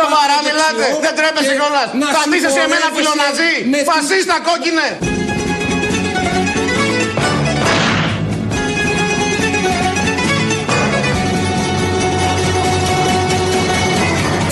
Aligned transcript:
Σοβαρά 0.00 0.38
μιλάτε. 0.46 0.86
Δεν 1.04 1.14
τρέπεσαι 1.18 1.54
κιόλας. 1.58 1.88
Θα 2.16 2.22
μπει 2.28 2.38
σε 2.56 2.60
εμένα 2.66 2.88
φιλοναζί. 2.96 3.52
Φασίστα 3.90 4.36
κόκκινε. 4.48 4.88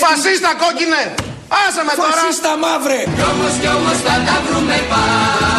Φασίστα 0.03 0.51
κόκκινε! 0.63 1.01
Άσε 1.67 1.83
με 1.87 1.93
τώρα! 1.95 2.11
Φασίστα 2.11 2.57
μαύρε! 2.57 2.99
Κι 3.15 3.23
όμως 3.31 3.53
κι 3.61 3.67
όμως 3.77 3.97
θα 4.05 4.15
τα 4.27 4.41
βρούμε 4.45 4.77
πάλι 4.89 5.58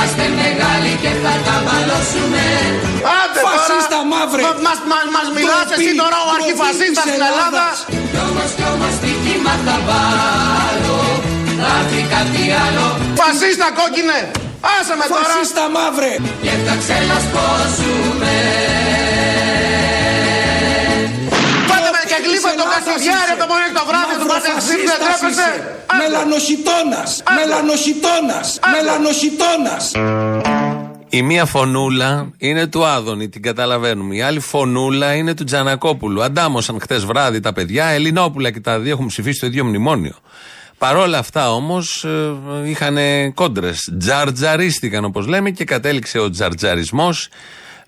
Είμαστε 0.00 0.26
μεγάλοι 0.42 0.92
και 1.02 1.12
θα 1.22 1.34
τα 1.46 1.56
μπαλώσουμε 1.64 2.44
Άντε 3.20 3.40
Φασίστα 3.46 3.98
τώρα! 4.02 4.10
μαύρε! 4.12 4.40
Μα- 4.46 4.58
Μας, 4.66 4.78
μας, 4.92 5.06
μας 5.14 5.26
μιλάς 5.36 5.68
εσύ 5.76 5.92
τώρα 6.02 6.18
ο 6.24 6.28
ντροπή 6.28 6.38
αρχιφασίστας 6.38 7.04
της 7.06 7.14
στην 7.14 7.14
Ελλάδα! 7.30 7.64
Ελλάδας. 7.64 7.76
Κι 8.12 8.18
όμως 8.28 8.50
κι 8.58 8.66
όμως 8.74 8.94
τι 9.02 9.10
κύμα 9.24 9.54
θα 9.66 9.76
βάλω 9.88 10.98
Θα 11.60 11.70
έρθει 11.80 12.00
κάτι 12.14 12.42
άλλο 12.64 12.84
Φασίστα 13.20 13.68
κόκκινε! 13.78 14.18
Άσε 14.74 14.94
με 15.00 15.04
τώρα! 15.12 15.22
Φασίστα 15.26 15.64
μαύρε! 15.76 16.12
Και 16.44 16.54
θα 16.66 16.74
ξελασπώσουμε 16.82 18.34
και 22.84 22.90
γλύφα 22.90 22.90
το 22.90 22.94
Ελλάδας 22.94 22.94
καστιδιάρι 22.94 23.32
είσαι. 23.32 23.40
το 23.42 23.46
πρωί 23.50 23.68
το 23.78 23.84
βράδυ 23.88 24.14
του 24.20 24.26
πάτε 24.30 24.48
ξύπνη, 24.60 24.84
δεν 24.90 24.98
Μαυροφασίστας 25.02 25.18
τρέπεσαι! 25.20 25.50
είσαι. 25.50 25.98
Μελανοσιτώνας! 26.00 27.10
Μελανοσιτώνας! 27.36 28.46
Μελανοσιτώνας! 28.72 29.84
Η 31.10 31.22
μία 31.22 31.44
φωνούλα 31.44 32.10
είναι 32.38 32.66
του 32.66 32.86
Άδωνη, 32.86 33.28
την 33.28 33.42
καταλαβαίνουμε. 33.42 34.14
Η 34.14 34.22
άλλη 34.22 34.40
φωνούλα 34.40 35.14
είναι 35.14 35.34
του 35.34 35.44
Τζανακόπουλου. 35.44 36.22
Αντάμωσαν 36.22 36.80
χτε 36.80 36.96
βράδυ 36.96 37.40
τα 37.40 37.52
παιδιά, 37.52 37.84
Ελληνόπουλα 37.86 38.50
και 38.50 38.60
τα 38.60 38.78
δύο 38.78 38.92
έχουν 38.92 39.06
ψηφίσει 39.06 39.40
το 39.40 39.46
ίδιο 39.46 39.64
μνημόνιο. 39.64 40.14
Παρόλα 40.78 41.18
αυτά 41.18 41.52
όμως 41.52 42.06
είχαν 42.64 42.98
κόντρες. 43.34 43.92
Τζαρτζαρίστηκαν 43.98 45.04
όπως 45.04 45.26
λέμε 45.26 45.50
και 45.50 45.64
κατέληξε 45.64 46.18
ο 46.18 46.30
τζαρτζαρισμός 46.30 47.28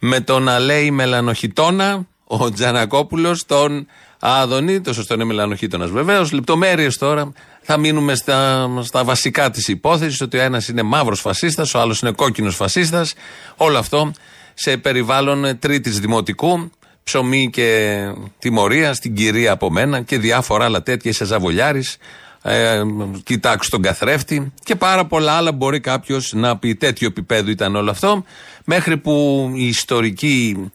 με 0.00 0.20
το 0.20 0.38
να 0.38 0.58
λέει 0.58 0.90
μελανοχιτώνα 0.90 2.06
ο 2.24 2.50
Τζανακόπουλος 2.50 3.46
τον 3.46 3.86
Άδωνη. 4.20 4.80
Το 4.80 4.92
σωστό 4.92 5.14
είναι 5.14 5.24
μελανοχίτωνα 5.24 5.86
βεβαίως. 5.86 6.32
Λεπτομέρειες 6.32 6.98
τώρα. 6.98 7.32
Θα 7.62 7.76
μείνουμε 7.76 8.14
στα, 8.14 8.68
στα 8.82 9.04
βασικά 9.04 9.50
της 9.50 9.68
υπόθεσης 9.68 10.20
ότι 10.20 10.36
ο 10.36 10.40
ένας 10.40 10.68
είναι 10.68 10.82
μαύρος 10.82 11.20
φασίστας, 11.20 11.74
ο 11.74 11.80
άλλος 11.80 12.00
είναι 12.00 12.12
κόκκινος 12.12 12.56
φασίστας. 12.56 13.14
Όλο 13.56 13.78
αυτό 13.78 14.12
σε 14.54 14.76
περιβάλλον 14.76 15.58
τρίτης 15.58 16.00
δημοτικού. 16.00 16.70
Ψωμί 17.02 17.50
και 17.50 17.98
τιμωρία 18.38 18.94
στην 18.94 19.14
κυρία 19.14 19.52
από 19.52 19.70
μένα 19.70 20.00
και 20.00 20.18
διάφορα 20.18 20.64
άλλα 20.64 20.82
τέτοια. 20.82 21.10
Είσαι 21.10 21.24
ζαβολιάρης. 21.24 21.96
Ε, 22.42 22.82
κοιτάξου 23.24 23.70
τον 23.70 23.82
καθρέφτη 23.82 24.52
και 24.64 24.76
πάρα 24.76 25.06
πολλά 25.06 25.32
άλλα 25.32 25.52
μπορεί 25.52 25.80
κάποιος 25.80 26.32
να 26.32 26.56
πει. 26.56 26.74
Τέτοιο 26.74 27.06
επίπεδο 27.06 27.50
ήταν 27.50 27.76
όλο 27.76 27.90
αυτό. 27.90 28.24
Μέχρι 28.64 28.96
που 28.96 29.50
η 29.54 29.66
ιστορική 29.66 30.70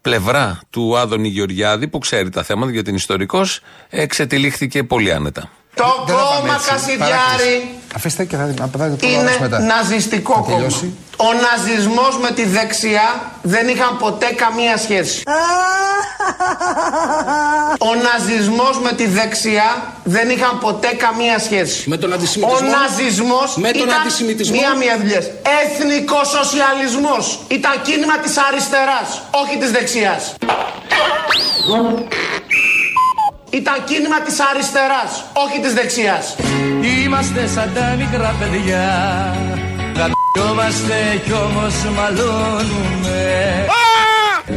πλευρά 0.00 0.60
του 0.70 0.98
Άδωνη 0.98 1.28
Γεωργιάδη, 1.28 1.88
που 1.88 1.98
ξέρει 1.98 2.30
τα 2.30 2.42
θέματα 2.42 2.72
γιατί 2.72 2.88
είναι 2.88 2.98
ιστορικός, 2.98 3.60
εξετυλίχθηκε 3.88 4.84
πολύ 4.84 5.12
άνετα. 5.12 5.50
Το 5.74 6.04
Δεν 6.06 6.16
θα 6.16 6.22
πάμε 6.22 6.40
κόμμα 6.40 6.54
έτσι. 6.54 6.68
Κασιδιάρη 6.70 7.12
Παράκληση. 7.12 7.68
Αφήστε 7.96 8.24
και 8.24 8.36
θα 8.36 8.44
δει- 8.44 8.58
θα 8.58 8.66
δείτε 8.84 8.96
το 9.06 9.06
είναι 9.08 9.22
λαός 9.22 9.38
μετά. 9.38 9.58
ναζιστικό 9.58 10.32
Θα 10.34 10.40
κόμμα. 10.40 10.54
τελειώσει. 10.56 10.96
Ο 11.16 11.28
ναζισμός 11.44 12.18
με 12.18 12.30
τη 12.30 12.44
δεξιά 12.46 13.08
δεν 13.42 13.68
είχαν 13.68 13.96
ποτέ 13.98 14.26
καμία 14.26 14.76
σχέση. 14.76 15.22
Ο 17.78 17.94
ναζισμός 17.94 18.78
με 18.80 18.92
τη 18.92 19.06
δεξιά 19.06 19.92
δεν 20.04 20.30
είχαν 20.30 20.58
ποτέ 20.58 20.86
καμία 21.04 21.38
σχέση. 21.38 21.88
Με 21.88 21.96
τον 21.96 22.10
Ο 22.12 22.14
αντισημιτισμό. 22.14 22.68
ναζισμός 22.68 23.56
Με 23.56 23.70
τον 23.70 23.86
ήταν 23.88 24.00
αντισημιτισμό. 24.00 24.56
μία-μία 24.60 24.96
δουλειές. 24.98 25.30
Εθνικοσοσιαλισμός 25.64 27.38
ήταν 27.48 27.82
κίνημα 27.82 28.18
της 28.18 28.34
αριστεράς, 28.48 29.08
όχι 29.30 29.56
της 29.58 29.70
δεξιάς. 29.70 30.34
Ήταν 33.50 33.84
κίνημα 33.84 34.20
της 34.20 34.40
αριστεράς, 34.40 35.24
όχι 35.32 35.60
της 35.60 35.72
δεξιάς. 35.72 36.36
Είμαστε 36.80 37.46
σαν 37.46 37.70
τα 37.74 37.94
μικρά 37.98 38.34
παιδιά. 38.38 38.86
Γαμπιόμαστε 39.98 41.22
κι 41.24 41.32
όμως 41.32 41.74
μαλώνουμε. 41.96 43.20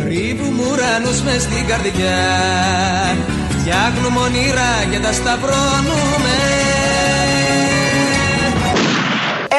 Ρίβουμε 0.08 0.64
ουρανούς 0.72 1.22
μες 1.22 1.42
στην 1.42 1.68
καρδιά. 1.68 2.20
Φτιάχνουμε 3.50 4.20
όνειρα 4.20 4.72
και 4.92 5.00
τα 5.00 5.12
σταυρώνουμε 5.12 6.36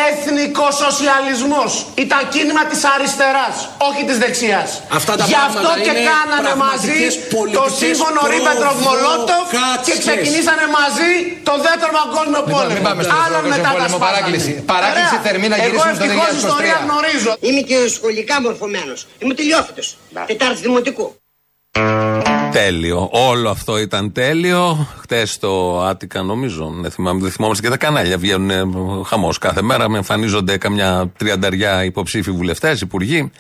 Εθνικοσοσιαλισμός 0.09 1.71
ήταν 2.05 2.21
κίνημα 2.35 2.63
της 2.71 2.81
αριστεράς, 2.95 3.55
όχι 3.89 4.03
της 4.09 4.17
δεξιάς. 4.25 4.69
Αυτά 4.99 5.13
τα 5.19 5.25
Γι' 5.29 5.35
πράγματα 5.39 5.61
αυτό 5.61 5.73
και 5.87 5.93
είναι 5.95 6.05
κάνανε 6.13 6.53
μαζί 6.67 6.97
πραγματικές 6.97 7.15
το 7.29 7.37
πολιτικές 7.37 7.73
σύμφωνο 7.83 8.21
Ρίμπεντροφ 8.33 8.77
Μολότοφ 8.87 9.45
και 9.51 9.57
προβοκάτσιες. 9.57 9.99
ξεκινήσαμε 10.05 10.65
μαζί 10.79 11.11
το 11.49 11.55
δεύτερο 11.67 11.91
παγκόσμιο 12.01 12.41
Λοιπόν, 12.43 12.53
πόλεμο. 12.55 12.75
μην 12.77 12.83
πάμε 12.89 13.01
στο 13.07 13.13
δεύτερο 13.15 13.27
Άλλον 13.27 13.43
μετά 13.55 13.55
παγκόσμιο 13.55 13.69
τα 13.69 13.73
πόλεμο, 13.77 13.97
σπάσανε. 13.99 14.13
παράκληση. 14.17 14.53
Παράκληση 14.73 15.15
Ωραία. 15.17 15.27
θερμή 15.27 15.47
να 15.53 15.57
Εγώ 15.57 15.65
γυρίσουμε 15.65 15.93
στο 15.99 16.05
ευτυχώς 16.07 16.31
2023. 16.35 16.45
ιστορία 16.45 16.77
γνωρίζω. 16.87 17.33
Είμαι 17.47 17.63
και 17.71 17.79
σχολικά 17.97 18.35
μορφωμένος. 18.47 18.99
Είμαι 19.23 19.35
τελειόφυτος. 19.41 19.87
Τετάρτη 20.31 20.59
δημοτικού. 20.67 21.07
Τέλειο. 22.53 23.09
Όλο 23.13 23.51
αυτό 23.51 23.79
ήταν 23.79 24.13
τέλειο. 24.13 24.89
Χτες 25.01 25.39
το 25.39 25.83
Άτικα, 25.83 26.23
νομίζω, 26.23 26.75
δεν, 26.81 26.91
θυμάμαι, 26.91 27.21
δεν 27.21 27.31
θυμόμαστε 27.31 27.63
και 27.63 27.71
τα 27.71 27.77
κανάλια. 27.77 28.19
Βγαίνουν 28.19 29.05
χαμός 29.05 29.39
κάθε 29.39 29.63
μέρα. 29.63 29.89
Με 29.89 29.97
εμφανίζονται 29.97 30.57
καμιά 30.57 31.13
τριανταριά 31.19 31.85
υποψήφοι 31.85 32.31
βουλευτές, 32.31 32.81
υπουργοί. 32.81 33.31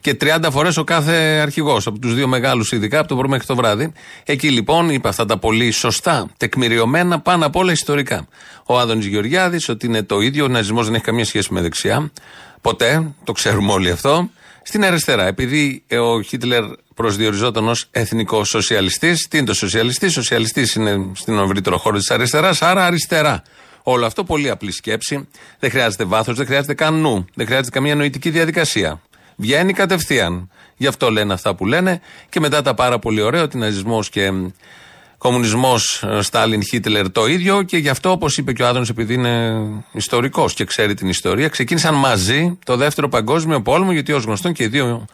Και 0.00 0.16
30 0.20 0.48
φορές 0.50 0.76
ο 0.76 0.84
κάθε 0.84 1.38
αρχηγός, 1.42 1.86
από 1.86 1.98
τους 1.98 2.14
δύο 2.14 2.28
μεγάλους 2.28 2.72
ειδικά, 2.72 2.98
από 2.98 3.08
το 3.08 3.16
πρωί 3.16 3.28
μέχρι 3.28 3.46
το 3.46 3.54
βράδυ. 3.54 3.92
Εκεί 4.24 4.50
λοιπόν 4.50 4.90
είπε 4.90 5.08
αυτά 5.08 5.24
τα 5.24 5.38
πολύ 5.38 5.70
σωστά, 5.70 6.26
τεκμηριωμένα, 6.36 7.20
πάνω 7.20 7.46
απ' 7.46 7.56
όλα 7.56 7.72
ιστορικά. 7.72 8.26
Ο 8.66 8.78
Άδωνης 8.78 9.06
Γεωργιάδης, 9.06 9.68
ότι 9.68 9.86
είναι 9.86 10.02
το 10.02 10.20
ίδιο, 10.20 10.44
ο 10.44 10.48
ναζισμός 10.48 10.84
δεν 10.84 10.94
έχει 10.94 11.04
καμία 11.04 11.24
σχέση 11.24 11.52
με 11.52 11.60
δεξιά. 11.60 12.10
Ποτέ, 12.60 13.12
το 13.24 13.32
ξέρουμε 13.32 13.72
όλοι 13.72 13.90
αυτό. 13.90 14.30
Στην 14.62 14.84
αριστερά, 14.84 15.26
επειδή 15.26 15.82
ε, 15.86 15.98
ο 15.98 16.22
Χίτλερ 16.22 16.64
προσδιοριζόταν 16.94 17.68
ως 17.68 17.88
εθνικός 17.90 18.48
σοσιαλιστής, 18.48 19.28
τι 19.28 19.36
είναι 19.36 19.46
το 19.46 19.54
σοσιαλιστή, 19.54 20.08
σοσιαλιστής 20.08 20.74
είναι 20.74 21.10
στην 21.14 21.38
ευρύτερο 21.38 21.78
χώρο 21.78 21.98
της 21.98 22.10
αριστεράς, 22.10 22.62
άρα 22.62 22.84
αριστερά. 22.86 23.42
Όλο 23.82 24.06
αυτό 24.06 24.24
πολύ 24.24 24.50
απλή 24.50 24.72
σκέψη. 24.72 25.28
Δεν 25.58 25.70
χρειάζεται 25.70 26.04
βάθος, 26.04 26.36
δεν 26.36 26.46
χρειάζεται 26.46 26.74
καν 26.74 27.00
νου, 27.00 27.26
δεν 27.34 27.46
χρειάζεται 27.46 27.70
καμία 27.70 27.94
νοητική 27.94 28.30
διαδικασία. 28.30 29.00
Βγαίνει 29.36 29.72
κατευθείαν. 29.72 30.50
Γι' 30.76 30.86
αυτό 30.86 31.10
λένε 31.10 31.32
αυτά 31.32 31.54
που 31.54 31.66
λένε 31.66 32.00
και 32.28 32.40
μετά 32.40 32.62
τα 32.62 32.74
πάρα 32.74 32.98
πολύ 32.98 33.20
ωραία 33.20 33.42
ότι 33.42 33.58
ναζισμό 33.58 34.02
και 34.10 34.32
κομμουνισμός 35.22 36.04
Στάλιν 36.20 36.62
Χίτλερ 36.64 37.10
το 37.10 37.26
ίδιο 37.26 37.62
και 37.62 37.76
γι' 37.76 37.88
αυτό 37.88 38.10
όπως 38.10 38.36
είπε 38.36 38.52
και 38.52 38.62
ο 38.62 38.66
Άδωνης 38.66 38.88
επειδή 38.88 39.14
είναι 39.14 39.62
ιστορικός 39.92 40.54
και 40.54 40.64
ξέρει 40.64 40.94
την 40.94 41.08
ιστορία 41.08 41.48
ξεκίνησαν 41.48 41.94
μαζί 41.94 42.58
το 42.64 42.76
δεύτερο 42.76 43.08
παγκόσμιο 43.08 43.62
πόλεμο 43.62 43.92
γιατί 43.92 44.12
ως 44.12 44.24
γνωστόν 44.24 44.52
και 44.52 44.62
οι 44.62 44.66
δύο 44.66 45.06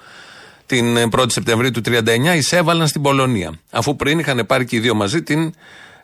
την 0.67 0.97
1η 1.17 1.33
Σεπτεμβρίου 1.33 1.71
του 1.71 1.81
1939 1.85 2.37
εισέβαλαν 2.37 2.87
στην 2.87 3.03
Πολωνία. 3.03 3.53
Αφού 3.71 3.97
πριν 3.97 4.19
είχαν 4.19 4.47
πάρει 4.47 4.65
και 4.65 4.77
οι 4.77 4.79
δύο 4.79 4.95
μαζί 4.95 5.23
την. 5.23 5.53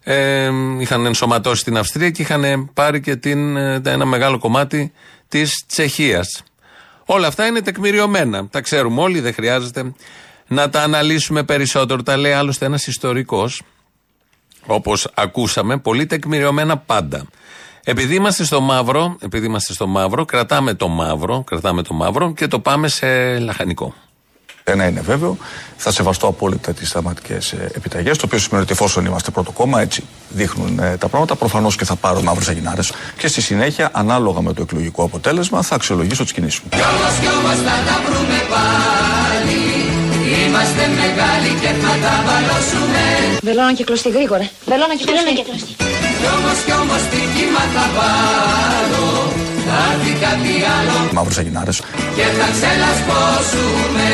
Ε, 0.03 0.51
είχαν 0.79 1.07
ενσωματώσει 1.07 1.65
την 1.65 1.77
Αυστρία 1.77 2.11
και 2.11 2.23
είχαν 2.23 2.71
πάρει 2.75 3.01
και 3.01 3.17
την, 3.17 3.57
ε, 3.57 3.81
ένα 3.85 4.05
μεγάλο 4.05 4.39
κομμάτι 4.39 4.93
της 5.29 5.65
Τσεχίας. 5.67 6.43
Όλα 7.05 7.27
αυτά 7.27 7.47
είναι 7.47 7.61
τεκμηριωμένα. 7.61 8.49
Τα 8.49 8.61
ξέρουμε 8.61 9.01
όλοι, 9.01 9.21
δεν 9.21 9.35
χρειάζεται 9.35 9.93
να 10.47 10.71
τα 10.71 10.83
αναλύσουμε 10.83 11.43
περισσότερο. 11.43 12.03
Τα 12.03 12.17
λέει 12.17 12.33
άλλωστε 12.33 12.67
ένας 12.67 12.87
ιστορικός, 12.87 13.63
όπως 14.67 15.09
ακούσαμε, 15.15 15.79
πολύ 15.79 16.07
τεκμηριωμένα 16.07 16.77
πάντα. 16.77 17.27
Επειδή 17.85 18.15
είμαστε 18.15 18.45
στο 18.45 18.61
μαύρο, 18.61 19.17
επειδή 19.21 19.47
είμαστε 19.47 19.73
στο 19.73 19.87
μαύρο, 19.87 20.25
κρατάμε 20.25 20.75
το 20.75 20.89
μαύρο, 20.89 21.43
κρατάμε 21.47 21.83
το 21.83 21.95
μαύρο 21.95 22.33
και 22.33 22.47
το 22.47 22.59
πάμε 22.59 22.89
σε 22.89 23.39
λαχανικό. 23.39 23.95
Ένα 24.67 24.87
είναι 24.89 25.01
βέβαιο, 25.01 25.37
θα 25.77 25.93
σεβαστώ 25.93 26.27
απόλυτα 26.27 26.73
τις 26.73 26.89
σταματικέ 26.89 27.39
επιταγές, 27.75 28.19
το 28.19 28.27
οποίο 28.27 28.39
σημαίνει 28.39 28.63
ότι 28.63 28.73
εφόσον 28.73 29.05
είμαστε 29.05 29.31
πρώτο 29.31 29.51
κόμμα, 29.51 29.81
έτσι 29.81 30.05
δείχνουν 30.29 30.79
ε, 30.79 30.97
τα 30.97 31.09
πράγματα, 31.09 31.37
προφανώς 31.37 31.77
και 31.77 31.85
θα 31.85 31.97
πάρω 31.97 32.23
μαύρε 32.23 32.51
αγινάρες. 32.51 32.93
Και 33.19 33.29
στη 33.29 33.41
συνέχεια, 33.41 33.91
ανάλογα 33.93 34.41
με 34.41 34.53
το 34.53 34.63
εκλογικό 34.63 35.03
αποτέλεσμα, 35.05 35.63
θα 35.63 35.75
αξιολογήσω 35.75 36.23
τις 36.23 36.33
κινήσεις 36.33 36.61
μου. 36.61 36.69
Κι 36.69 36.81
όμως 36.81 37.19
κι 37.21 37.27
όμως 37.27 37.57
θα 37.57 37.77
τα 37.87 38.01
βρούμε 38.07 38.39
πάλι 38.51 39.64
Είμαστε 40.55 40.87
μεγάλοι 41.03 41.51
και 41.61 41.71
θα 41.83 41.93
τα 42.05 42.15
βαλώσουμε 42.27 43.03
Βελόνα 43.43 43.73
και 43.73 43.85
κλωστή 43.85 44.09
γρήγορα. 44.09 44.49
Βελόνα 44.67 44.95
και 44.97 45.05
κλωστή. 45.05 45.33
Κι 46.21 46.29
όμως 46.37 46.59
κι 46.65 46.73
όμως 46.83 47.03
τι 47.11 47.17
κύμα 47.35 47.65
θα 47.75 47.85
βάλω 47.97 49.33
Θα 49.67 49.77
έρθει 49.93 50.13
κάτι 50.25 50.53
άλλο 50.77 51.09
Μαύρε 51.13 51.41
αγινάρε. 51.41 51.71
και 52.17 52.23
θα 52.39 52.47
ξελασπώσουμε 52.55 54.09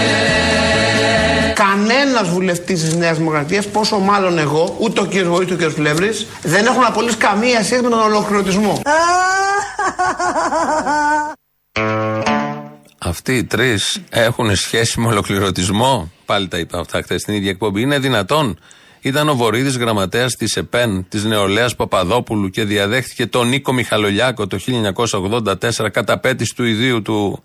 Κανένας 1.54 2.28
βουλευτής 2.28 2.80
της 2.80 2.94
Νέας 2.94 3.16
Δημοκρατίας, 3.16 3.66
πόσο 3.66 3.98
μάλλον 3.98 4.38
εγώ, 4.38 4.76
ούτε 4.78 5.00
ο 5.00 5.06
κ. 5.06 5.14
Γοή, 5.16 5.46
ούτε 5.50 5.66
ο 5.66 5.68
κ. 5.68 5.72
Πλεύρης, 5.74 6.26
δεν 6.42 6.66
έχουν 6.66 6.84
απολύσει 6.84 7.16
καμία 7.16 7.62
σχέση 7.62 7.82
με 7.82 7.88
τον 7.88 8.00
ολοκληρωτισμό. 8.00 8.82
Αυτοί 13.02 13.36
οι 13.36 13.44
τρεις 13.44 14.00
έχουν 14.10 14.56
σχέση 14.56 15.00
με 15.00 15.06
ολοκληρωτισμό; 15.06 16.12
Πάλι 16.26 16.48
τα 16.48 16.58
είπα 16.58 16.78
αυτά 16.78 17.02
χθες 17.02 17.20
στην 17.20 17.34
ίδια 17.34 17.50
εκπομπή. 17.50 17.80
Είναι 17.80 17.98
δυνατόν; 17.98 18.58
Ήταν 19.00 19.28
ο 19.28 19.34
Βορύδης 19.34 19.76
γραμματέας 19.76 20.34
της 20.34 20.56
ΕΠΕΝ 20.56 21.06
της 21.08 21.24
νεολαίας 21.24 21.76
Παπαδόπουλου 21.76 22.50
και 22.50 22.64
διαδέχτηκε 22.64 23.26
τον 23.26 23.48
Νίκο 23.48 23.72
Μιχαλολιάκο 23.72 24.46
το 24.46 24.58
1984 24.58 25.90
κατά 25.92 26.18
πέτηση 26.18 26.54
του 26.54 26.64
ιδίου 26.64 27.02
του 27.02 27.42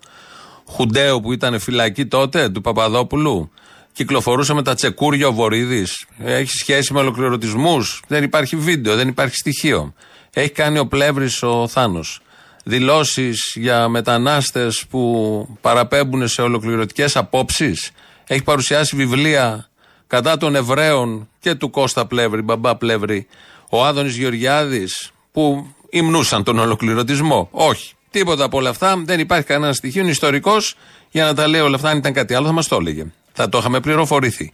Χουντέου 0.68 1.20
που 1.20 1.32
ήταν 1.32 1.58
φυλακή 1.58 2.06
τότε, 2.06 2.48
του 2.48 2.60
Παπαδόπουλου. 2.60 3.50
Κυκλοφορούσε 3.92 4.54
με 4.54 4.62
τα 4.62 4.74
τσεκούρια 4.74 5.28
ο 5.28 5.32
Βορύδης. 5.32 6.06
Έχει 6.18 6.50
σχέση 6.50 6.92
με 6.92 6.98
ολοκληρωτισμούς. 6.98 8.02
Δεν 8.08 8.22
υπάρχει 8.22 8.56
βίντεο, 8.56 8.96
δεν 8.96 9.08
υπάρχει 9.08 9.36
στοιχείο. 9.36 9.94
Έχει 10.32 10.50
κάνει 10.50 10.78
ο 10.78 10.86
Πλεύρης 10.86 11.42
ο 11.42 11.68
Θάνος. 11.68 12.20
Δηλώσεις 12.68 13.52
για 13.54 13.88
μετανάστες 13.88 14.86
που 14.90 15.58
παραπέμπουν 15.60 16.28
σε 16.28 16.42
ολοκληρωτικές 16.42 17.16
απόψεις. 17.16 17.90
Έχει 18.26 18.42
παρουσιάσει 18.42 18.96
βιβλία 18.96 19.68
κατά 20.06 20.36
των 20.36 20.54
Εβραίων 20.54 21.28
και 21.40 21.54
του 21.54 21.70
Κώστα 21.70 22.06
Πλεύρη, 22.06 22.42
μπαμπά 22.42 22.76
Πλεύρη, 22.76 23.26
ο 23.70 23.84
Άδωνης 23.84 24.16
Γεωργιάδης, 24.16 25.10
που 25.32 25.66
υμνούσαν 25.90 26.44
τον 26.44 26.58
ολοκληρωτισμό. 26.58 27.48
Όχι. 27.50 27.94
Τίποτα 28.10 28.44
από 28.44 28.56
όλα 28.56 28.70
αυτά. 28.70 29.02
Δεν 29.04 29.20
υπάρχει 29.20 29.46
κανένα 29.46 29.72
στοιχείο. 29.72 30.02
Είναι 30.02 30.10
ιστορικός 30.10 30.74
για 31.10 31.24
να 31.24 31.34
τα 31.34 31.48
λέει 31.48 31.60
όλα 31.60 31.74
αυτά. 31.74 31.88
Αν 31.90 31.96
ήταν 31.98 32.12
κάτι 32.12 32.34
άλλο, 32.34 32.46
θα 32.46 32.52
μας 32.52 32.68
το 32.68 32.76
έλεγε. 32.76 33.06
Θα 33.32 33.48
το 33.48 33.58
είχαμε 33.58 33.80
πληροφορηθεί. 33.80 34.52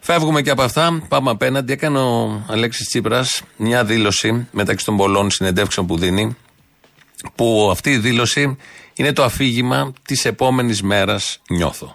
Φεύγουμε 0.00 0.42
και 0.42 0.50
από 0.50 0.62
αυτά. 0.62 1.02
Πάμε 1.08 1.30
απέναντι. 1.30 1.72
Έκανε 1.72 1.98
ο 1.98 2.42
Αλέξης 2.48 2.86
Τσίπρας 2.86 3.42
μια 3.56 3.84
δήλωση 3.84 4.48
μεταξύ 4.50 4.84
των 4.84 4.96
πολλών 4.96 5.30
συνεντεύξεων 5.30 5.86
που 5.86 5.96
δίνει. 5.96 6.36
Που 7.34 7.68
αυτή 7.72 7.90
η 7.90 7.96
δήλωση 7.98 8.56
είναι 8.94 9.12
το 9.12 9.24
αφήγημα 9.24 9.92
της 10.02 10.24
επόμενης 10.24 10.82
μέρας, 10.82 11.40
νιώθω. 11.48 11.94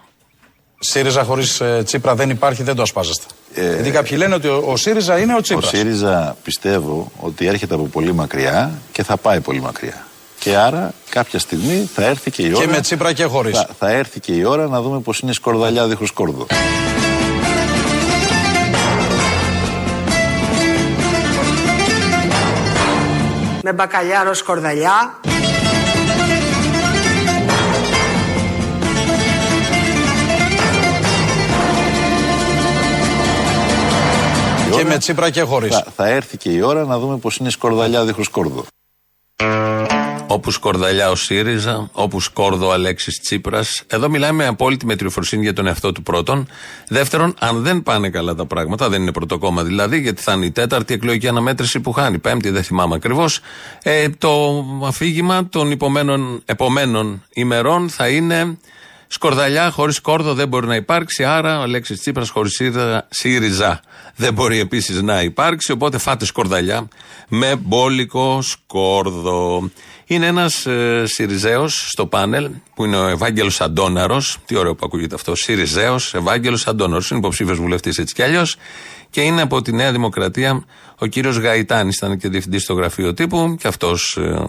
ΣΥΡΙΖΑ 0.78 1.22
χωρίς 1.22 1.62
Τσίπρα 1.84 2.14
δεν 2.14 2.30
υπάρχει, 2.30 2.62
δεν 2.62 2.74
το 2.74 2.82
ασπάζεστε. 2.82 3.24
Γιατί 3.74 3.90
κάποιοι 3.90 4.16
λένε 4.20 4.34
ότι 4.34 4.48
ο, 4.48 4.64
ο 4.66 4.76
ΣΥΡΙΖΑ 4.76 5.18
είναι 5.18 5.32
ο 5.32 5.36
Ο 5.36 5.40
Τσίπρα. 5.40 5.68
ΣΥΡΙΖΑ 5.68 6.36
πιστεύω 6.42 7.12
ότι 7.20 7.46
έρχεται 7.46 7.74
από 7.74 7.84
πολύ 7.84 8.12
μακριά 8.14 8.80
και 8.92 9.02
θα 9.02 9.16
πάει 9.16 9.40
πολύ 9.40 9.60
μακριά. 9.60 10.06
Και 10.38 10.56
άρα 10.56 10.94
κάποια 11.08 11.38
στιγμή 11.38 11.88
θα 11.94 12.04
έρθει 12.04 12.30
και 12.30 12.42
η 12.42 12.52
ώρα. 12.54 12.64
Και 12.64 12.70
με 12.70 12.80
Τσίπρα 12.80 13.12
και 13.12 13.24
χωρίς. 13.24 13.56
Θα, 13.58 13.68
θα 13.78 13.90
έρθει 13.90 14.20
και 14.20 14.32
η 14.32 14.44
ώρα 14.44 14.66
να 14.68 14.82
δούμε 14.82 15.00
πώς 15.00 15.18
είναι 15.18 15.30
η 15.30 15.34
σκορδαλιά 15.34 15.86
δίχως 15.86 16.08
σκόρδος. 16.08 16.46
Με 23.68 23.72
μπακαλιάρο 23.72 24.34
σκορδαλιά. 24.34 25.20
Και 34.70 34.84
με 34.84 34.98
Τσίπρα 34.98 35.30
και 35.30 35.42
χωρίς. 35.42 35.74
Θα, 35.74 35.86
θα 35.96 36.08
έρθει 36.08 36.36
και 36.36 36.50
η 36.50 36.60
ώρα 36.60 36.84
να 36.84 36.98
δούμε 36.98 37.16
πώς 37.16 37.36
είναι 37.36 37.48
η 37.48 37.50
σκορδαλιά 37.50 38.04
δίχως 38.04 38.26
σκόρδο. 38.26 38.64
Όπου 40.36 40.50
σκορδαλιά 40.50 41.10
ο 41.10 41.14
ΣΥΡΙΖΑ, 41.14 41.88
όπου 41.92 42.20
σκόρδο 42.20 42.66
ο 42.66 42.72
Αλέξης 42.72 43.20
Τσίπρας. 43.20 43.82
Εδώ 43.86 44.08
μιλάμε 44.08 44.32
με 44.42 44.46
απόλυτη 44.46 44.86
μετριοφροσύνη 44.86 45.42
για 45.42 45.52
τον 45.52 45.66
εαυτό 45.66 45.92
του 45.92 46.02
πρώτον. 46.02 46.48
Δεύτερον, 46.88 47.34
αν 47.38 47.62
δεν 47.62 47.82
πάνε 47.82 48.10
καλά 48.10 48.34
τα 48.34 48.46
πράγματα, 48.46 48.88
δεν 48.88 49.02
είναι 49.02 49.12
πρωτοκόμμα 49.12 49.62
δηλαδή, 49.62 50.00
γιατί 50.00 50.22
θα 50.22 50.32
είναι 50.32 50.46
η 50.46 50.50
τέταρτη 50.50 50.94
εκλογική 50.94 51.28
αναμέτρηση 51.28 51.80
που 51.80 51.92
χάνει. 51.92 52.18
Πέμπτη, 52.18 52.50
δεν 52.50 52.62
θυμάμαι 52.62 52.94
ακριβώς. 52.94 53.40
Ε, 53.82 54.08
το 54.08 54.64
αφήγημα 54.84 55.48
των 55.48 55.70
υπομένων, 55.70 56.42
επομένων 56.44 57.24
ημερών 57.32 57.88
θα 57.88 58.08
είναι 58.08 58.58
σκορδαλιά 59.06 59.70
χωρίς 59.70 59.96
σκόρδο 59.96 60.34
δεν 60.34 60.48
μπορεί 60.48 60.66
να 60.66 60.74
υπάρξει. 60.74 61.24
Άρα 61.24 61.58
ο 61.58 61.62
Αλέξης 61.62 62.00
Τσίπρας 62.00 62.30
χωρίς 62.30 62.60
ΣΥΡΙΖΑ 63.08 63.80
δεν 64.16 64.34
μπορεί 64.34 64.58
επίσης 64.60 65.02
να 65.02 65.22
υπάρξει. 65.22 65.72
Οπότε 65.72 65.98
φάτε 65.98 66.24
σκορδαλιά 66.24 66.88
με 67.28 67.56
μπόλικο 67.56 68.42
σκόρδο. 68.42 69.70
Είναι 70.08 70.26
ένας 70.26 70.66
ε, 70.66 71.02
Σιριζέος 71.06 71.88
στο 71.90 72.06
πάνελ 72.06 72.50
που 72.74 72.84
είναι 72.84 72.96
ο 72.96 73.06
Ευάγγελος 73.06 73.60
Αντώναρος. 73.60 74.38
Τι 74.46 74.56
ωραίο 74.56 74.74
που 74.74 74.86
ακούγεται 74.86 75.14
αυτό. 75.14 75.34
Σιριζέος, 75.34 76.14
Ευάγγελος 76.14 76.66
Αντώναρος. 76.66 77.10
Είναι 77.10 77.18
υποψήφιος 77.18 77.58
βουλευτής 77.58 77.98
έτσι 77.98 78.14
κι 78.14 78.22
αλλιώς. 78.22 78.56
Και 79.10 79.20
είναι 79.20 79.42
από 79.42 79.62
τη 79.62 79.72
Νέα 79.72 79.92
Δημοκρατία 79.92 80.64
ο 80.98 81.06
κύριος 81.06 81.38
Γαϊτάνης. 81.38 81.96
Ήταν 81.96 82.18
και 82.18 82.28
διευθυντής 82.28 82.62
στο 82.62 82.74
γραφείο 82.74 83.14
τύπου 83.14 83.56
και 83.58 83.68
αυτός 83.68 84.16
ε, 84.16 84.44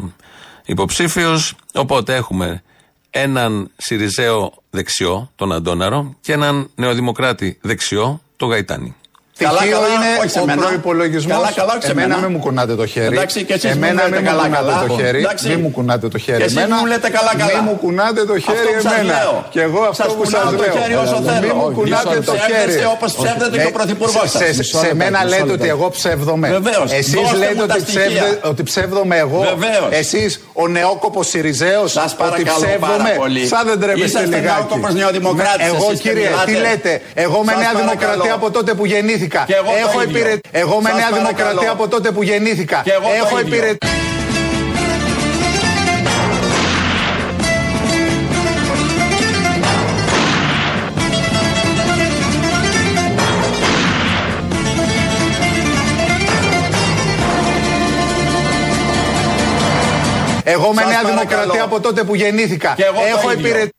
υποψήφιος. 0.66 1.56
Οπότε 1.74 2.16
έχουμε 2.16 2.64
έναν 3.10 3.72
Σιριζέο 3.78 4.54
δεξιό, 4.70 5.32
τον 5.36 5.52
Αντώναρο, 5.52 6.16
και 6.22 6.34
έναν 6.34 6.70
νεοδημοκράτη 6.76 7.58
δεξιό, 7.62 8.22
τον 8.38 8.50
Γαϊτάνη. 8.50 8.96
Καλά, 9.46 9.58
Στοιχείο 9.60 9.78
καλά, 9.80 9.88
είναι 9.94 10.10
όχι 10.22 10.30
σε 10.30 10.40
ο 10.40 10.46
μένα. 10.46 10.62
προπολογισμός. 10.68 11.36
Καλά, 11.38 11.52
καλά, 11.60 11.72
όχι 11.78 11.86
σε 11.86 11.92
Εμένα 11.92 12.08
μένα. 12.08 12.22
μην 12.22 12.30
μου 12.36 12.40
κουνάτε 12.46 12.74
το 12.82 12.86
χέρι. 12.94 13.16
Εντάξει, 13.16 13.38
και 13.48 13.54
εσείς 13.54 13.64
μου 13.64 13.78
Εμένα 13.84 13.94
λέτε 14.04 14.10
μην 14.16 14.20
μου 14.24 14.30
καλά, 14.30 14.44
κουνάτε 14.44 14.64
καλά. 14.72 14.86
το 14.88 14.94
χέρι. 15.00 15.20
Εντάξει. 15.24 15.48
Μην 15.52 15.60
μου 15.64 15.70
κουνάτε 15.78 16.08
το 16.16 16.18
χέρι. 16.26 16.38
Και 16.38 16.44
εσείς 16.50 16.58
Εμένα 16.58 16.76
μου 16.80 16.86
λέτε 16.92 17.10
καλά, 17.18 17.32
καλά. 17.42 17.52
Μην 17.56 17.64
μου 17.68 17.76
κουνάτε 17.84 18.22
το 18.32 18.36
χέρι 18.46 18.58
Αυτό 18.66 18.72
που 18.78 18.82
σας 18.88 18.94
εμένα. 19.00 19.14
λέω. 19.14 19.34
Και 19.54 19.62
εγώ 19.68 19.82
αυτό 19.92 20.04
Σας 20.04 20.12
που 20.14 20.22
κουνάω 20.24 20.42
σας 20.42 20.52
το 20.52 20.64
λέω. 20.64 20.74
χέρι 20.78 20.96
όσο 21.04 21.18
Μην 21.22 21.26
θέλω. 21.32 21.54
μου 21.60 21.68
κουνάτε 21.78 22.16
Όχι, 22.18 22.26
το 22.32 22.36
χέρι. 22.48 22.52
ψεύδεστε 22.54 22.86
όπως 22.96 23.10
ψεύδεται 23.20 23.56
και 23.62 23.68
ο 23.72 23.74
Ε, 23.74 23.78
πρωθυπουργός 23.80 24.28
σε- 24.30 24.54
σας. 24.54 24.68
σε- 24.72 24.78
Σε 24.86 24.90
μένα 25.02 25.20
λέτε 25.32 25.52
ότι 25.58 25.68
εγώ 25.76 25.88
ψεύδομαι. 25.98 26.48
Βεβαίως. 26.60 26.88
Εσείς 27.00 27.14
Δώστε 27.20 27.38
λέτε 27.42 27.56
μου 27.60 27.66
τα 27.72 27.76
ότι 27.78 27.82
στοιχεία. 27.82 28.02
ψεύδε- 28.10 28.40
ότι 28.52 28.62
ψεύδομαι 28.70 29.16
εγώ. 29.26 29.40
Βεβαίως. 29.54 29.90
Εσείς 30.02 30.30
ο 30.64 30.64
νεόκοπος 30.76 31.26
Σιριζέος 31.32 31.90
Σας 31.98 32.10
ότι 32.14 32.22
παρακαλώ 32.24 32.60
ψεύδομαι. 32.62 32.94
πάρα 33.04 33.10
πολύ. 33.22 33.44
Σαν 33.54 33.64
δεν 33.70 33.78
τρέπεστε 33.84 34.06
Είσαστε 34.06 34.26
λιγάκι. 34.36 34.46
νεόκοπος 34.60 34.94
νεοδημοκράτης, 35.02 35.66
Ναι, 35.66 35.72
Εγώ 35.74 35.86
εσείς 35.90 36.00
και 36.02 36.10
κύριε, 36.10 36.28
μιλάτε. 36.30 36.52
τι 36.52 36.56
λέτε; 36.66 36.92
Εγώ 37.26 37.38
με 37.48 37.52
Σας 37.52 37.62
Νέα 37.62 37.72
παρακαλώ. 37.72 37.90
Δημοκρατία 37.92 38.34
από 38.40 38.48
τότε 38.58 38.72
που 38.78 38.86
γεννήθηκα. 38.94 39.26
Και 39.28 39.54
εγώ 39.54 39.72
το 39.72 39.78
Έχω 39.90 40.02
ίδιο. 40.02 40.18
υπηρε- 40.20 40.40
Εγώ 40.52 40.82
με 40.82 40.90
Σας 40.90 40.98
Νέα 40.98 41.10
παρακαλώ. 41.10 41.36
Δημοκρατία 41.38 41.72
από 41.72 41.88
τότε 41.88 42.12
που 42.12 42.24
γεννήθηκα. 42.24 42.82
Και 42.84 42.92
εγώ 42.92 43.08
το 43.08 43.14
Έχω 43.26 43.40
ίδιο. 43.40 43.56
υπηρετήσει. 43.56 43.92
Εγώ 60.44 60.74
με 60.74 60.82
Σας 60.82 60.90
Νέα 60.92 61.02
παρακαλώ. 61.02 61.22
Δημοκρατία 61.30 61.64
από 61.64 61.80
τότε 61.80 62.04
που 62.04 62.16
γεννήθηκα. 62.16 62.74
Και 62.78 62.84
εγώ 62.84 63.00
το 63.00 63.06
Έχω 63.18 63.32
ίδιο. 63.32 63.40
υπηρετήσει. 63.48 63.72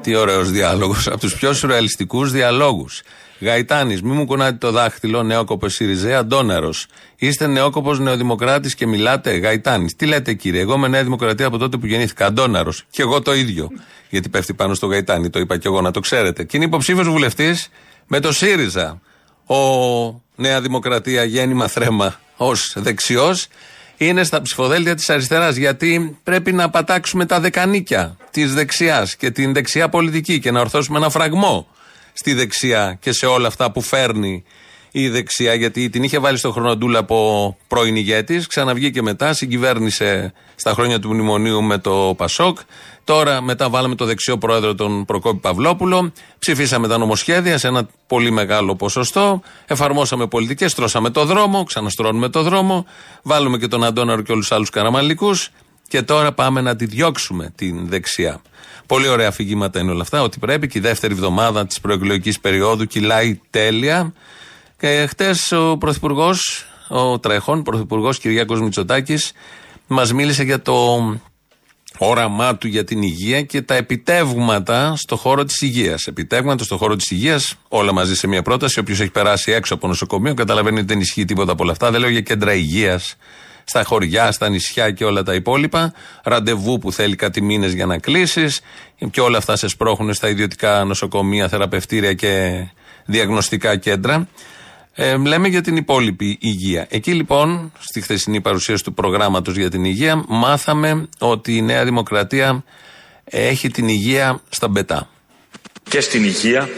Τι 0.00 0.14
ωραίος 0.14 0.50
διάλογος. 0.50 1.06
Από 1.06 1.18
τους 1.18 1.34
πιο 1.34 1.52
σουρεαλιστικούς 1.54 2.32
διαλόγους. 2.32 3.02
Γαϊτάνης, 3.40 4.02
μη 4.02 4.12
μου 4.12 4.26
κουνάτε 4.26 4.56
το 4.56 4.70
δάχτυλο, 4.70 5.22
νεόκοπος 5.22 5.74
Σιριζέ, 5.74 6.14
Αντώναρος. 6.14 6.86
Είστε 7.16 7.46
νεόκοπος 7.46 7.98
νεοδημοκράτης 7.98 8.74
και 8.74 8.86
μιλάτε, 8.86 9.36
Γαϊτάνης. 9.36 9.96
Τι 9.96 10.06
λέτε 10.06 10.34
κύριε, 10.34 10.60
εγώ 10.60 10.78
με 10.78 10.88
Νέα 10.88 11.02
Δημοκρατία 11.02 11.46
από 11.46 11.58
τότε 11.58 11.76
που 11.76 11.86
γεννήθηκα, 11.86 12.26
Αντώναρος. 12.26 12.84
Και 12.90 13.02
εγώ 13.02 13.22
το 13.22 13.34
ίδιο. 13.34 13.70
Γιατί 14.08 14.28
πέφτει 14.28 14.54
πάνω 14.54 14.74
στο 14.74 14.86
Γαϊτάνη, 14.86 15.30
το 15.30 15.38
είπα 15.38 15.56
και 15.58 15.68
εγώ 15.68 15.80
να 15.80 15.90
το 15.90 16.00
ξέρετε. 16.00 16.44
Και 16.44 16.56
είναι 16.56 16.66
υποψήφιος 16.66 17.08
βουλευτής 17.08 17.68
με 18.06 18.20
το 18.20 18.32
ΣΥΡΙΖΑ. 18.32 19.00
Ο 19.46 19.56
Νέα 20.36 20.60
Δημοκρατία 20.60 21.24
γέννημα 21.24 21.68
θρέμα 21.68 22.20
ως 22.36 22.74
δεξιός 22.76 23.46
είναι 23.96 24.24
στα 24.24 24.42
ψηφοδέλτια 24.42 24.94
της 24.94 25.10
αριστεράς. 25.10 25.56
Γιατί 25.56 26.18
πρέπει 26.22 26.52
να 26.52 26.70
πατάξουμε 26.70 27.26
τα 27.26 27.40
δεκανίκια 27.40 28.16
της 28.30 28.54
δεξιάς 28.54 29.16
και 29.16 29.30
την 29.30 29.52
δεξιά 29.52 29.88
πολιτική 29.88 30.38
και 30.40 30.50
να 30.50 30.60
ορθώσουμε 30.60 30.98
ένα 30.98 31.10
φραγμό 31.10 31.66
στη 32.18 32.34
δεξιά 32.34 32.96
και 33.00 33.12
σε 33.12 33.26
όλα 33.26 33.46
αυτά 33.46 33.72
που 33.72 33.80
φέρνει 33.80 34.44
η 34.90 35.08
δεξιά. 35.08 35.54
Γιατί 35.54 35.90
την 35.90 36.02
είχε 36.02 36.18
βάλει 36.18 36.38
στο 36.38 36.50
χρονοτούλα 36.52 36.98
από 36.98 37.56
πρώην 37.68 37.96
ηγέτης, 37.96 38.46
ξαναβγήκε 38.46 39.02
μετά, 39.02 39.32
συγκυβέρνησε 39.32 40.32
στα 40.54 40.72
χρόνια 40.72 40.98
του 40.98 41.12
μνημονίου 41.14 41.62
με 41.62 41.78
το 41.78 42.14
Πασόκ. 42.16 42.58
Τώρα 43.04 43.40
μετά 43.40 43.68
βάλαμε 43.68 43.94
το 43.94 44.04
δεξιό 44.04 44.38
πρόεδρο 44.38 44.74
τον 44.74 45.04
Προκόπη 45.04 45.38
Παυλόπουλο. 45.38 46.12
Ψηφίσαμε 46.38 46.88
τα 46.88 46.98
νομοσχέδια 46.98 47.58
σε 47.58 47.66
ένα 47.66 47.88
πολύ 48.06 48.30
μεγάλο 48.30 48.76
ποσοστό. 48.76 49.42
Εφαρμόσαμε 49.66 50.26
πολιτικές, 50.26 50.70
στρώσαμε 50.70 51.10
το 51.10 51.24
δρόμο, 51.24 51.64
ξαναστρώνουμε 51.64 52.28
το 52.28 52.42
δρόμο. 52.42 52.86
Βάλουμε 53.22 53.58
και 53.58 53.68
τον 53.68 53.84
Αντώναρο 53.84 54.22
και 54.22 54.32
όλους 54.32 54.46
τους 54.46 54.56
άλλους 54.56 54.70
καραμαλικούς. 54.70 55.50
Και 55.88 56.02
τώρα 56.02 56.32
πάμε 56.32 56.60
να 56.60 56.76
τη 56.76 56.86
διώξουμε 56.86 57.52
την 57.54 57.88
δεξιά. 57.88 58.40
Πολύ 58.88 59.08
ωραία 59.08 59.28
αφηγήματα 59.28 59.80
είναι 59.80 59.90
όλα 59.90 60.02
αυτά. 60.02 60.22
Ότι 60.22 60.38
πρέπει 60.38 60.66
και 60.66 60.78
η 60.78 60.80
δεύτερη 60.80 61.12
εβδομάδα 61.12 61.66
της 61.66 61.80
προεκλογικής 61.80 62.40
περίοδου 62.40 62.84
κυλάει 62.84 63.40
τέλεια. 63.50 64.12
Και 64.78 65.06
χτες 65.08 65.52
ο 65.52 65.76
Πρωθυπουργός, 65.76 66.66
ο 66.88 67.18
τρέχον 67.18 67.62
Πρωθυπουργός 67.62 68.18
Κυριάκος 68.18 68.60
Μητσοτάκης, 68.60 69.32
μας 69.86 70.12
μίλησε 70.12 70.42
για 70.42 70.62
το 70.62 70.98
όραμά 71.98 72.56
του 72.56 72.66
για 72.66 72.84
την 72.84 73.02
υγεία 73.02 73.42
και 73.42 73.62
τα 73.62 73.74
επιτεύγματα 73.74 74.96
στο 74.96 75.16
χώρο 75.16 75.44
της 75.44 75.60
υγείας. 75.60 76.06
Επιτεύγματα 76.06 76.64
στο 76.64 76.76
χώρο 76.76 76.96
της 76.96 77.10
υγείας, 77.10 77.54
όλα 77.68 77.92
μαζί 77.92 78.14
σε 78.14 78.26
μια 78.26 78.42
πρόταση. 78.42 78.80
Όποιος 78.80 79.00
έχει 79.00 79.10
περάσει 79.10 79.52
έξω 79.52 79.74
από 79.74 79.86
νοσοκομείο 79.86 80.34
καταλαβαίνει 80.34 80.78
ότι 80.78 80.86
δεν 80.86 81.00
ισχύει 81.00 81.24
τίποτα 81.24 81.52
από 81.52 81.62
όλα 81.62 81.72
αυτά. 81.72 81.90
Δεν 81.90 82.00
λέω 82.00 82.10
για 82.10 82.20
κέντρα 82.20 82.54
υγείας 82.54 83.16
στα 83.68 83.84
χωριά, 83.84 84.32
στα 84.32 84.48
νησιά 84.48 84.90
και 84.90 85.04
όλα 85.04 85.22
τα 85.22 85.34
υπόλοιπα. 85.34 85.92
Ραντεβού 86.22 86.78
που 86.78 86.92
θέλει 86.92 87.16
κάτι 87.16 87.42
μήνες 87.42 87.72
για 87.72 87.86
να 87.86 87.98
κλείσεις. 87.98 88.60
Και 89.10 89.20
όλα 89.20 89.38
αυτά 89.38 89.56
σε 89.56 89.68
σπρώχνουν 89.68 90.14
στα 90.14 90.28
ιδιωτικά 90.28 90.84
νοσοκομεία, 90.84 91.48
θεραπευτήρια 91.48 92.12
και 92.12 92.64
διαγνωστικά 93.04 93.76
κέντρα. 93.76 94.28
Ε, 94.94 95.16
λέμε 95.16 95.48
για 95.48 95.60
την 95.60 95.76
υπόλοιπη 95.76 96.38
υγεία. 96.40 96.86
Εκεί 96.90 97.12
λοιπόν, 97.12 97.72
στη 97.78 98.00
χθεσινή 98.00 98.40
παρουσίαση 98.40 98.84
του 98.84 98.94
προγράμματος 98.94 99.56
για 99.56 99.70
την 99.70 99.84
υγεία, 99.84 100.24
μάθαμε 100.28 101.08
ότι 101.18 101.56
η 101.56 101.62
Νέα 101.62 101.84
Δημοκρατία 101.84 102.64
έχει 103.24 103.70
την 103.70 103.88
υγεία 103.88 104.40
στα 104.48 104.68
μπετά. 104.68 105.08
Και 105.88 106.00
στην 106.00 106.24
υγεία 106.24 106.68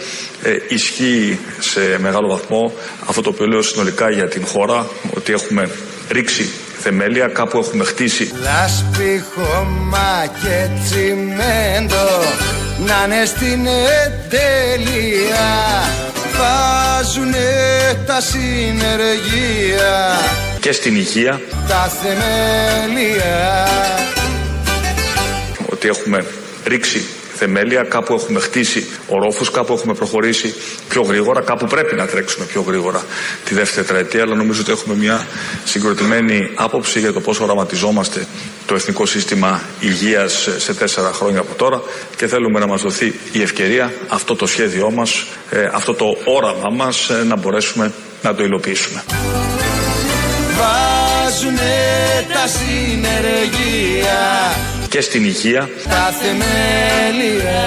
ε, 0.43 0.57
ισχύει 0.69 1.39
σε 1.59 1.99
μεγάλο 1.99 2.29
βαθμό 2.29 2.73
αυτό 3.07 3.21
το 3.23 3.31
οποίο 3.31 3.47
λέω 3.47 3.63
συνολικά 3.63 4.11
για 4.11 4.29
την 4.29 4.47
χώρα, 4.47 4.89
ότι 5.15 5.33
έχουμε 5.33 5.71
ρίξει 6.11 6.51
θεμέλια, 6.83 7.27
κάπου 7.27 7.59
έχουμε 7.59 7.85
χτίσει. 7.85 8.31
Λάσπη, 8.43 9.25
χώμα 9.35 10.25
και 10.43 10.69
τσιμέντο 10.85 12.09
να 12.87 13.05
είναι 13.15 13.25
στην 13.25 13.67
εντέλεια 14.05 15.49
βάζουνε 16.39 17.49
τα 18.07 18.21
συνεργεία 18.21 20.19
Και 20.61 20.73
στην 20.73 20.97
υγεία. 20.97 21.41
τα 21.69 21.93
θεμέλια. 22.03 23.69
Ότι 25.67 25.89
έχουμε 25.89 26.25
ρίξει 26.67 27.07
θεμέλια, 27.41 27.83
κάπου 27.83 28.15
έχουμε 28.15 28.41
χτίσει 28.41 28.87
ορόφους, 29.09 29.51
κάπου 29.51 29.73
έχουμε 29.73 29.95
προχωρήσει 29.95 30.55
πιο 30.89 31.03
γρήγορα, 31.03 31.41
κάπου 31.41 31.67
πρέπει 31.67 31.95
να 31.95 32.07
τρέξουμε 32.07 32.45
πιο 32.45 32.61
γρήγορα 32.61 33.05
τη 33.45 33.55
δεύτερη 33.55 33.87
τετραετία, 33.87 34.23
αλλά 34.23 34.35
νομίζω 34.35 34.61
ότι 34.61 34.73
έχουμε 34.73 34.95
μια 34.95 35.27
συγκροτημένη 35.65 36.51
άποψη 36.55 36.99
για 36.99 37.13
το 37.13 37.21
πώς 37.21 37.41
οραματιζόμαστε 37.41 38.27
το 38.67 38.75
Εθνικό 38.75 39.07
Σύστημα 39.07 39.63
Υγείας 39.81 40.49
σε 40.57 40.75
τέσσερα 40.75 41.13
χρόνια 41.13 41.41
από 41.41 41.55
τώρα 41.55 41.83
και 42.17 42.27
θέλουμε 42.27 42.59
να 42.59 42.67
μας 42.67 42.83
δοθεί 42.83 43.15
η 43.33 43.43
ευκαιρία 43.43 43.93
αυτό 44.09 44.37
το 44.37 44.47
σχέδιό 44.47 44.91
μας, 44.91 45.27
ε, 45.51 45.71
αυτό 45.73 45.95
το 45.95 46.17
όραμά 46.25 46.71
μας 46.71 47.09
ε, 47.09 47.25
να 47.25 47.37
μπορέσουμε 47.37 47.93
να 48.23 48.35
το 48.35 48.45
υλοποιήσουμε. 48.45 49.03
βάζουνε 50.59 51.75
τα 52.33 52.47
συνεργεία 52.47 54.21
Και 54.91 55.01
στην 55.01 55.25
υγεία 55.25 55.69
τα 55.89 56.13
θεμέλια 56.21 57.61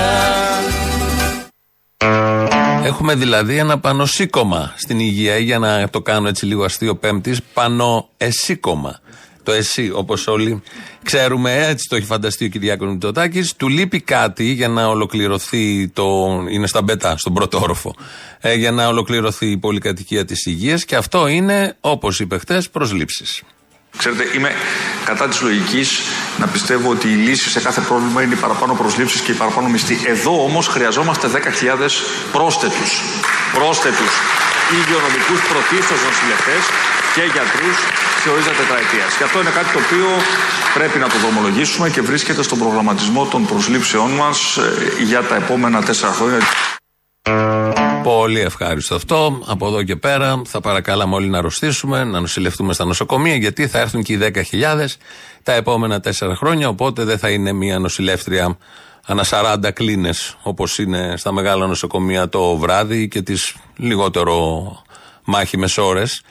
Έχουμε 2.84 3.16
δηλαδή 3.16 3.58
ένα 3.58 3.80
πανοσύκωμα 3.80 4.74
στην 4.76 5.00
υγεία, 5.00 5.38
ή 5.38 5.44
για 5.44 5.60
να 5.60 5.90
το 5.90 6.02
κάνω 6.02 6.28
έτσι 6.28 6.46
λίγο 6.46 6.64
αστείο 6.64 6.96
πέμπτης, 6.96 7.42
πανοεσύκωμα. 7.54 9.00
Το 9.44 9.52
εσύ, 9.52 9.92
όπως 9.94 10.28
όλοι 10.28 10.64
ξέρουμε, 11.04 11.68
έτσι 11.68 11.88
το 11.90 11.96
έχει 11.96 12.06
φανταστεί 12.06 12.46
ο 12.46 12.48
Κυριάκος 12.48 12.90
Μητσοτάκης. 12.90 13.56
Του 13.56 13.68
λείπει 13.68 14.00
κάτι 14.00 14.44
για 14.44 14.68
να 14.68 14.88
ολοκληρωθεί 14.88 15.88
το. 15.88 16.06
είναι 16.50 16.68
στα 16.68 16.82
μπετά, 16.82 17.18
στον 17.18 17.34
πρώτο 17.34 17.60
όροφο. 17.62 17.96
Ε, 18.40 18.54
για 18.54 18.72
να 18.72 18.88
ολοκληρωθεί 18.88 19.52
η 19.52 19.58
πολυκατοικία 19.58 20.26
της 20.26 20.46
υγείας 20.46 20.86
και 20.86 20.96
αυτό 20.96 21.28
είναι, 21.28 21.78
όπως 21.80 22.20
είπε 22.20 22.38
χτες, 22.38 22.70
προσλήψεις. 22.70 23.44
Ξέρετε, 23.98 24.30
είμαι 24.36 24.52
κατά 25.06 25.28
της 25.28 25.42
λογικής 25.42 26.02
να 26.40 26.48
πιστεύω 26.48 26.90
ότι 26.90 27.08
η 27.08 27.16
λύση 27.16 27.50
σε 27.50 27.60
κάθε 27.60 27.82
πρόβλημα 27.82 28.22
είναι 28.22 28.34
οι 28.34 28.38
παραπάνω 28.38 28.74
προσλήψεις 28.74 29.22
και 29.22 29.32
οι 29.32 29.36
παραπάνω 29.36 29.68
μισθοί. 29.68 29.98
Εδώ 30.06 30.44
όμως 30.44 30.68
χρειαζόμαστε 30.68 31.28
10.000 31.28 31.40
πρόσθετους. 32.32 33.02
Πρόσθετους 33.54 34.12
υγειονομικούς 34.78 35.40
πρωτίστως 35.52 36.00
νοσηλευτές 36.08 36.62
και 37.16 37.24
γιατρούς 37.34 37.78
σε 38.22 38.30
ορίζα 38.30 38.52
τετραετίας. 38.60 39.12
Και 39.18 39.24
αυτό 39.24 39.40
είναι 39.42 39.54
κάτι 39.58 39.70
το 39.76 39.80
οποίο 39.86 40.08
πρέπει 40.74 40.98
να 41.00 41.08
το 41.10 41.18
δρομολογήσουμε 41.24 41.90
και 41.90 42.02
βρίσκεται 42.02 42.44
στον 42.44 42.58
προγραμματισμό 42.58 43.26
των 43.26 43.46
προσλήψεών 43.46 44.12
μας 44.12 44.60
για 45.00 45.22
τα 45.24 45.36
επόμενα 45.36 45.84
τέσσερα 45.84 46.14
χρόνια. 46.14 46.40
Πολύ 48.04 48.40
ευχάριστο 48.40 48.96
αυτό. 48.96 49.44
Από 49.46 49.68
εδώ 49.68 49.84
και 49.84 49.96
πέρα 49.96 50.42
θα 50.46 50.62
παρακάλαμε 50.62 51.16
όλοι 51.16 51.28
να 51.28 51.38
αρρωστήσουμε, 51.38 52.04
να 52.04 52.20
νοσηλευτούμε 52.20 52.74
στα 52.74 52.86
νοσοκομεία, 52.86 53.36
γιατί 53.36 53.68
θα 53.68 53.80
έρθουν 53.80 54.04
και 54.04 54.14
οι 54.14 54.20
10.000 54.22 54.88
τα 55.44 55.54
επόμενα 55.54 56.00
τέσσερα 56.00 56.36
χρόνια. 56.36 56.70
Οπότε 56.70 57.04
δεν 57.04 57.18
θα 57.18 57.30
είναι 57.30 57.52
μια 57.52 57.80
νοσηλεύτρια 57.80 58.58
ανά 59.06 59.26
40 59.30 59.72
κλίνες, 59.74 60.38
όπως 60.44 60.78
είναι 60.78 61.14
στα 61.18 61.32
μεγάλα 61.32 61.68
νοσοκομεία 61.68 62.30
το 62.30 62.58
βράδυ 62.58 63.08
και 63.08 63.22
τις 63.22 63.56
λιγότερο 63.78 64.72
μάχημες 65.24 65.78
ώρες. 65.78 66.22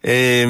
Ε, 0.00 0.46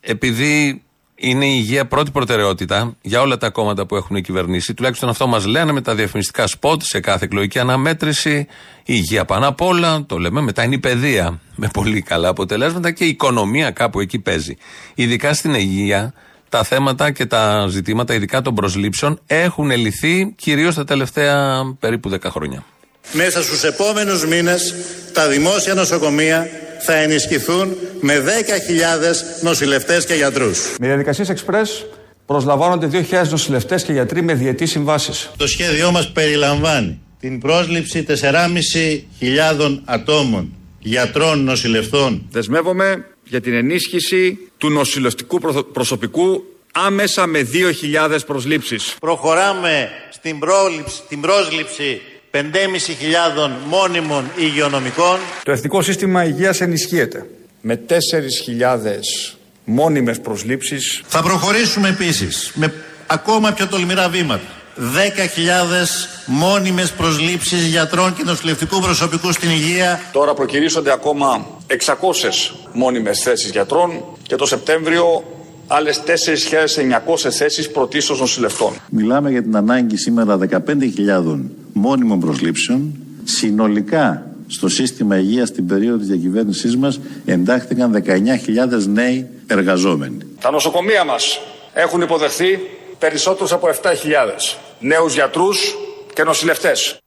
επειδή 0.00 0.82
είναι 1.22 1.46
η 1.46 1.54
υγεία 1.54 1.86
πρώτη 1.86 2.10
προτεραιότητα 2.10 2.96
για 3.02 3.20
όλα 3.20 3.36
τα 3.36 3.50
κόμματα 3.50 3.86
που 3.86 3.96
έχουν 3.96 4.22
κυβερνήσει. 4.22 4.74
Τουλάχιστον 4.74 5.08
αυτό 5.08 5.26
μας 5.26 5.46
λένε 5.46 5.72
με 5.72 5.80
τα 5.80 5.94
διαφημιστικά 5.94 6.46
σποτ 6.46 6.82
σε 6.82 7.00
κάθε 7.00 7.24
εκλογική 7.24 7.58
αναμέτρηση. 7.58 8.46
Η 8.84 8.94
υγεία 8.96 9.24
πάνω 9.24 9.48
απ' 9.48 9.60
όλα, 9.60 10.04
το 10.06 10.18
λέμε. 10.18 10.40
Μετά 10.40 10.62
είναι 10.62 10.74
η 10.74 10.78
παιδεία 10.78 11.40
με 11.56 11.68
πολύ 11.72 12.02
καλά 12.02 12.28
αποτελέσματα 12.28 12.90
και 12.90 13.04
η 13.04 13.08
οικονομία 13.08 13.70
κάπου 13.70 14.00
εκεί 14.00 14.18
παίζει. 14.18 14.56
Ειδικά 14.94 15.34
στην 15.34 15.54
υγεία, 15.54 16.14
τα 16.48 16.64
θέματα 16.64 17.10
και 17.10 17.26
τα 17.26 17.66
ζητήματα, 17.68 18.14
ειδικά 18.14 18.42
των 18.42 18.54
προσλήψεων, 18.54 19.20
έχουν 19.26 19.70
λυθεί 19.70 20.34
κυρίως 20.36 20.74
τα 20.74 20.84
τελευταία 20.84 21.62
περίπου 21.80 22.10
10 22.10 22.16
χρόνια. 22.30 22.64
Μέσα 23.12 23.42
στους 23.42 23.62
επόμενους 23.62 24.26
μήνες 24.26 24.74
τα 25.12 25.28
δημόσια 25.28 25.74
νοσοκομεία 25.74 26.48
θα 26.84 26.94
ενισχυθούν 26.94 27.76
με 28.00 28.18
10.000 28.18 29.42
νοσηλευτές 29.42 30.04
και 30.06 30.14
γιατρούς. 30.14 30.74
Με 30.80 30.86
διαδικασίες 30.86 31.32
Express 31.32 31.84
προσλαμβάνονται 32.26 33.06
2.000 33.10 33.28
νοσηλευτές 33.28 33.82
και 33.82 33.92
γιατροί 33.92 34.22
με 34.22 34.34
διετή 34.34 34.66
συμβάσεις. 34.66 35.30
Το 35.36 35.46
σχέδιό 35.46 35.90
μας 35.90 36.12
περιλαμβάνει 36.12 37.00
την 37.20 37.40
πρόσληψη 37.40 38.02
4.500 38.08 39.80
ατόμων 39.84 40.54
γιατρών 40.78 41.44
νοσηλευτών 41.44 42.26
Δεσμεύομαι 42.30 43.04
για 43.24 43.40
την 43.40 43.52
ενίσχυση 43.54 44.38
του 44.58 44.70
νοσηλευτικού 44.70 45.38
προ- 45.38 45.72
προσωπικού 45.72 46.44
άμεσα 46.72 47.26
με 47.26 47.48
2.000 48.12 48.18
προσλήψεις. 48.26 48.94
Προχωράμε 49.00 49.88
στην, 50.10 50.38
πρόληψη, 50.38 51.00
την 51.08 51.20
πρόσληψη 51.20 52.00
5.500 52.34 52.40
μόνιμων 53.68 54.30
υγειονομικών. 54.36 55.18
Το 55.42 55.52
Εθνικό 55.52 55.82
Σύστημα 55.82 56.24
Υγείας 56.24 56.60
ενισχύεται 56.60 57.26
με 57.60 57.80
4.000 57.88 57.94
μόνιμες 59.64 60.20
προσλήψεις. 60.20 61.02
Θα 61.06 61.22
προχωρήσουμε 61.22 61.88
επίσης 61.88 62.50
με 62.54 62.74
ακόμα 63.06 63.52
πιο 63.52 63.66
τολμηρά 63.66 64.08
βήματα. 64.08 64.42
10.000 64.76 64.80
μόνιμες 66.26 66.92
προσλήψεις 66.92 67.66
γιατρών 67.66 68.14
και 68.14 68.22
νοσηλευτικού 68.24 68.80
προσωπικού 68.80 69.32
στην 69.32 69.50
υγεία. 69.50 70.00
Τώρα 70.12 70.34
προκυρήσονται 70.34 70.92
ακόμα 70.92 71.46
600 71.66 71.74
μόνιμες 72.72 73.20
θέσεις 73.22 73.50
γιατρών 73.50 74.04
και 74.22 74.36
το 74.36 74.46
Σεπτέμβριο 74.46 75.24
άλλες 75.66 76.02
4.900 76.06 77.30
θέσεις 77.30 77.70
πρωτίστως 77.70 78.20
νοσηλευτών. 78.20 78.72
Μιλάμε 78.90 79.30
για 79.30 79.42
την 79.42 79.56
ανάγκη 79.56 79.96
σήμερα 79.96 80.38
15.000 80.38 81.61
μόνιμων 81.72 82.20
προσλήψεων. 82.20 82.94
Συνολικά 83.24 84.26
στο 84.46 84.68
σύστημα 84.68 85.18
υγείας 85.18 85.48
στην 85.48 85.66
περίοδο 85.66 85.98
της 85.98 86.06
διακυβέρνησής 86.06 86.76
μας 86.76 87.00
εντάχθηκαν 87.24 88.02
19.000 88.06 88.86
νέοι 88.86 89.26
εργαζόμενοι. 89.46 90.18
Τα 90.40 90.50
νοσοκομεία 90.50 91.04
μας 91.04 91.40
έχουν 91.72 92.00
υποδεχθεί 92.00 92.58
περισσότερους 92.98 93.52
από 93.52 93.68
7.000 93.68 94.58
νέους 94.80 95.14
γιατρούς 95.14 95.74
και 96.14 96.22
νοσηλευτές. 96.22 96.98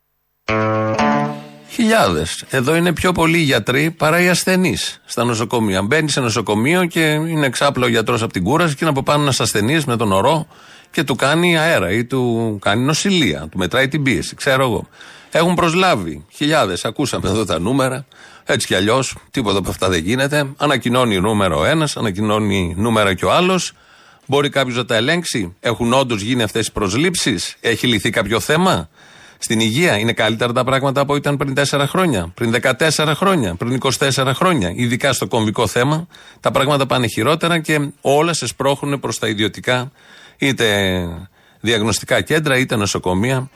Χιλιάδες. 1.70 2.44
Εδώ 2.50 2.76
είναι 2.76 2.94
πιο 2.94 3.12
πολλοί 3.12 3.38
γιατροί 3.38 3.92
παρά 3.92 4.22
οι 4.22 4.30
ασθενείς 4.30 5.02
στα 5.06 5.24
νοσοκομεία. 5.24 5.82
Μπαίνει 5.82 6.10
σε 6.10 6.20
νοσοκομείο 6.20 6.86
και 6.86 7.00
είναι 7.02 7.46
εξάπλο 7.46 7.86
ο 7.86 7.88
γιατρός 7.88 8.22
από 8.22 8.34
την 8.34 8.44
κούραση 8.44 8.74
και 8.74 8.80
είναι 8.82 8.90
από 8.90 9.04
πάνω 9.04 9.22
ένας 9.22 9.40
ασθενής 9.40 9.86
με 9.86 9.98
τον 9.98 10.12
ορό 10.12 10.48
και 10.96 11.04
του 11.04 11.16
κάνει 11.16 11.58
αέρα 11.58 11.92
ή 11.92 12.06
του 12.06 12.58
κάνει 12.62 12.84
νοσηλεία. 12.84 13.48
Του 13.52 13.58
μετράει 13.58 13.88
την 13.88 14.04
πίεση, 14.04 14.36
ξέρω 14.36 14.64
εγώ. 14.64 14.88
Έχουν 15.32 15.54
προσλάβει 15.54 16.26
χιλιάδες. 16.32 16.86
Ακούσαμε 16.86 17.30
εδώ 17.30 17.46
τα 17.46 17.60
νούμερα. 17.60 18.06
Έτσι 18.46 18.68
κι 18.68 18.76
αλλιώς, 18.76 19.16
τίποτα 19.32 19.58
από 19.58 19.70
αυτά 19.70 19.90
δεν 19.90 20.04
γίνεται. 20.04 20.46
Ανακοινώνει 20.58 21.20
νούμερο 21.20 21.60
ο 21.60 21.66
ένας, 21.66 21.98
ανακοινώνει 21.98 22.74
νούμερα 22.78 23.14
και 23.14 23.26
ο 23.26 23.32
άλλος. 23.32 23.74
Μπορεί 24.26 24.50
κάποιος 24.50 24.76
να 24.76 24.86
τα 24.86 24.96
ελέγξει; 24.96 25.56
Έχουν 25.60 25.94
όντως 25.94 26.22
γίνει 26.22 26.44
αυτές 26.44 26.68
οι 26.68 26.72
προσλήψεις; 26.72 27.56
Έχει 27.60 27.88
λυθεί 27.88 28.10
κάποιο 28.10 28.40
θέμα; 28.40 28.90
Στην 29.38 29.60
υγεία 29.60 29.98
είναι 29.98 30.14
καλύτερα 30.14 30.52
τα 30.52 30.64
πράγματα 30.64 31.02
από 31.02 31.16
ήταν 31.16 31.38
πριν 31.38 31.54
4 31.54 31.86
χρόνια, 31.88 32.32
πριν 32.34 32.52
14 32.52 33.14
χρόνια, 33.16 33.56
πριν 33.56 33.80
24 34.00 34.32
χρόνια; 34.34 34.72
Ειδικά 34.76 35.14
στο 35.14 35.28
κομβικό 35.28 35.68
θέμα, 35.68 36.08
τα 36.40 36.52
πράγματα 36.52 36.86
πάνε 36.86 37.08
χειρότερα 37.08 37.60
και 37.60 37.90
όλα 38.02 38.34
σε 38.34 38.48
σπρώχνουν 38.48 39.00
προς 39.00 39.20
τα 39.20 39.28
ιδιωτικά, 39.28 39.92
είτε 40.38 41.08
διαγνωστικά 41.60 42.22
κέντρα 42.22 42.58
είτε 42.58 42.76
νοσοκομεία 42.76 43.50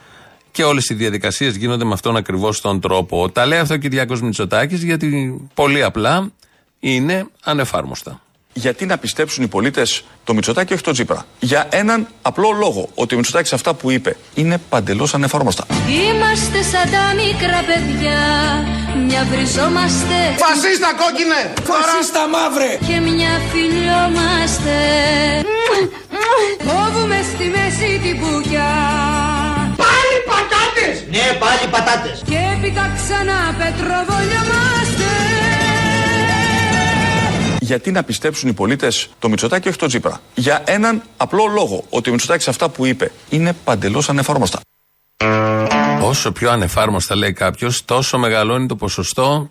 και 0.50 0.64
όλες 0.64 0.88
οι 0.88 0.94
διαδικασίες 0.94 1.56
γίνονται 1.56 1.84
με 1.84 1.92
αυτόν 1.92 2.16
ακριβώς 2.16 2.60
τον 2.60 2.80
τρόπο. 2.80 3.30
Τα 3.30 3.46
λέει 3.46 3.58
αυτό 3.58 3.74
ο 3.74 3.76
Κυριάκος 3.76 4.20
Μητσοτάκης 4.22 4.82
γιατί 4.82 5.40
πολύ 5.54 5.82
απλά 5.82 6.30
είναι 6.80 7.26
ανεφάρμοστα. 7.44 8.20
Γιατί 8.52 8.86
να 8.86 8.98
πιστέψουν 8.98 9.44
οι 9.44 9.46
πολίτες 9.46 10.04
το 10.24 10.34
Μητσοτάκη, 10.34 10.72
όχι 10.72 10.82
το 10.82 10.92
Τσίπρα; 10.92 11.26
Για 11.40 11.66
έναν 11.70 12.08
απλό 12.22 12.50
λόγο. 12.50 12.88
Ότι 12.94 13.14
ο 13.14 13.16
Μητσοτάκης 13.16 13.52
αυτά 13.52 13.74
που 13.74 13.90
είπε 13.90 14.16
είναι 14.34 14.60
παντελώς 14.68 15.14
ανεφάρμοστα. 15.14 15.66
Είμαστε 15.88 16.62
σαν 16.62 16.90
τα 16.90 17.14
μικρά 17.14 17.64
παιδιά 17.68 18.20
Μια 19.06 19.24
βριζόμαστε 19.30 20.16
Φασίστα 20.36 20.90
κόκκινε! 21.00 21.52
Φασίστα 21.62 22.28
μαύρε! 22.28 22.78
Και 22.86 23.00
μια 23.00 23.40
φιλιόμαστε 23.52 24.76
Ναι, 31.10 31.38
πάλι 31.38 31.70
πατάτες. 31.70 32.22
Και 32.26 32.36
έπειτα 32.56 32.92
ξανά 32.96 33.54
πετροβολιόμαστε 33.58 35.04
Γιατί 37.60 37.90
να 37.90 38.02
πιστέψουν 38.02 38.48
οι 38.48 38.52
πολίτες 38.52 39.08
το 39.18 39.28
Μητσοτάκη, 39.28 39.68
όχι 39.68 39.78
το 39.78 39.86
Τσίπρα. 39.86 40.20
Για 40.34 40.62
έναν 40.66 41.02
απλό 41.16 41.46
λόγο. 41.46 41.84
Ότι 41.90 42.08
ο 42.08 42.12
Μητσοτάκης 42.12 42.48
αυτά 42.48 42.68
που 42.68 42.86
είπε 42.86 43.12
είναι 43.30 43.52
παντελώς 43.64 44.08
ανεφάρμοστα. 44.08 44.60
Όσο 46.02 46.32
πιο 46.32 46.50
ανεφάρμοστα 46.50 47.16
λέει 47.16 47.32
κάποιος, 47.32 47.84
τόσο 47.84 48.18
μεγαλώνει 48.18 48.66
το 48.66 48.76
ποσοστό 48.76 49.50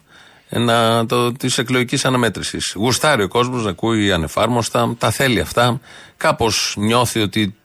να, 0.49 1.05
το, 1.05 1.31
της 1.31 1.57
εκλογικής 1.57 2.05
αναμέτρησης. 2.05 2.73
Γουστάρει 2.75 3.23
ο 3.23 3.27
κόσμος 3.27 3.63
να 3.63 3.69
ακούει 3.69 4.11
ανεφάρμοστα, 4.11 4.95
τα 4.97 5.11
θέλει 5.11 5.39
αυτά. 5.39 5.79
Κάπως 6.17 6.73
νιώθει 6.77 7.21
ότι 7.21 7.55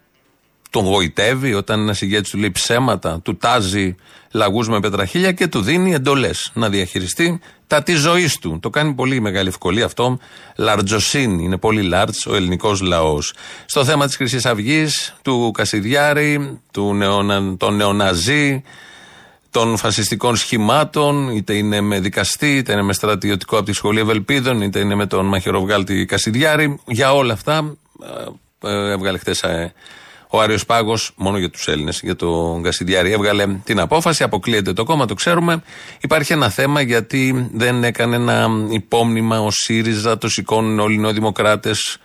τον 0.75 0.85
γοητεύει 0.85 1.55
όταν 1.55 1.81
ένας 1.81 2.01
ηγέτης 2.01 2.31
του 2.31 2.39
λέει 2.39 2.51
ψέματα, 2.51 3.21
του 3.23 3.37
τάζει 3.37 3.95
λαγούς 4.33 4.69
με 4.69 4.81
πετραχίλια 4.81 5.33
και 5.33 5.47
του 5.47 5.61
δίνει 5.61 5.95
εντολές 5.95 6.51
να 6.55 6.69
διαχειριστεί 6.69 7.41
τα 7.67 7.83
της 7.83 7.99
ζωής 7.99 8.39
του. 8.39 8.59
Το 8.63 8.71
κάνει 8.71 8.93
πολύ 8.93 9.21
μεγάλη 9.21 9.49
ευκολία 9.49 9.85
αυτό. 9.85 10.19
Λαρτζοσύνη, 10.57 11.45
είναι 11.45 11.57
πολύ 11.57 11.91
large 11.95 12.31
ο 12.31 12.35
ελληνικός 12.35 12.81
λαός. 12.81 13.35
Στο 13.67 13.85
θέμα 13.85 14.07
της 14.07 14.17
Χρυσής 14.17 14.47
Αυγής, 14.47 15.15
του 15.23 15.51
Κασιδιάρη, 15.55 16.61
του 16.73 16.95
νεονα, 16.95 17.57
των 17.57 17.77
νεοναζί, 17.77 18.63
των 19.51 19.77
φασιστικών 19.77 20.37
σχημάτων, 20.37 21.29
είτε 21.29 21.55
είναι 21.55 21.81
με 21.81 22.01
δικαστή, 22.01 22.57
είτε 22.57 22.73
είναι 22.73 22.83
με 22.83 22.93
στρατιωτικό 22.93 23.57
από 23.57 23.67
τη 23.67 23.73
Σχολή 23.73 24.01
Ευελπίδων, 24.01 24.63
είτε 24.63 24.79
είναι 24.79 24.95
με 24.95 25.07
τον 25.07 25.27
μαχαιροβγάλτη 25.27 26.05
Κασιδιάρη. 26.05 26.81
Για 26.87 27.13
όλα 27.13 27.33
αυτά 27.33 27.77
ε, 28.63 28.71
ε, 28.71 28.93
έβγαλε 28.93 29.19
χθες 29.19 29.45
ο 30.35 30.41
Άριος 30.41 30.67
Πάγος, 30.67 31.13
μόνο 31.17 31.39
για 31.39 31.51
τους 31.51 31.69
Έλληνες, 31.69 32.01
για 32.03 32.17
τον 32.17 32.63
Κασιδιάρη, 32.63 33.13
έβγαλε 33.13 33.47
την 33.65 33.81
απόφαση. 33.81 34.23
Αποκλείεται 34.23 34.73
το 34.73 34.85
κόμμα, 34.85 35.07
το 35.07 35.15
ξέρουμε. 35.15 35.63
Υπάρχει 36.01 36.33
ένα 36.33 36.49
θέμα 36.51 36.81
γιατί 36.81 37.51
δεν 37.53 37.85
έκανε 37.85 38.17
ένα 38.17 38.49
υπόμνημα 38.71 39.41
ο 39.41 39.51
ΣΥΡΙΖΑ, 39.51 40.19
το 40.19 40.29
σηκώνουν 40.29 40.79
όλοι 40.79 40.95
οι 40.95 40.99
νεοδημοκράτες 40.99 41.99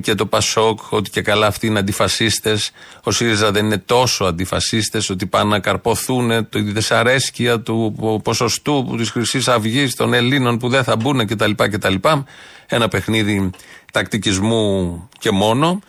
και 0.00 0.14
το 0.14 0.26
Πασόκ, 0.26 0.80
ότι 0.88 1.10
και 1.10 1.22
καλά 1.22 1.46
αυτοί 1.46 1.66
είναι 1.66 1.78
αντιφασίστες. 1.78 2.70
Ο 3.02 3.10
ΣΥΡΙΖΑ 3.10 3.50
δεν 3.50 3.64
είναι 3.64 3.78
τόσο 3.78 4.24
αντιφασίστες, 4.24 5.10
ότι 5.10 5.26
πάνε 5.26 5.50
να 5.50 5.58
καρποθούν 5.58 6.48
τη 6.48 6.60
δυσαρέσκεια 6.60 7.60
του 7.60 8.20
ποσοστού 8.24 8.94
της 8.96 9.10
Χρυσής 9.10 9.48
Αυγής 9.48 9.94
των 9.94 10.12
Ελλήνων 10.12 10.58
που 10.58 10.68
δεν 10.68 10.84
θα 10.84 10.96
μπουν 10.96 11.26
κτλ. 11.26 11.50
κτλ. 11.56 11.94
Ένα 12.66 12.88
παιχνίδι 12.88 13.50
τακτικισμού 13.92 15.08
και 15.18 15.30
μόνο. 15.30 15.80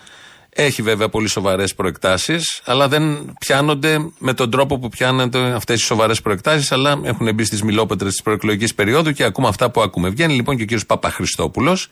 Έχει 0.60 0.82
βέβαια 0.82 1.10
πολύ 1.10 1.28
σοβαρές 1.28 1.76
προεκτάσεις, 1.76 2.62
αλλά 2.66 2.88
δεν 2.88 3.34
πιάνονται 3.40 3.98
με 4.18 4.34
τον 4.34 4.52
τρόπο 4.52 4.80
που 4.80 4.90
πιάνονται 4.90 5.40
αυτές 5.40 5.82
οι 5.82 5.84
σοβαρές 5.86 6.22
προεκτάσεις, 6.22 6.72
αλλά 6.72 7.00
έχουν 7.04 7.34
μπει 7.34 7.44
στις 7.44 7.64
μιλόπετρες 7.64 8.12
της 8.12 8.22
προεκλογικής 8.22 8.74
περίοδου 8.76 9.12
και 9.12 9.24
ακούμε 9.24 9.48
αυτά 9.48 9.72
που 9.72 9.82
ακούμε. 9.82 10.10
Βγαίνει 10.10 10.34
λοιπόν 10.34 10.56
και 10.56 10.62
ο 10.62 10.66
κύριος 10.66 10.86
Παπαχριστόπουλος 10.86 11.90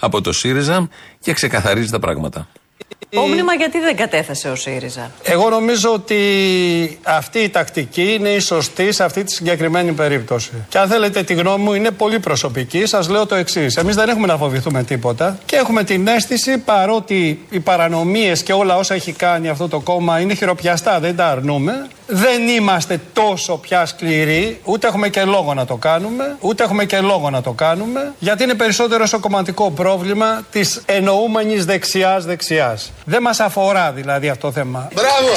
από 0.00 0.20
το 0.20 0.32
ΣΥΡΙΖΑ 0.32 0.88
και 1.20 1.32
ξεκαθαρίζει 1.32 1.90
τα 1.90 1.98
πράγματα. 1.98 2.48
Υπόμνημα 3.10 3.54
γιατί 3.54 3.78
δεν 3.78 3.96
κατέθεσε 3.96 4.48
ο 4.48 4.54
ΣΥΡΙΖΑ; 4.54 5.10
Εγώ 5.22 5.48
νομίζω 5.48 5.92
ότι 5.92 6.18
αυτή 7.02 7.38
η 7.38 7.48
τακτική 7.48 8.12
είναι 8.12 8.28
η 8.28 8.38
σωστή 8.38 8.92
σε 8.92 9.04
αυτή 9.04 9.24
τη 9.24 9.32
συγκεκριμένη 9.32 9.92
περίπτωση. 9.92 10.50
Και 10.68 10.78
αν 10.78 10.88
θέλετε 10.88 11.22
τη 11.22 11.34
γνώμη 11.34 11.62
μου 11.64 11.74
είναι 11.74 11.90
πολύ 11.90 12.18
προσωπική, 12.18 12.86
σας 12.86 13.08
λέω 13.08 13.26
το 13.26 13.34
εξής. 13.34 13.76
Εμείς 13.76 13.94
δεν 13.94 14.08
έχουμε 14.08 14.26
να 14.26 14.36
φοβηθούμε 14.36 14.82
τίποτα 14.82 15.38
και 15.44 15.56
έχουμε 15.56 15.84
την 15.84 16.06
αίσθηση 16.06 16.58
παρότι 16.58 17.46
οι 17.50 17.60
παρανομίες 17.60 18.42
και 18.42 18.52
όλα 18.52 18.76
όσα 18.76 18.94
έχει 18.94 19.12
κάνει 19.12 19.48
αυτό 19.48 19.68
το 19.68 19.80
κόμμα 19.80 20.20
είναι 20.20 20.34
χειροπιαστά, 20.34 21.00
δεν 21.00 21.16
τα 21.16 21.26
αρνούμε. 21.26 21.86
Δεν 22.10 22.48
είμαστε 22.48 23.00
τόσο 23.12 23.56
πια 23.56 23.86
σκληροί, 23.86 24.60
ούτε 24.64 24.86
έχουμε 24.86 25.08
και 25.08 25.24
λόγο 25.24 25.54
να 25.54 25.64
το 25.64 25.76
κάνουμε, 25.76 26.36
ούτε 26.40 26.62
έχουμε 26.62 26.84
και 26.84 27.00
λόγο 27.00 27.30
να 27.30 27.42
το 27.42 27.52
κάνουμε, 27.52 28.12
γιατί 28.18 28.42
είναι 28.42 28.54
περισσότερο 28.54 29.06
στο 29.06 29.18
κομματικό 29.18 29.70
πρόβλημα 29.70 30.46
της 30.50 30.82
εννοούμενης 30.86 31.64
δεξιάς-δεξιάς. 31.64 32.67
Δεν 33.04 33.22
μας 33.22 33.40
αφορά 33.40 33.92
δηλαδή 33.92 34.28
αυτό 34.28 34.46
το 34.46 34.52
θέμα. 34.52 34.88
Μπράβο! 34.94 35.32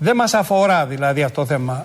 Δεν 0.00 0.16
μας 0.16 0.34
αφορά 0.34 0.86
δηλαδή 0.86 1.22
αυτό 1.22 1.40
το 1.40 1.46
θέμα. 1.46 1.84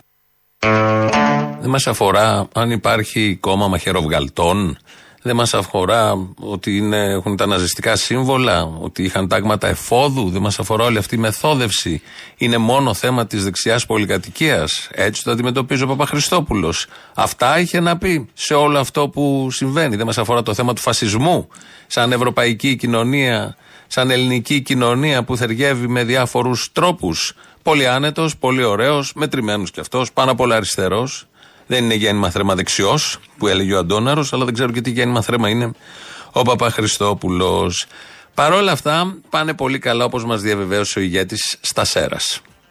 Δεν 1.59 1.69
μας 1.69 1.87
αφορά 1.87 2.47
αν 2.53 2.71
υπάρχει 2.71 3.37
κόμμα 3.39 3.67
μαχαιροβγαλτών. 3.67 4.77
Δεν 5.25 5.35
μας 5.35 5.53
αφορά 5.53 6.13
ότι 6.39 6.77
είναι, 6.77 6.97
έχουν 6.97 7.35
τα 7.35 7.45
ναζιστικά 7.45 7.95
σύμβολα, 7.95 8.63
ότι 8.81 9.03
είχαν 9.03 9.27
τάγματα 9.27 9.67
εφόδου. 9.67 10.29
Δεν 10.29 10.41
μας 10.41 10.59
αφορά 10.59 10.83
όλη 10.83 10.97
αυτή 10.97 11.15
η 11.15 11.17
μεθόδευση. 11.17 12.01
Είναι 12.37 12.57
μόνο 12.57 12.93
θέμα 12.93 13.25
της 13.25 13.43
δεξιάς 13.43 13.85
πολυκατοικίας. 13.85 14.87
Έτσι 14.91 15.23
το 15.23 15.31
αντιμετωπίζει 15.31 15.83
ο 15.83 15.87
Παπαχριστόπουλος. 15.87 16.87
Αυτά 17.13 17.59
είχε 17.59 17.79
να 17.79 17.97
πει 17.97 18.29
σε 18.33 18.53
όλο 18.53 18.79
αυτό 18.79 19.09
που 19.09 19.47
συμβαίνει. 19.51 19.95
Δεν 19.95 20.05
μας 20.05 20.17
αφορά 20.17 20.43
το 20.43 20.53
θέμα 20.53 20.73
του 20.73 20.81
φασισμού. 20.81 21.47
Σαν 21.87 22.11
ευρωπαϊκή 22.11 22.75
κοινωνία, 22.75 23.55
σαν 23.93 24.11
ελληνική 24.11 24.61
κοινωνία 24.61 25.23
που 25.23 25.37
θεργεύει 25.37 25.87
με 25.87 26.03
διάφορους 26.03 26.69
τρόπους. 26.71 27.33
Πολύ 27.63 27.87
άνετος, 27.87 28.37
πολύ 28.37 28.63
ωραίος, 28.63 29.11
μετρημένος 29.15 29.71
κι 29.71 29.79
αυτός, 29.79 30.11
πάνω 30.13 30.31
απ' 30.31 30.39
όλα 30.39 30.55
αριστερός. 30.55 31.27
Δεν 31.67 31.83
είναι 31.83 31.93
γέννημα 31.93 32.29
θρέμα 32.29 32.55
δεξιός, 32.55 33.19
που 33.37 33.47
έλεγε 33.47 33.73
ο 33.73 33.77
Αντώναρος, 33.77 34.33
αλλά 34.33 34.45
δεν 34.45 34.53
ξέρω 34.53 34.71
και 34.71 34.81
τι 34.81 34.91
γέννημα 34.91 35.21
θρέμα 35.21 35.49
είναι 35.49 35.71
ο 36.31 36.41
Παπαχριστόπουλο. 36.41 37.71
Παρ' 38.33 38.53
όλα 38.53 38.71
αυτά, 38.71 39.17
πάνε 39.29 39.53
πολύ 39.53 39.79
καλά 39.79 40.05
όπως 40.05 40.25
μας 40.25 40.41
διαβεβαίωσε 40.41 40.99
ο 40.99 41.01
ηγέτης 41.01 41.57
στα 41.61 41.85
Σέρα. 41.85 42.17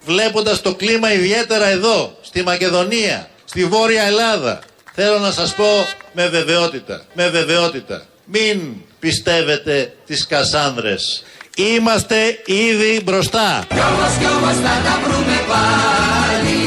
Βλέποντας 0.05 0.61
το 0.61 0.75
κλίμα 0.75 1.13
ιδιαίτερα 1.13 1.67
εδώ, 1.67 2.19
στη 2.23 2.43
Μακεδονία, 2.43 3.29
στη 3.45 3.65
Βόρεια 3.65 4.03
Ελλάδα, 4.03 4.61
θέλω 4.93 5.19
να 5.19 5.31
σας 5.31 5.55
πω 5.55 5.87
με 6.13 6.29
βεβαιότητα, 6.29 7.05
με 7.15 7.29
βεβαιότητα, 7.29 8.07
μην 8.25 8.61
πιστεύετε 9.05 9.93
τις 10.07 10.27
Κασάνδρες. 10.27 11.25
Είμαστε 11.57 12.17
ήδη 12.47 13.01
μπροστά. 13.05 13.49
Κι 13.69 13.83
όμως 13.91 14.12
κι 14.21 14.29
όμως 14.37 14.57
θα 14.65 14.75
τα 14.87 14.95
βρούμε 15.05 15.38
πάλι 15.53 16.61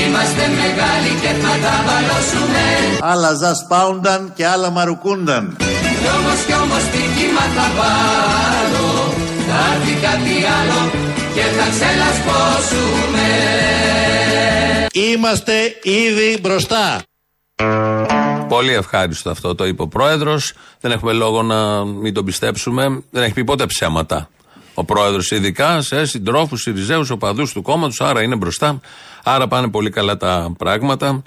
Είμαστε 0.00 0.44
μεγάλοι 0.60 1.10
και 1.22 1.32
θα 1.42 1.52
τα 1.64 1.74
βαλώσουμε 1.86 2.64
Άλλα 3.00 3.32
ζας 3.34 3.66
πάουνταν 3.68 4.32
και 4.36 4.46
άλλα 4.46 4.70
μαρουκούνταν. 4.70 5.56
Κι 5.58 6.10
όμως 6.18 6.40
κι 6.46 6.54
όμως 6.62 6.82
στοίχημα 6.88 7.44
θα 7.56 7.66
βάλω 7.78 8.90
Θα 9.48 9.58
έρθει 9.72 9.94
κάτι 10.06 10.36
άλλο 10.58 10.80
και 11.34 11.44
θα 11.56 11.66
ξελασπώσουμε 11.74 13.28
Είμαστε 14.92 15.54
ήδη 15.82 16.38
μπροστά. 16.40 17.02
Πολύ 18.48 18.72
ευχάριστο 18.72 19.30
αυτό 19.30 19.54
το 19.54 19.66
είπε 19.66 19.82
ο 19.82 19.88
πρόεδρος. 19.88 20.52
Δεν 20.80 20.90
έχουμε 20.90 21.12
λόγο 21.12 21.42
να 21.42 21.84
μην 21.84 22.14
τον 22.14 22.24
πιστέψουμε. 22.24 23.02
Δεν 23.10 23.22
έχει 23.22 23.32
πει 23.32 23.44
ποτέ 23.44 23.66
ψέματα. 23.66 24.28
Ο 24.74 24.84
πρόεδρος, 24.84 25.30
ειδικά 25.30 25.82
σε 25.82 26.04
συντρόφους, 26.04 26.62
Σιριζέου, 26.62 27.06
οπαδούς 27.10 27.52
του 27.52 27.62
κόμματος, 27.62 28.00
άρα 28.00 28.22
είναι 28.22 28.36
μπροστά. 28.36 28.80
Άρα 29.24 29.48
πάνε 29.48 29.68
πολύ 29.68 29.90
καλά 29.90 30.16
τα 30.16 30.54
πράγματα. 30.58 31.22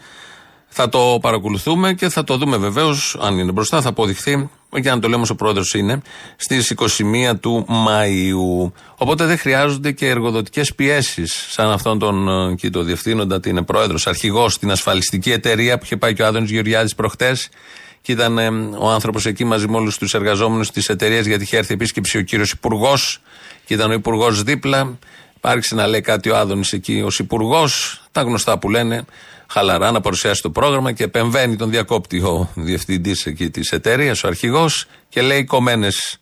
Θα 0.69 0.89
το 0.89 1.17
παρακολουθούμε 1.21 1.93
και 1.93 2.09
θα 2.09 2.23
το 2.23 2.37
δούμε 2.37 2.57
βεβαίως, 2.57 3.17
αν 3.21 3.37
είναι 3.37 3.51
μπροστά, 3.51 3.81
θα 3.81 3.89
αποδειχθεί, 3.89 4.49
για 4.75 4.95
να 4.95 4.99
το 4.99 5.07
λέμε 5.07 5.21
όσο 5.21 5.33
ο 5.33 5.35
πρόεδρος 5.35 5.73
είναι, 5.73 6.01
στις 6.35 6.69
21 6.69 7.35
του 7.39 7.65
Μαΐου. 7.69 8.71
Οπότε 8.95 9.25
δεν 9.25 9.37
χρειάζονται 9.37 9.91
και 9.91 10.07
εργοδοτικές 10.07 10.75
πιέσεις, 10.75 11.45
σαν 11.49 11.71
αυτόν 11.71 11.99
τον 11.99 12.27
ε, 12.29 12.51
εκεί 12.51 12.69
το 12.69 12.83
διευθύνοντα, 12.83 13.39
την 13.39 13.51
είναι 13.51 13.63
πρόεδρος, 13.63 14.07
αρχηγός 14.07 14.53
στην 14.53 14.71
ασφαλιστική 14.71 15.31
εταιρεία 15.31 15.77
που 15.77 15.83
είχε 15.83 15.97
πάει 15.97 16.13
και 16.13 16.21
ο 16.21 16.25
Άδωνης 16.25 16.49
Γεωργιάδης 16.49 16.95
προχτές. 16.95 17.49
Και 18.01 18.11
ήταν 18.11 18.37
ε, 18.37 18.49
ο 18.77 18.89
άνθρωπος 18.89 19.25
εκεί 19.25 19.43
μαζί 19.43 19.67
με 19.67 19.77
όλους 19.77 19.97
τους 19.97 20.13
εργαζόμενους 20.13 20.71
της 20.71 20.89
εταιρείας, 20.89 21.25
γιατί 21.25 21.43
είχε 21.43 21.57
έρθει 21.57 21.73
επίσκεψη 21.73 22.17
ο 22.17 22.21
κύριος 22.21 22.51
Υπουργός 22.51 23.21
και 23.65 23.73
ήταν 23.73 23.89
ο 23.89 23.93
Υπουργός 23.93 24.43
δίπλα. 24.43 24.97
Άρχισε 25.41 25.75
να 25.75 25.87
λέει 25.87 26.01
κάτι 26.01 26.29
ο 26.29 26.37
Άδωνης 26.37 26.73
εκεί 26.73 27.01
ως 27.05 27.19
Υπουργός, 27.19 28.01
τα 28.11 28.21
γνωστά 28.21 28.59
που 28.59 28.69
λένε, 28.69 29.05
χαλαρά 29.47 29.91
να 29.91 30.01
παρουσιάσει 30.01 30.41
το 30.41 30.49
πρόγραμμα 30.49 30.91
και 30.91 31.03
επεμβαίνει 31.03 31.55
τον 31.55 31.69
διακόπτη 31.69 32.21
ο 32.21 32.49
διευθυντής 32.55 33.25
εκεί 33.25 33.49
της 33.49 33.71
εταιρείας, 33.71 34.23
ο 34.23 34.27
αρχηγός, 34.27 34.85
και 35.09 35.21
λέει 35.21 35.43
κομμένες. 35.43 36.17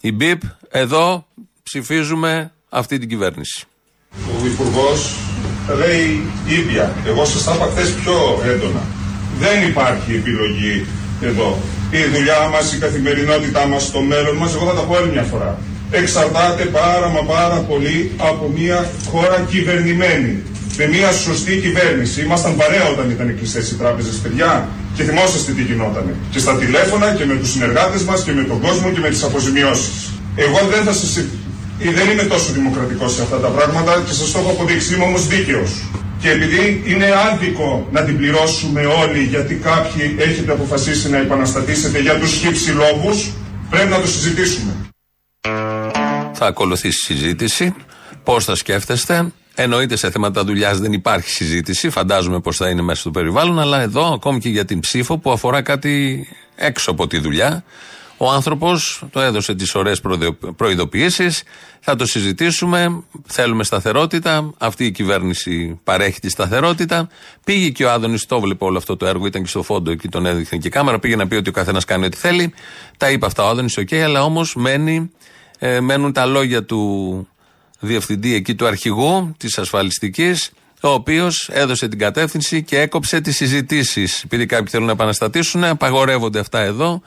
Η 0.00 0.12
ΜΠΙΠ, 0.12 0.42
εδώ 0.70 1.26
ψηφίζουμε 1.62 2.52
αυτή 2.68 2.98
την 2.98 3.08
κυβέρνηση. 3.08 3.64
Ο 4.42 4.46
Υπουργός 4.46 5.14
λέει 5.76 6.22
ίδια. 6.46 6.94
Εγώ 7.06 7.24
σας 7.24 7.44
τα 7.44 7.54
είπα 7.54 7.66
χθες 7.70 7.90
πιο 7.90 8.42
έντονα. 8.44 8.82
Δεν 9.38 9.68
υπάρχει 9.68 10.14
επιλογή 10.14 10.86
εδώ. 11.20 11.58
Η 11.90 12.04
δουλειά 12.14 12.48
μας, 12.48 12.72
η 12.72 12.78
καθημερινότητά 12.78 13.66
μας, 13.66 13.90
το 13.90 14.00
μέλλον 14.00 14.36
μας, 14.36 14.54
εγώ 14.54 14.66
θα 14.66 14.74
τα 14.74 14.82
πω 14.82 14.96
άλλη 14.96 15.10
μια 15.10 15.22
φορά. 15.22 15.58
Εξαρτάται 15.90 16.64
πάρα 16.64 17.08
μα 17.08 17.22
πάρα 17.22 17.60
πολύ 17.60 18.12
από 18.16 18.52
μια 18.56 18.90
χώρα 19.10 19.46
κυβερνημένη. 19.50 20.42
Με 20.80 20.86
μια 20.86 21.12
σωστή 21.12 21.54
κυβέρνηση. 21.64 22.20
Ήμασταν 22.22 22.56
παρέα 22.56 22.86
όταν 22.94 23.10
ήταν 23.10 23.36
κλειστές 23.36 23.70
οι 23.70 23.74
τράπεζες, 23.74 24.16
παιδιά. 24.22 24.68
Και 24.94 25.02
θυμόσαστε 25.02 25.52
τι 25.52 25.62
γινότανε. 25.62 26.14
Και 26.30 26.38
στα 26.38 26.56
τηλέφωνα 26.56 27.14
και 27.14 27.24
με 27.24 27.34
τους 27.34 27.50
συνεργάτες 27.50 28.02
μας 28.02 28.22
και 28.24 28.32
με 28.32 28.42
τον 28.42 28.60
κόσμο 28.60 28.90
και 28.90 29.00
με 29.00 29.08
τις 29.08 29.22
αποζημιώσεις. 29.22 29.96
Εγώ 30.34 30.58
δεν 30.72 30.82
θα 30.84 30.92
σας 30.92 31.16
ή 31.78 31.88
δεν 31.88 32.10
είμαι 32.10 32.22
τόσο 32.22 32.52
δημοκρατικός 32.52 33.14
σε 33.14 33.22
αυτά 33.22 33.36
τα 33.36 33.48
πράγματα 33.48 34.02
και 34.06 34.12
σας 34.12 34.30
το 34.32 34.38
έχω 34.38 34.50
αποδείξει. 34.50 34.94
Είμαι 34.94 35.04
όμως 35.04 35.26
δίκαιος. 35.26 35.70
Και 36.20 36.30
επειδή 36.30 36.82
είναι 36.86 37.08
άδικο 37.32 37.88
να 37.92 38.04
την 38.04 38.16
πληρώσουμε 38.16 38.86
όλοι 38.86 39.22
γιατί 39.22 39.54
κάποιοι 39.54 40.16
έχετε 40.18 40.52
αποφασίσει 40.52 41.10
να 41.10 41.18
επαναστατήσετε 41.18 41.98
για 42.00 42.18
τους 42.18 42.32
χύψη 42.32 42.70
λόγους, 42.70 43.30
πρέπει 43.70 43.90
να 43.90 44.00
το 44.00 44.06
συζητήσουμε. 44.06 44.72
Θα 46.32 46.46
ακολουθήσει 46.46 46.98
συζήτηση. 47.04 47.74
Πώς 48.24 48.44
θα 48.44 48.54
σκέφτεστε; 48.54 49.32
Εννοείται 49.60 49.96
σε 49.96 50.10
θέματα 50.10 50.44
δουλειάς 50.44 50.78
δεν 50.78 50.92
υπάρχει 50.92 51.30
συζήτηση. 51.30 51.90
Φαντάζομαι 51.90 52.40
πώ 52.40 52.52
θα 52.52 52.68
είναι 52.68 52.82
μέσα 52.82 53.00
στο 53.00 53.10
περιβάλλον. 53.10 53.58
Αλλά 53.58 53.80
εδώ, 53.80 54.12
ακόμη 54.12 54.38
και 54.38 54.48
για 54.48 54.64
την 54.64 54.80
ψήφο 54.80 55.18
που 55.18 55.30
αφορά 55.30 55.62
κάτι 55.62 56.26
έξω 56.56 56.90
από 56.90 57.06
τη 57.06 57.18
δουλειά, 57.18 57.64
ο 58.16 58.30
άνθρωπος 58.30 59.02
το 59.10 59.20
έδωσε 59.20 59.54
τις 59.54 59.74
ωραίες 59.74 60.00
προειδοποιήσεις. 60.56 61.42
Θα 61.80 61.96
το 61.96 62.06
συζητήσουμε. 62.06 63.02
Θέλουμε 63.26 63.64
σταθερότητα. 63.64 64.54
Αυτή 64.58 64.84
η 64.84 64.90
κυβέρνηση 64.90 65.80
παρέχει 65.84 66.20
τη 66.20 66.28
σταθερότητα. 66.28 67.08
Πήγε 67.44 67.68
και 67.68 67.84
ο 67.84 67.90
Άδωνης, 67.90 68.26
το 68.26 68.40
βλέπω 68.40 68.66
όλο 68.66 68.78
αυτό 68.78 68.96
το 68.96 69.06
έργο. 69.06 69.26
Ήταν 69.26 69.42
και 69.42 69.48
στο 69.48 69.62
φόντο 69.62 69.90
εκεί, 69.90 70.08
τον 70.08 70.26
έδειχνε 70.26 70.58
και 70.58 70.66
η 70.66 70.70
κάμερα. 70.70 70.98
Πήγε 70.98 71.16
να 71.16 71.28
πει 71.28 71.34
ότι 71.34 71.48
ο 71.48 71.52
καθένας 71.52 71.84
κάνει 71.84 72.04
ό,τι 72.04 72.16
θέλει. 72.16 72.54
Τα 72.96 73.10
είπε 73.10 73.26
αυτά 73.26 73.44
ο 73.44 73.48
Άδωνης, 73.48 73.76
οκ, 73.76 73.92
αλλά 73.92 74.22
όμως 74.22 74.56
ε, 75.58 75.80
μένουν 75.80 76.12
τα 76.12 76.26
λόγια 76.26 76.64
του 76.64 77.28
διευθυντή 77.78 78.34
εκεί 78.34 78.54
του 78.54 78.66
αρχηγού 78.66 79.34
της 79.36 79.58
ασφαλιστικής, 79.58 80.50
ο 80.80 80.88
οποίος 80.88 81.48
έδωσε 81.52 81.88
την 81.88 81.98
κατεύθυνση 81.98 82.62
και 82.62 82.80
έκοψε 82.80 83.20
τις 83.20 83.36
συζητήσεις. 83.36 84.22
Επειδή 84.22 84.46
κάποιοι 84.46 84.68
θέλουν 84.70 84.86
να 84.86 84.92
επαναστατήσουν, 84.92 85.64
απαγορεύονται 85.64 86.38
αυτά 86.38 86.60
εδώ. 86.60 87.02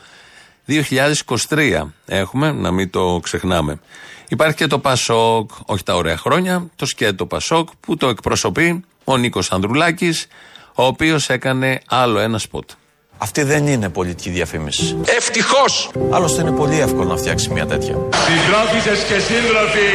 2023 0.68 1.94
έχουμε, 2.06 2.52
να 2.52 2.72
μην 2.72 2.90
το 2.90 3.20
ξεχνάμε. 3.24 3.80
Υπάρχει 4.30 4.56
και 4.56 4.68
το 4.68 4.80
Πασόκ, 4.80 5.52
όχι 5.66 5.84
τα 5.84 5.96
ωραία 5.96 6.18
χρόνια, 6.18 6.70
το 6.76 6.86
σκέτο 6.86 7.26
Πασόκ 7.26 7.70
που 7.80 7.98
το 7.98 8.08
εκπροσωπεί 8.08 8.84
ο 9.04 9.18
Νίκος 9.18 9.52
Ανδρουλάκης, 9.52 10.28
ο 10.76 10.86
οποίος 10.86 11.30
έκανε 11.30 11.82
άλλο 11.88 12.20
ένα 12.20 12.38
σποτ. 12.38 12.70
Αυτή 13.24 13.44
δεν 13.44 13.68
είναι 13.68 13.90
πολιτική 13.90 14.30
διαφήμιση. 14.30 14.98
Ευτυχώς! 15.18 15.92
Άλλωστε 16.10 16.42
είναι 16.42 16.52
πολύ 16.52 16.80
εύκολο 16.80 17.10
να 17.10 17.18
φτιάξει 17.18 17.50
μια 17.50 17.66
τέτοια. 17.66 17.96
Συντρόφισε 18.26 19.06
και 19.08 19.20
σύντροφοι, 19.20 19.90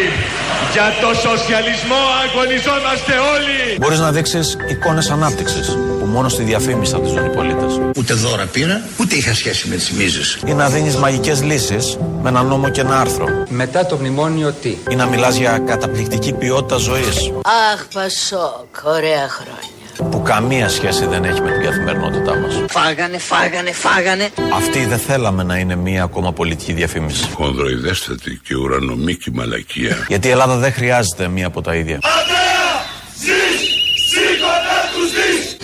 για 0.73 0.95
το 1.01 1.15
σοσιαλισμό 1.15 2.01
αγωνιζόμαστε 2.25 3.13
όλοι! 3.35 3.79
Μπορείς 3.81 3.99
να 3.99 4.13
δείξεις 4.13 4.57
εικόνες 4.71 5.11
ανάπτυξης 5.11 5.77
που 5.99 6.07
μόνο 6.07 6.29
στη 6.29 6.43
διαφήμιση 6.43 6.93
θα 6.93 7.01
τις 7.01 7.13
δουν 7.13 7.25
οι 7.25 7.29
πολίτες. 7.29 7.81
Ούτε 7.97 8.15
δώρα 8.15 8.47
πήρα, 8.47 8.81
ούτε 9.01 9.15
είχα 9.17 9.35
σχέση 9.35 9.69
με 9.69 9.75
τις 9.75 9.91
μίζες. 9.91 10.39
Ή 10.47 10.53
να 10.55 10.69
δίνεις 10.69 10.97
μαγικές 10.97 11.43
λύσεις 11.43 11.97
με 12.23 12.29
ένα 12.29 12.43
νόμο 12.43 12.69
και 12.69 12.81
ένα 12.81 13.01
άρθρο. 13.01 13.27
Μετά 13.49 13.87
το 13.87 13.97
μνημόνιο 13.97 14.53
τι; 14.63 14.77
Ή 14.91 14.95
να 14.95 15.07
μιλάς 15.07 15.37
για 15.37 15.59
καταπληκτική 15.59 16.33
ποιότητα 16.33 16.77
ζωής. 16.77 17.33
Αχ, 17.73 17.87
Πασόκ, 17.95 18.85
ωραία 18.85 19.29
χρόνια 19.29 19.76
που 20.11 20.23
καμία 20.23 20.69
σχέση 20.69 21.07
δεν 21.07 21.25
έχει 21.25 21.41
με 21.41 21.51
την 21.51 21.63
καθημερινότητά 21.63 22.37
μας. 22.37 22.63
Φάγανε, 22.69 23.19
φάγανε, 23.19 23.73
φάγανε. 23.73 24.29
Αυτή 24.55 24.85
δεν 24.85 24.99
θέλαμε 24.99 25.43
να 25.43 25.57
είναι 25.59 25.77
μία 25.77 26.03
ακόμα 26.03 26.33
πολιτική 26.33 26.73
διαφήμιση. 26.73 27.31
Χονδροειδέστατη 27.35 28.41
και 28.45 28.55
ουρανομίκη 28.55 29.31
μαλακία. 29.31 30.05
Γιατί 30.09 30.29
η 30.29 30.31
Ελλάδα 30.31 30.57
δεν 30.57 30.73
χρειάζεται 30.73 31.29
μία 31.29 31.47
από 31.47 31.61
τα 31.61 31.75
ίδια. 31.75 31.99
Αντρέα! 32.03 32.71
Ζεις! 33.19 33.61
Σήκωνα 34.11 34.79
τους 34.95 35.11
δεις! 35.17 35.57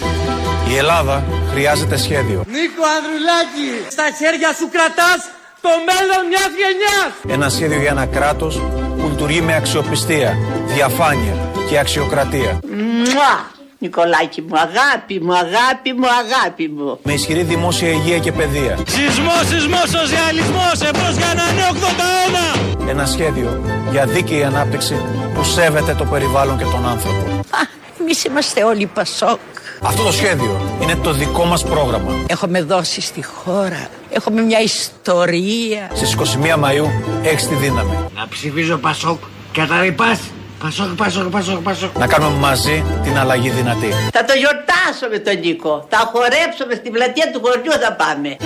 Η 0.72 0.76
Ελλάδα 0.76 1.24
χρειάζεται 1.50 1.96
σχέδιο. 1.96 2.44
Νίκο 2.46 2.82
Ανδρουλάκη, 2.96 3.70
στα 3.90 4.04
χέρια 4.18 4.52
σου 4.58 4.68
κρατάς 4.72 5.20
το 5.60 5.68
μέλλον 5.88 6.26
μιας 6.28 6.50
γενιάς! 6.60 7.34
Ένα 7.36 7.48
σχέδιο 7.48 7.80
για 7.80 7.90
ένα 7.90 8.06
κράτος 8.06 8.60
που 8.98 9.08
λειτουργεί 9.10 9.40
με 9.40 9.54
αξιοπιστία, 9.54 10.36
διαφάνεια 10.66 11.34
και 11.68 11.78
αξιοκρατία. 11.78 12.58
Μουα! 13.04 13.51
Νικολάκη 13.82 14.40
μου, 14.42 14.56
αγάπη 14.66 15.20
μου, 15.24 15.32
αγάπη 15.44 15.92
μου, 15.92 16.06
αγάπη 16.22 16.68
μου. 16.76 16.98
Με 17.02 17.12
ισχυρή 17.12 17.42
δημόσια 17.42 17.88
υγεία 17.88 18.18
και 18.18 18.32
παιδεία. 18.32 18.78
Σεισμός, 18.88 19.42
σεισμός, 19.48 19.88
σοσιαλισμός, 19.96 20.76
εμπρός 20.88 21.14
για 21.16 21.28
ένα 21.34 21.52
νέο 21.52 21.68
81. 21.68 22.88
Ένα 22.88 23.06
σχέδιο 23.06 23.62
για 23.90 24.06
δίκαιη 24.06 24.44
ανάπτυξη 24.44 24.96
που 25.34 25.44
σέβεται 25.44 25.94
το 25.94 26.04
περιβάλλον 26.04 26.58
και 26.58 26.64
τον 26.64 26.88
άνθρωπο. 26.88 27.22
Α, 27.30 27.60
εμείς 28.00 28.24
είμαστε 28.24 28.64
όλοι 28.64 28.86
Πασόκ. 28.86 29.38
Αυτό 29.82 30.02
το 30.02 30.12
σχέδιο 30.12 30.60
είναι 30.82 30.96
το 30.96 31.12
δικό 31.12 31.44
μας 31.44 31.64
πρόγραμμα. 31.64 32.12
Έχουμε 32.26 32.62
δώσει 32.62 33.00
στη 33.00 33.24
χώρα. 33.24 33.88
Έχουμε 34.10 34.42
μια 34.42 34.60
ιστορία. 34.60 35.90
Στις 35.94 36.12
21 36.12 36.58
Μαΐου 36.64 36.86
έχεις 37.22 37.48
τη 37.48 37.54
δύναμη. 37.54 37.98
Να 38.16 38.28
ψηφίζω 38.28 38.76
Πασόκ. 38.76 39.18
Καταρρυπάς. 39.52 40.20
Πασόκ, 40.62 40.94
Πασόκ, 40.96 41.30
Πασόκ, 41.30 41.62
Πασόκ. 41.62 41.98
Να 41.98 42.06
κάνουμε 42.06 42.38
μαζί 42.38 42.84
την 43.02 43.18
αλλαγή 43.18 43.50
δυνατή. 43.50 43.88
Θα 44.12 44.24
το 44.24 44.32
γιορτάσω 44.32 45.08
με 45.10 45.18
τον 45.18 45.38
Νίκο. 45.38 45.86
Θα 45.88 46.10
χορέψουμε 46.12 46.74
στην 46.74 46.92
πλατεία 46.92 47.30
του 47.32 47.40
χωριού 47.44 47.72
θα 47.72 47.92
πάμε. 47.92 48.36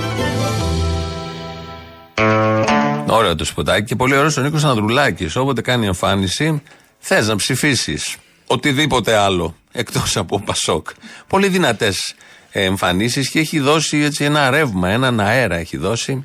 Ωραίο 3.06 3.34
το 3.34 3.44
σποτάκι 3.44 3.84
και 3.84 3.96
πολύ 3.96 4.16
ωραίος 4.16 4.36
ο 4.36 4.40
Νίκος 4.40 4.64
Ανδρουλάκης. 4.64 5.36
Όποτε 5.36 5.60
κάνει 5.60 5.86
εμφάνιση, 5.86 6.62
θες 6.98 7.28
να 7.28 7.36
ψηφίσεις 7.36 8.16
οτιδήποτε 8.46 9.16
άλλο 9.16 9.54
εκτός 9.72 10.16
από 10.16 10.40
Πασόκ. 10.40 10.88
Πολύ 11.26 11.48
δυνατές 11.48 12.14
εμφανίσεις 12.50 13.30
και 13.30 13.38
έχει 13.38 13.58
δώσει 13.58 13.98
έτσι 13.98 14.24
ένα 14.24 14.50
ρεύμα, 14.50 14.88
έναν 14.88 15.20
αέρα 15.20 15.56
έχει 15.56 15.76
δώσει. 15.76 16.24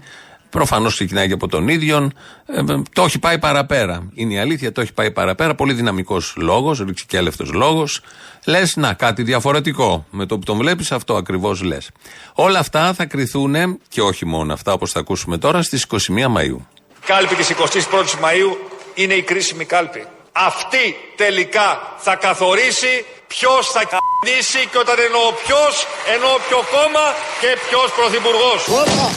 Προφανώς 0.52 0.94
ξεκινάει 0.94 1.28
και 1.28 1.34
από 1.34 1.48
τον 1.48 1.68
ίδιο. 1.68 2.12
Ε, 2.46 2.62
το 2.94 3.04
έχει 3.04 3.20
πάει 3.20 3.40
παραπέρα. 3.40 4.10
Είναι 4.14 4.34
η 4.34 4.40
αλήθεια, 4.40 4.72
το 4.72 4.82
έχει 4.82 4.94
πάει 4.94 5.12
παραπέρα. 5.12 5.56
Πολύ 5.56 5.74
δυναμικός 5.74 6.34
λόγος, 6.38 6.80
ρηξικέλευτο 6.80 7.46
λόγος. 7.54 8.02
Λες, 8.46 8.76
να, 8.76 8.94
κάτι 8.94 9.24
διαφορετικό. 9.24 10.06
Με 10.10 10.26
το 10.26 10.38
που 10.38 10.46
τον 10.46 10.58
βλέπεις, 10.58 10.92
αυτό 10.92 11.16
ακριβώς 11.16 11.62
λες. 11.62 11.90
Όλα 12.34 12.60
αυτά 12.60 12.94
θα 12.94 13.06
κρυθούν 13.06 13.80
και 13.88 14.02
όχι 14.02 14.26
μόνο 14.26 14.54
αυτά, 14.54 14.74
όπως 14.74 14.92
θα 14.92 15.00
ακούσουμε 15.00 15.38
τώρα, 15.38 15.62
στις 15.62 15.84
21 15.84 16.28
Μαου. 16.28 16.68
Κάλπη 17.06 17.36
της 17.36 17.50
21η 17.50 18.20
Μαου 18.22 18.58
είναι 18.94 19.14
η 19.14 19.22
κρίσιμη 19.22 19.66
κάλπη. 19.66 20.06
Αυτή 20.34 20.86
τελικά 21.16 21.68
θα 21.98 22.16
καθορίσει 22.16 23.06
ποιος 23.28 23.64
θα 23.76 23.84
καπνίσει 23.92 24.62
και 24.72 24.78
όταν 24.84 24.98
εννοώ 25.08 25.28
ποιος, 25.44 25.74
εννοώ 26.14 26.34
ποιο 26.46 26.60
κόμμα 26.76 27.06
και 27.42 27.52
ποιος 27.66 27.88
πρωθυπουργός. 27.98 28.62
Όπα, 28.82 29.08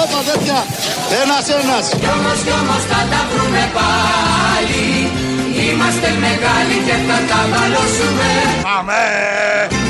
όπα 0.00 0.20
τέτοια, 0.30 0.58
ένας 1.22 1.44
ένας. 1.60 1.84
Κι 2.02 2.10
όμως 2.18 2.38
κι 2.46 2.54
όμως 2.62 2.82
θα 2.90 3.00
τα 3.12 3.20
βρούμε 3.30 3.62
πάλι. 3.78 4.84
Είμαστε 5.64 6.08
μεγάλοι 6.26 6.76
και 6.86 6.96
θα 7.08 7.18
τα 7.30 7.40
βαλώσουμε. 7.52 8.30
Αμέ. 8.76 9.06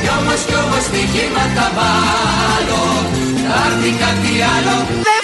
Κι 0.02 0.10
όμως 0.18 0.40
κι 0.48 0.56
όμως 0.64 0.82
στοιχήμα 0.88 1.44
θα 1.56 1.66
βάλω. 1.78 2.84
Θα 3.48 3.58
έρθει 3.68 3.90
κάτι 4.04 4.32
άλλο. 4.54 4.76
Δεν 5.08 5.20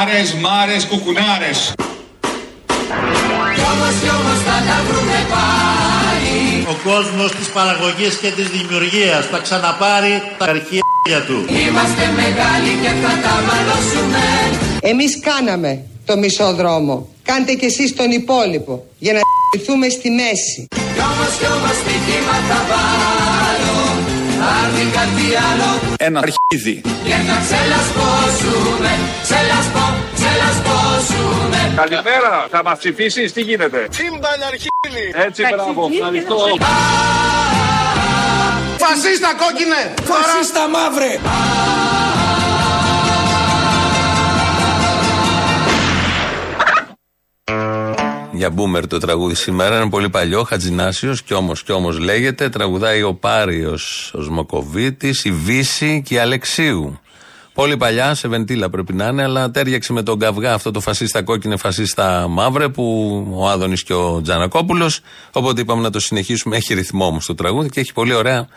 Άρες, 0.00 0.34
μάρες, 0.34 0.84
κουκουνάρες. 0.86 1.58
Κι 3.56 3.64
όμως, 3.72 3.94
κι 4.02 4.10
όμως 4.18 4.38
θα 4.46 4.56
τα 4.68 4.78
βρούμε 4.88 5.18
πάλι. 5.34 6.66
Ο 6.72 6.74
κόσμος 6.88 7.30
της 7.38 7.48
παραγωγής 7.48 8.14
και 8.22 8.30
της 8.30 8.48
δημιουργίας 8.56 9.26
θα 9.26 9.38
ξαναπάρει 9.38 10.22
τα 10.38 10.44
αρχεία 10.44 11.20
του. 11.26 11.38
Είμαστε 11.64 12.04
μεγάλοι 12.22 12.70
και 12.82 12.92
θα 13.02 13.12
τα 13.24 13.34
μαλώσουμε. 13.48 14.24
Εμείς 14.80 15.20
κάναμε 15.20 15.82
το 16.04 16.16
μισό 16.16 16.52
δρόμο. 16.54 17.08
Κάντε 17.22 17.52
κι 17.54 17.64
εσείς 17.64 17.94
τον 17.94 18.10
υπόλοιπο 18.10 18.84
για 18.98 19.12
να 19.12 19.20
στηθούμε 19.48 19.88
στη 19.88 20.10
μέση. 20.10 20.60
Κι 20.70 21.02
όμως, 21.10 21.32
κι 21.38 21.46
όμως 21.56 21.76
στοιχήμα 21.82 22.36
θα 22.48 22.58
βάλω. 22.70 23.35
Άρνη 24.54 24.84
κάτι 24.98 25.26
άλλο. 25.48 25.68
Ένα 25.98 26.18
αρχίδι. 26.26 26.80
Και 27.08 27.16
θα 27.28 27.36
ξελασπώσουμε 27.44 28.92
Ξελασπώ, 29.26 29.86
ξελασπώσουμε. 30.14 31.72
Καλημέρα, 31.76 32.46
θα 32.50 32.62
μας 32.62 32.78
ψηφίσεις, 32.78 33.32
τι 33.32 33.40
γίνεται; 33.40 33.86
Τσίμπαν 33.90 34.40
αρχίδι. 34.50 35.04
Έτσι, 35.26 35.42
μπράβο, 35.52 35.88
ευχαριστώ. 35.92 36.36
Φασίστα 38.78 39.30
κόκκινε. 39.42 39.94
Φασίστα 40.02 40.68
μαύρε. 40.68 41.18
Thank 47.48 47.60
you. 47.60 47.75
Για 48.36 48.50
μπούμερ 48.50 48.86
το 48.86 48.98
τραγούδι 48.98 49.34
σήμερα. 49.34 49.76
Είναι 49.76 49.88
πολύ 49.90 50.10
παλιό, 50.10 50.42
Χατζινάσιο 50.42 51.16
κι 51.24 51.34
όμως 51.34 51.62
κι 51.62 51.72
όμως 51.72 51.98
λέγεται. 51.98 52.48
Τραγουδάει 52.48 53.02
ο 53.02 53.14
Πάριος 53.14 54.12
ο 54.14 54.22
Σμοκοβίτης, 54.22 55.24
η 55.24 55.30
Βύση 55.32 56.02
και 56.06 56.14
η 56.14 56.18
Αλεξίου. 56.18 57.00
Πολύ 57.54 57.76
παλιά, 57.76 58.14
σε 58.14 58.28
βεντίλα 58.28 58.70
πρέπει 58.70 58.92
να 58.92 59.06
είναι, 59.06 59.22
αλλά 59.22 59.50
τέριαξε 59.50 59.92
με 59.92 60.02
τον 60.02 60.18
καυγά 60.18 60.54
αυτό 60.54 60.70
το 60.70 60.80
φασίστα 60.80 61.22
κόκκινε, 61.22 61.56
φασίστα 61.56 62.28
μαύρε 62.28 62.68
που 62.68 63.26
ο 63.30 63.48
Άδωνης 63.48 63.82
και 63.82 63.92
ο 63.92 64.20
Τζανακόπουλος. 64.22 65.00
Οπότε 65.32 65.60
είπαμε 65.60 65.82
να 65.82 65.90
το 65.90 66.00
συνεχίσουμε. 66.00 66.56
Έχει 66.56 66.74
ρυθμό 66.74 67.06
όμως 67.06 67.26
το 67.26 67.34
τραγούδι 67.34 67.68
και 67.68 67.80
έχει 67.80 67.92
πολύ 67.92 68.14
ωραία 68.14 68.48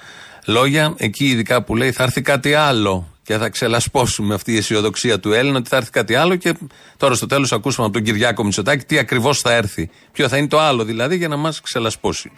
λόγια. 0.50 0.94
Εκεί 0.98 1.26
ειδικά 1.26 1.64
που 1.64 1.76
λέει 1.76 1.92
θα 1.92 2.04
έρθει 2.04 2.22
κάτι 2.22 2.54
άλλο 2.54 3.08
και 3.24 3.38
θα 3.38 3.50
ξελασπώσουμε 3.50 4.34
αυτή 4.34 4.54
η 4.54 4.58
αισιοδοξία 4.58 5.20
του 5.20 5.34
Έλληνα 5.34 5.58
ότι 5.58 5.70
θα 5.70 5.76
έρθει 5.76 5.90
κάτι 5.90 6.16
άλλο. 6.16 6.36
Και 6.36 6.54
τώρα 6.98 7.16
στο 7.16 7.26
τέλος 7.26 7.52
ακούσαμε 7.52 7.88
από 7.88 7.96
τον 7.96 8.06
Κυριάκο 8.06 8.44
Μητσοτάκη 8.44 8.86
τι 8.86 8.98
ακριβώς 8.98 9.40
θα 9.40 9.54
έρθει. 9.54 9.90
Ποιο 10.12 10.28
θα 10.28 10.38
είναι 10.38 10.48
το 10.48 10.60
άλλο 10.60 10.84
δηλαδή 10.84 11.16
για 11.16 11.28
να 11.28 11.36
μας 11.36 11.62
ξελασπώσει. 11.62 12.32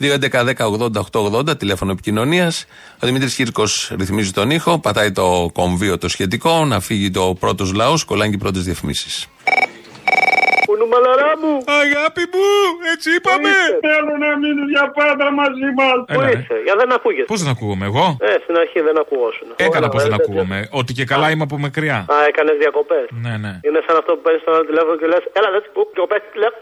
2.11.10.80.880 0.00 1.58
τηλέφωνο 1.58 1.92
επικοινωνίας. 1.92 2.64
Ο 3.02 3.06
Δημήτρης 3.06 3.34
Κύρκος 3.34 3.92
ρυθμίζει 3.98 4.30
τον 4.30 4.50
ήχο, 4.50 4.78
πατάει 4.78 5.12
το 5.12 5.50
κομβίο 5.52 5.98
το 5.98 6.08
σχετικό, 6.08 6.64
να 6.64 6.80
φύγει 6.80 7.10
το 7.10 7.36
πρώτος 7.40 7.72
λαός, 7.72 8.04
κολλάνε 8.04 8.30
και 8.30 8.36
οι 8.36 8.38
πρώτες 8.38 8.64
διαφημίσεις. 8.64 9.26
Κουνούμαλαρά 10.92 11.32
μου. 11.42 11.52
Αγάπη 11.82 12.22
μου, 12.32 12.46
έτσι 12.92 13.08
είπαμε. 13.16 13.50
Θέλω 13.88 14.12
να 14.24 14.30
μείνει 14.40 14.64
για 14.74 14.84
πάντα 14.98 15.26
μαζί 15.40 15.68
μας. 15.78 15.96
Πού 16.12 16.20
Έλα, 16.20 16.26
ρε. 16.26 16.38
είσαι, 16.38 16.56
για 16.66 16.74
δεν 16.80 16.90
ακούγεσαι. 16.96 17.28
Πώς 17.32 17.38
δεν 17.42 17.50
ακούγομαι 17.54 17.84
εγώ; 17.90 18.06
Ε, 18.28 18.32
στην 18.44 18.54
αρχή 18.62 18.78
δεν 18.88 18.96
ακουγόσουν. 19.02 19.46
Έκανα 19.66 19.86
πώς 19.92 20.02
δεν 20.04 20.12
Ωραία, 20.12 20.20
ακούγομαι. 20.22 20.58
Ότι 20.80 20.90
και 20.98 21.04
καλά 21.12 21.26
είμαι 21.32 21.44
από 21.48 21.56
μακριά. 21.66 21.98
Α, 22.14 22.16
έκανες 22.30 22.56
διακοπές. 22.64 23.06
Ναι, 23.24 23.34
ναι. 23.44 23.52
Είναι 23.66 23.80
σαν 23.86 23.96
αυτό 24.00 24.10
που 24.16 24.22
παίρνεις 24.24 24.40
στον 24.44 24.52
άλλο 24.54 24.66
τηλέφωνο 24.70 24.96
και 25.00 25.06
λες: 25.12 25.22
Έλα, 25.38 25.48
δεν 25.54 25.60
σου 25.64 25.70
και 25.94 26.00
ο 26.04 26.06
παίρνει 26.10 26.28
τηλέφωνο. 26.36 26.60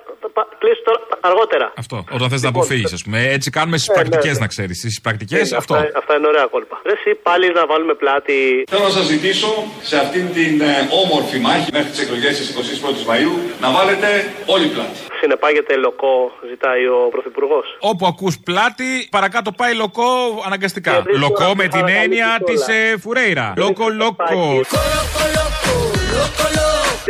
Κλείσει 0.62 0.82
τώρα 0.88 1.00
αργότερα. 1.30 1.66
Αυτό. 1.82 1.96
Όταν 2.16 2.26
θες 2.32 2.42
να 2.46 2.48
αποφύγεις, 2.54 2.92
ας 2.98 3.02
πούμε. 3.04 3.18
Έτσι 3.36 3.48
κάνουμε 3.58 3.76
στις 3.82 3.88
Ε, 3.88 3.92
πρακτικές, 3.98 4.24
ναι, 4.24 4.32
ναι. 4.32 4.38
να 4.38 4.46
ξέρεις. 4.54 4.76
Στις 4.78 5.00
πρακτικές 5.06 5.46
Είναι, 5.48 5.56
αυτό. 5.60 5.74
Αυτά, 5.74 5.98
αυτά 6.00 6.12
είναι 6.16 6.26
ωραία 6.32 6.46
κόλπα. 6.54 6.76
Ρε, 6.88 6.92
εσύ 6.98 7.10
πάλι 7.28 7.46
να 7.58 7.62
βάλουμε 7.70 7.94
πλάτη. 8.02 8.36
Θέλω 8.70 8.82
να 8.90 8.94
σας 8.98 9.04
ζητήσω 9.14 9.50
σε 9.90 9.96
αυτήν 10.04 10.24
την 10.36 10.60
ε, 10.60 10.72
όμορφη 11.02 11.38
μάχη 11.46 11.68
μέχρι 11.76 11.90
τις 11.94 12.00
εκλογές 12.04 12.32
της 12.38 12.46
21ης 12.56 13.04
Μαΐου 13.10 13.32
να 13.60 13.68
βάλετε 13.76 14.08
όλη 14.46 14.66
πλάτη. 14.66 14.90
Συνεπάγεται 15.20 15.76
λοκό, 15.76 16.32
ζητάει 16.48 16.86
ο 16.86 17.08
Πρωθυπουργός. 17.10 17.76
Όπου 17.80 18.06
ακούς 18.06 18.38
πλάτη, 18.38 19.08
παρακάτω 19.10 19.52
πάει 19.52 19.74
λοκό 19.74 20.08
αναγκαστικά. 20.46 20.92
Και 20.92 21.00
βρίσκω 21.02 21.26
Λοκό 21.26 21.42
να 21.42 21.54
με 21.54 21.62
την 21.62 21.70
παρακαλύψεις 21.70 22.04
έννοια 22.04 22.26
όλα. 22.26 22.38
τη 22.38 23.00
Φουρέιρα. 23.00 23.52
Λοκο 23.56 23.88
λοκο. 23.88 24.60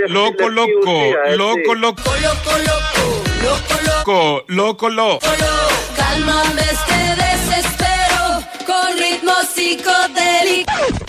Λοκο 0.08 0.48
λοκο. 0.48 0.96
Λοκο 1.36 1.74
λοκο. 1.74 2.02
Λοκο 4.46 4.88
λοκο. 4.88 5.18
Cálmame 5.98 6.58
este 6.72 6.98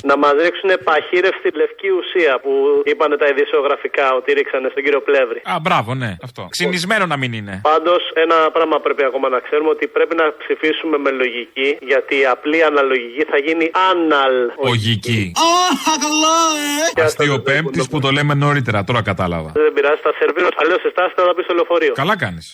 Να 0.03 0.17
μα 0.17 0.29
ρίξουν 0.33 0.71
παχύρευστη 0.83 1.49
λευκή 1.61 1.89
ουσία 1.99 2.39
που 2.43 2.51
είπανε 2.85 3.15
τα 3.17 3.27
ειδησιογραφικά 3.27 4.13
ότι 4.13 4.33
ρίξανε 4.33 4.67
στον 4.71 4.83
κύριο 4.83 5.01
Πλεύρη. 5.01 5.41
Α, 5.53 5.55
μπράβο, 5.61 5.93
ναι, 5.93 6.11
αυτό. 6.23 6.47
Ξυνισμένο 6.49 7.05
να 7.05 7.17
μην 7.17 7.33
είναι. 7.33 7.61
Πάντως, 7.63 8.01
ένα 8.13 8.51
πράγμα 8.51 8.79
πρέπει 8.79 9.03
ακόμα 9.03 9.29
να 9.29 9.39
ξέρουμε 9.39 9.69
ότι 9.69 9.87
πρέπει 9.87 10.15
να 10.15 10.25
ψηφίσουμε 10.41 10.97
με 10.97 11.09
λογική, 11.09 11.77
γιατί 11.81 12.13
η 12.19 12.25
απλή 12.25 12.63
αναλογική 12.63 13.23
θα 13.31 13.37
γίνει 13.37 13.71
άναλ. 13.89 14.35
Ογική. 14.55 15.31
Και 16.93 17.01
Αστείο 17.01 17.39
πέμπτης 17.39 17.89
που 17.89 17.99
το 17.99 18.09
λέμε 18.11 18.33
νωρίτερα, 18.33 18.83
τώρα 18.83 19.01
κατάλαβα. 19.01 19.51
Δεν 19.53 19.73
πειράζει, 19.73 19.99
θα 20.03 20.13
σερβίρω. 20.19 20.47
Αλλιώς 20.55 20.83
εσά 20.83 21.11
θα 21.15 21.25
τα 21.25 21.33
πει 21.35 21.43
στο 21.43 21.53
λεωφορείο. 21.53 21.93
Καλά 21.93 22.17
κάνεις. 22.17 22.53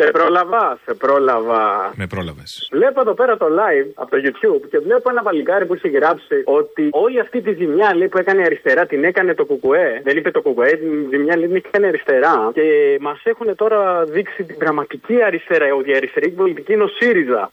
Σε 0.00 0.10
πρόλαβα, 0.10 0.78
σε 0.84 0.94
πρόλαβα. 0.94 1.92
Με 1.94 2.06
πρόλαβες. 2.06 2.68
Βλέπω 2.72 3.00
εδώ 3.00 3.14
πέρα 3.14 3.36
το 3.36 3.46
live 3.60 3.90
από 3.94 4.10
το 4.10 4.16
YouTube 4.24 4.62
και 4.70 4.78
βλέπω 4.78 5.10
ένα 5.10 5.22
παλικάρι 5.22 5.66
που 5.66 5.74
έχει 5.74 5.88
γράψει 5.88 6.36
ότι 6.44 6.88
όλη 6.90 7.20
αυτή 7.20 7.40
τη 7.40 7.52
ζημιά 7.52 7.94
λέει, 7.94 8.08
που 8.08 8.18
έκανε 8.18 8.42
αριστερά 8.42 8.86
την 8.86 9.04
έκανε 9.04 9.34
το 9.34 9.44
κουκουέ. 9.44 10.00
Δεν 10.04 10.16
είπε 10.16 10.30
το 10.30 10.40
κουκουέ, 10.42 10.70
την 10.82 10.92
ζημιά 11.10 11.36
λέει, 11.36 11.46
την 11.46 11.56
έκανε 11.56 11.86
αριστερά. 11.86 12.50
Και 12.54 12.62
μας 13.00 13.20
έχουν 13.24 13.54
τώρα 13.56 14.04
δείξει 14.04 14.42
την 14.44 14.56
πραγματική 14.56 15.16
αριστερά. 15.26 15.66
Ότι 15.78 15.90
η 15.90 15.94
αριστερή 15.94 16.28
πολιτική 16.28 16.72
είναι 16.72 16.82
ο 16.82 16.90
ΣΥΡΙΖΑ. 16.98 17.48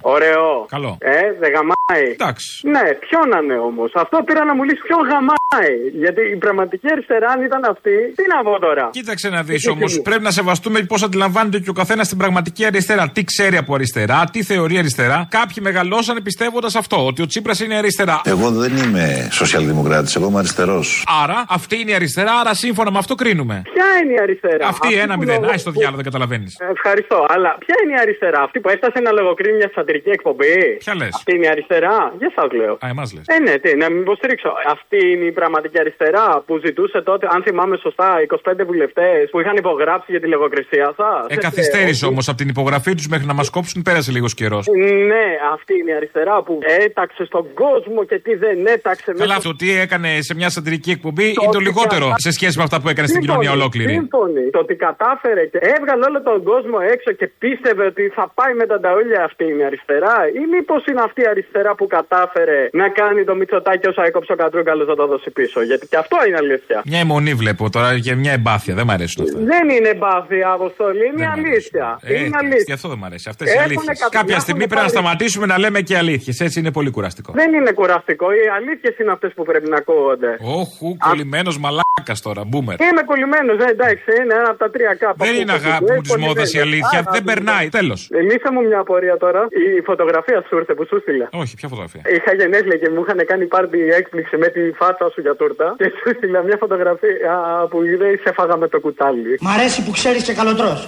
Ωραίο. 0.00 0.66
Καλό. 0.68 0.96
Ε, 1.00 1.32
δεν 1.40 1.50
γαμάει. 1.54 2.06
Εντάξει. 2.12 2.68
Ναι, 2.68 2.84
ποιο 3.04 3.18
να 3.30 3.38
είναι 3.38 3.58
όμως. 3.58 3.92
Αυτό 3.94 4.22
πήρα 4.26 4.44
να 4.44 4.54
μου 4.54 4.62
λύσει 4.62 4.82
ποιο 4.88 4.96
γαμάει. 4.96 5.76
Γιατί 5.92 6.20
η 6.20 6.36
πραγματική 6.36 6.86
αριστερά, 6.90 7.28
αν 7.28 7.42
ήταν 7.42 7.64
αυτή, 7.64 8.12
τι 8.16 8.24
να 8.34 8.42
πω 8.42 8.58
τώρα. 8.58 8.88
Κοίταξε 8.92 9.28
να 9.28 9.42
δεις 9.42 9.68
όμως, 9.68 10.00
πρέπει 10.00 10.22
να 10.22 10.30
σεβαστούμε 10.30 10.82
πώς 10.82 11.02
αντιλαμβάνεται 11.28 11.58
και 11.64 11.70
ο 11.70 11.72
καθένας 11.72 12.08
την 12.08 12.18
πραγματική 12.18 12.64
αριστερά. 12.64 13.10
Τι 13.14 13.24
ξέρει 13.24 13.56
από 13.56 13.74
αριστερά, 13.74 14.24
τι 14.32 14.42
θεωρεί 14.42 14.78
αριστερά. 14.78 15.26
Κάποιοι 15.30 15.56
μεγαλώσανε 15.60 16.20
πιστεύοντας 16.20 16.74
αυτό, 16.76 17.06
ότι 17.06 17.22
ο 17.22 17.26
Τσίπρας 17.26 17.60
είναι 17.60 17.76
αριστερά. 17.76 18.20
Εγώ 18.24 18.50
δεν 18.50 18.76
είμαι 18.76 19.28
σοσιαλδημοκράτης, 19.32 20.16
εγώ 20.16 20.26
είμαι 20.28 20.38
αριστερός. 20.38 21.04
Άρα 21.22 21.44
αυτή 21.48 21.74
είναι 21.80 21.90
η 21.90 21.94
αριστερά, 21.94 22.32
άρα 22.40 22.54
σύμφωνα 22.54 22.90
με 22.90 22.98
αυτό 22.98 23.14
κρίνουμε. 23.14 23.62
Ποια 23.72 23.86
είναι 24.02 24.12
η 24.12 24.18
αριστερά; 24.22 24.66
Αυτή 24.66 24.88
ένα 25.04 25.14
που 25.14 25.20
μηδέν. 25.20 25.34
λογο- 25.40 25.50
Άι 25.52 25.58
στο 25.58 25.70
διάλογο, 25.70 25.96
δεν 25.96 26.04
καταλαβαίνεις. 26.10 26.52
Ε, 26.60 26.66
Ευχαριστώ. 26.76 27.18
Αλλά 27.34 27.50
ποια 27.64 27.74
είναι 27.82 27.92
η 27.92 28.00
αριστερά, 28.04 28.40
αυτή 28.46 28.60
που 28.60 28.68
έφτασε 28.74 28.98
να 29.06 29.10
λογοκρίνει 29.18 29.56
μια 29.56 29.70
σατυρική 29.74 30.10
εκπομπή; 30.18 30.56
Ποια 30.84 30.94
λες; 31.00 31.12
Αυτή 31.18 31.30
είναι 31.36 31.46
η 31.48 31.48
αριστερά; 31.54 31.96
Για 32.20 32.30
σας 32.36 32.48
λέω. 32.60 32.74
Α, 32.84 32.86
εμάς 32.94 33.08
λες. 33.14 33.24
Ε, 33.34 33.38
ναι, 33.46 33.54
τι, 33.62 33.70
να 33.82 33.86
μην 33.90 34.00
υποστηρίξω. 34.06 34.50
Αυτή 34.76 34.98
είναι 35.12 35.24
η 35.32 35.34
πραγματική 35.40 35.78
αριστερά 35.84 36.26
που 36.46 36.54
ζητούσε 36.64 36.98
τότε, 37.10 37.24
αν 37.34 37.40
θυμάμαι 37.46 37.76
σωστά, 37.84 38.08
25 38.20 38.64
βουλευτές 38.70 39.22
που 39.30 39.38
είχαν 39.40 39.56
υπογράψει 39.64 40.08
για 40.14 40.20
τη 40.22 40.28
λογοκρισία 40.34 40.88
σας; 41.00 41.17
Ε, 41.28 41.36
καθυστέρησε 41.36 42.06
όμως 42.06 42.28
από 42.28 42.36
την 42.36 42.48
υπογραφή 42.48 42.94
τους 42.94 43.08
μέχρι 43.08 43.26
να 43.26 43.34
μας 43.34 43.50
κόψουν, 43.50 43.82
πέρασε 43.82 44.10
λίγος 44.12 44.34
καιρός. 44.34 44.66
Ναι, 45.10 45.26
αυτή 45.52 45.72
είναι 45.78 45.90
η 45.90 45.94
αριστερά 45.94 46.42
που 46.42 46.58
έταξε 46.84 47.24
στον 47.24 47.44
κόσμο 47.54 48.04
και 48.04 48.18
τι 48.18 48.34
δεν 48.34 48.66
έταξε 48.66 49.12
Καλά, 49.12 49.34
αυτό 49.34 49.56
τι 49.56 49.78
έκανε 49.78 50.08
σε 50.20 50.34
μια 50.34 50.50
σατυρική 50.50 50.90
εκπομπή 50.90 51.26
είναι 51.26 51.52
το 51.52 51.58
λιγότερο 51.58 52.14
σε 52.16 52.30
σχέση 52.30 52.58
με 52.58 52.62
αυτά 52.62 52.80
που 52.80 52.88
έκανε 52.88 53.08
στην 53.08 53.20
κοινωνία 53.20 53.52
ολόκληρη. 53.52 53.92
Σύμφωνοι. 53.92 54.50
Το 54.50 54.58
ότι 54.58 54.74
κατάφερε 54.74 55.44
και 55.52 55.58
έβγαλε 55.76 56.04
όλο 56.08 56.22
τον 56.22 56.42
κόσμο 56.42 56.78
έξω 56.94 57.12
και 57.12 57.26
πίστευε 57.38 57.84
ότι 57.84 58.12
θα 58.14 58.32
πάει 58.34 58.54
με 58.54 58.66
τα 58.66 58.80
ταούλια 58.80 59.24
αυτή 59.24 59.44
είναι 59.44 59.62
η 59.62 59.64
αριστερά, 59.64 60.16
ή 60.40 60.42
μήπως 60.54 60.84
είναι 60.86 61.00
αυτή 61.08 61.20
η 61.20 61.26
αριστερά 61.26 61.74
που 61.74 61.86
κατάφερε 61.86 62.68
να 62.72 62.88
κάνει 62.88 63.24
το 63.24 63.34
Μητσοτάκι 63.34 63.88
όσο 63.88 64.02
έκοψε 64.02 64.32
ο 64.32 64.36
Κατρούγκαλος 64.36 64.86
να 64.86 64.96
το 65.00 65.06
δώσει 65.06 65.30
πίσω. 65.30 65.62
Γιατί 65.62 65.86
και 65.86 65.96
αυτό 65.96 66.16
είναι 66.26 66.36
αλήθεια. 66.36 66.82
Μια 66.84 66.98
αιμονή 66.98 67.34
βλέπω 67.34 67.70
τώρα 67.70 67.98
και 67.98 68.14
μια 68.14 68.32
εμπάθεια. 68.32 68.74
Δεν 68.74 68.84
μ' 68.86 68.90
αρέσουν 68.90 69.24
αυτά. 69.24 69.38
Δεν 69.52 69.68
είναι 69.68 69.88
εμπάθεια, 69.88 70.50
Αποστολή, 70.50 71.07
είναι 71.12 71.26
αλήθεια. 71.36 71.86
Ε, 72.02 72.24
είναι 72.24 72.36
αλήθεια. 72.42 72.64
Γι' 72.66 72.72
αυτό 72.78 72.88
δεν 72.92 72.98
μ' 72.98 73.04
αρέσει. 73.04 73.26
Αυτές 73.28 73.46
οι 73.48 73.50
Έχουνε 73.50 73.64
αλήθειες. 73.64 73.98
κα- 73.98 74.08
Κάποια 74.16 74.24
μια 74.32 74.38
στιγμή 74.44 74.62
έχουν 74.64 74.72
πρέπει 74.72 74.86
να 74.86 74.92
πάρει- 74.92 75.06
σταματήσουμε 75.06 75.46
να 75.52 75.58
λέμε 75.58 75.80
και 75.88 75.96
αλήθειες. 76.02 76.40
Έτσι 76.46 76.56
είναι 76.60 76.72
πολύ 76.78 76.90
κουραστικό. 76.90 77.30
Δεν 77.40 77.50
είναι 77.58 77.72
κουραστικό. 77.80 78.26
Οι 78.38 78.44
αλήθειες 78.56 78.94
είναι 78.98 79.12
αυτές 79.16 79.32
που 79.36 79.44
πρέπει 79.50 79.68
να 79.68 79.76
ακούγονται. 79.76 80.30
Όχου, 80.60 80.96
κολλημένος 81.08 81.56
μαλάκας 81.64 82.18
τώρα, 82.26 82.42
μπούμερ. 82.48 82.74
Είμαι 82.80 83.02
κολλημένος, 83.10 83.56
ε, 83.66 83.70
εντάξει, 83.70 84.08
είναι 84.22 84.34
ένα 84.40 84.48
από 84.52 84.58
τα 84.64 84.70
τρία 84.70 84.94
κάπου. 84.94 85.24
Δεν 85.24 85.34
είναι 85.40 85.52
αγάπη 85.52 85.92
μου 85.92 86.00
της 86.00 86.16
μόδας 86.16 86.52
η 86.52 86.58
αλήθεια. 86.66 86.98
Δεν 87.12 87.24
περνάει. 87.24 87.68
Τέλος. 87.68 88.00
Λύσα 88.30 88.52
μου 88.52 88.60
μια 88.68 88.78
απορία 88.78 89.16
τώρα. 89.16 89.40
Η 89.78 89.80
φωτογραφία 89.80 90.44
σου 90.48 90.56
ήρθε 90.56 90.74
που 90.74 90.84
σου 90.88 90.98
στείλα. 91.00 91.28
Όχι, 91.32 91.54
ποια 91.56 91.68
φωτογραφία; 91.68 92.02
Είχα 92.16 92.32
γενέθλια 92.40 92.76
και 92.76 92.88
μου 92.94 93.00
είχαν 93.04 93.20
κάνει 93.26 93.44
πάρτι 93.46 93.78
έκπληξη 94.00 94.36
με 94.36 94.48
τη 94.48 94.60
φάτσα 94.80 95.10
σου 95.12 95.20
για 95.20 95.34
τούρτα. 95.36 95.74
Και 95.78 95.84
σου 95.98 96.08
στείλα 96.16 96.42
μια 96.42 96.56
φωτογραφία 96.58 97.34
που 97.70 97.80
λέει 97.82 98.16
σε 98.24 98.32
φάγα 98.36 98.56
με 98.56 98.68
το 98.68 98.80
κουτάλι. 98.80 99.38
Μ' 99.40 99.48
αρέσει 99.48 99.84
που 99.84 99.90
ξέρεις 99.90 100.22
και 100.22 100.32
καλοτρός. 100.34 100.87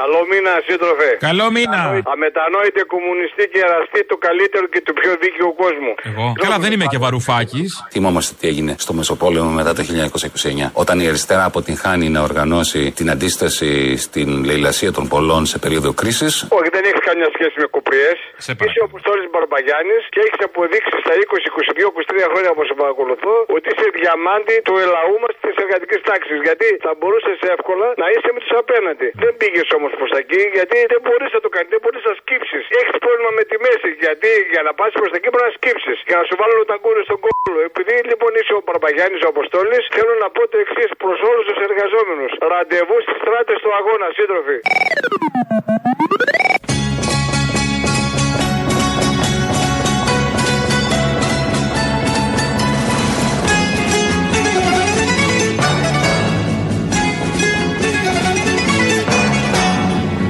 Καλό 0.00 0.20
μήνα, 0.30 0.52
σύντροφε. 0.68 1.10
Καλό 1.28 1.46
μήνα. 1.56 1.80
Αμετανόητε 2.14 2.82
κομμουνιστή 2.94 3.44
και 3.52 3.60
εραστή 3.66 4.00
του 4.08 4.16
καλύτερου 4.26 4.66
και 4.72 4.80
του 4.86 4.92
πιο 5.00 5.12
δίκαιου 5.22 5.52
κόσμου. 5.62 5.92
Εγώ. 6.10 6.26
Καλά, 6.44 6.56
δεν 6.64 6.70
είμαι 6.74 6.86
και 6.92 6.98
βαρουφάκης. 7.04 7.70
Θυμόμαστε 7.94 8.32
τι 8.40 8.44
έγινε 8.52 8.72
στο 8.84 8.92
Μεσοπόλεμο 8.98 9.50
μετά 9.60 9.72
το 9.76 9.82
1929. 9.82 10.70
Όταν 10.82 10.96
η 11.04 11.06
αριστερά 11.12 11.44
αποτυγχάνει 11.50 12.06
να 12.16 12.20
οργανώσει 12.28 12.80
την 12.98 13.06
αντίσταση 13.14 13.70
στην 14.04 14.28
λαιλασία 14.50 14.90
των 14.96 15.04
πολλών 15.12 15.42
σε 15.52 15.56
περίοδο 15.64 15.90
κρίσης. 16.00 16.32
Όχι, 16.58 16.68
δεν 16.76 16.84
έχει 16.90 17.00
καμιά 17.08 17.28
σχέση 17.36 17.56
με 17.62 17.66
κουπριές. 17.76 18.16
Σε 18.46 18.52
Είσαι 18.64 18.80
ο 18.84 18.86
Αποστόλη 18.90 19.24
Μπαρμπαγιάννης 19.32 20.02
και 20.12 20.20
έχεις 20.26 20.40
αποδείξει 20.48 20.96
στα 21.04 21.12
20, 21.22 21.48
22, 21.56 21.88
23 21.96 22.26
χρόνια 22.32 22.50
που 22.56 22.62
σε 22.70 22.74
παρακολουθώ 22.82 23.34
ότι 23.56 23.66
είσαι 23.72 23.88
διαμάντη 23.98 24.56
του 24.68 24.74
ελαού 24.84 25.14
μας 25.22 25.34
της 25.44 25.54
εργατικής 25.64 26.00
τάξης. 26.08 26.38
Γιατί 26.46 26.68
θα 26.84 26.92
μπορούσες 26.98 27.36
εύκολα 27.54 27.88
να 28.02 28.06
είσαι 28.12 28.30
με 28.34 28.40
τους 28.44 28.54
απέναντι. 28.62 29.08
Δεν 29.24 29.32
πήγες 29.40 29.68
όμως 29.78 29.81
προς 29.98 30.10
τα 30.14 30.18
εκεί 30.24 30.42
γιατί 30.56 30.76
δεν 30.92 31.00
μπορείς 31.04 31.30
να 31.36 31.40
το 31.44 31.48
κάνεις, 31.54 31.70
δεν 31.74 31.80
μπορείς 31.82 32.02
να 32.10 32.14
σκύψεις. 32.20 32.64
Έχεις 32.80 32.96
πρόβλημα 33.04 33.30
με 33.38 33.44
τη 33.50 33.56
μέση 33.64 33.90
γιατί 34.04 34.30
για 34.52 34.62
να 34.66 34.72
πας 34.78 34.90
προς 34.98 35.08
τα 35.12 35.16
εκεί 35.18 35.28
πρέπει 35.32 35.46
να 35.48 35.54
σκύψεις. 35.58 35.96
Για 36.08 36.16
να 36.20 36.24
σου 36.28 36.36
βάλω 36.40 36.64
τα 36.72 36.76
κούρες 36.84 37.04
στον 37.08 37.20
κόλλο. 37.24 37.58
Επειδή 37.70 37.94
λοιπόν 38.10 38.30
είσαι 38.38 38.54
ο 38.58 38.60
Μπαρμπαγιάννης 38.66 39.22
ο 39.26 39.28
Αποστόλης, 39.34 39.82
θέλω 39.96 40.14
να 40.24 40.28
πω 40.34 40.42
το 40.52 40.56
εξής 40.64 40.90
προς 41.02 41.18
όλους 41.30 41.44
τους 41.48 41.58
εργαζόμενους. 41.68 42.32
Ραντεβού 42.52 42.96
στις 43.04 43.16
στράτες 43.22 43.58
του 43.64 43.70
αγώνα, 43.78 44.06
σύντροφοι. 44.18 44.56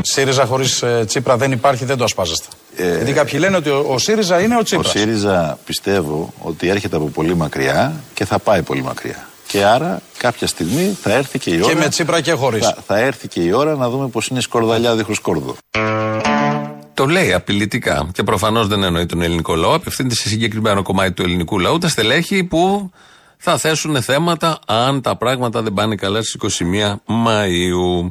ΣΥΡΙΖΑ 0.02 0.44
χωρίς 0.44 0.84
Τσίπρα 1.06 1.36
δεν 1.36 1.52
υπάρχει, 1.52 1.84
δεν 1.84 1.96
το 1.96 2.04
ασπάζεστε. 2.04 2.46
Ε, 2.76 2.96
Γιατί 2.96 3.12
κάποιοι 3.12 3.38
λένε 3.42 3.56
ότι 3.56 3.68
ο, 3.68 3.86
ο 3.88 3.98
ΣΥΡΙΖΑ 3.98 4.40
είναι 4.40 4.54
ο 4.54 4.58
Ο 4.58 4.62
Τσίπρα. 4.62 4.88
ΣΥΡΙΖΑ 4.88 5.58
πιστεύω 5.64 6.32
ότι 6.38 6.68
έρχεται 6.68 6.96
από 6.96 7.04
πολύ 7.06 7.34
μακριά 7.36 7.92
και 8.14 8.24
θα 8.24 8.38
πάει 8.38 8.62
πολύ 8.62 8.82
μακριά. 8.82 9.26
Και 9.46 9.64
άρα 9.64 10.00
κάποια 10.16 10.46
στιγμή 10.46 10.96
θα 11.02 11.12
έρθει 11.12 11.38
και 11.38 11.50
η 11.50 11.60
ώρα. 11.64 11.76
με 11.76 11.88
Τσίπρα 11.88 12.20
και 12.20 12.32
χωρίς. 12.32 12.64
Θα, 12.66 12.76
θα 12.86 12.98
έρθει 12.98 13.28
και 13.28 13.40
η 13.40 13.52
ώρα 13.52 13.74
να 13.76 13.90
δούμε 13.90 14.08
πώ 14.08 14.20
είναι 14.30 14.38
η 14.38 14.42
σκορδαλιά 14.42 14.94
δίχως 14.96 15.18
κόρδο. 15.18 15.56
Το 16.94 17.06
λέει 17.06 17.32
απειλητικά. 17.32 18.08
Και 18.12 18.22
προφανώς 18.22 18.68
δεν 18.68 18.82
εννοεί 18.82 19.06
τον 19.06 19.22
ελληνικό 19.22 19.54
λαό. 19.54 19.74
Απευθύνεται 19.74 20.14
σε 20.14 20.28
συγκεκριμένο 20.28 20.82
κομμάτι 20.82 21.12
του 21.12 21.22
ελληνικού 21.22 21.58
λαού. 21.58 21.78
Τα 21.78 21.88
στελέχη 21.88 22.44
που 22.44 22.90
θα 23.36 23.58
θέσουν 23.58 24.02
θέματα 24.02 24.58
αν 24.66 25.00
τα 25.00 25.16
πράγματα 25.16 25.62
δεν 25.62 25.72
πάνε 25.72 25.94
καλά 25.94 26.22
στις 26.22 26.60
21 26.60 26.94
Μαου. 27.04 28.10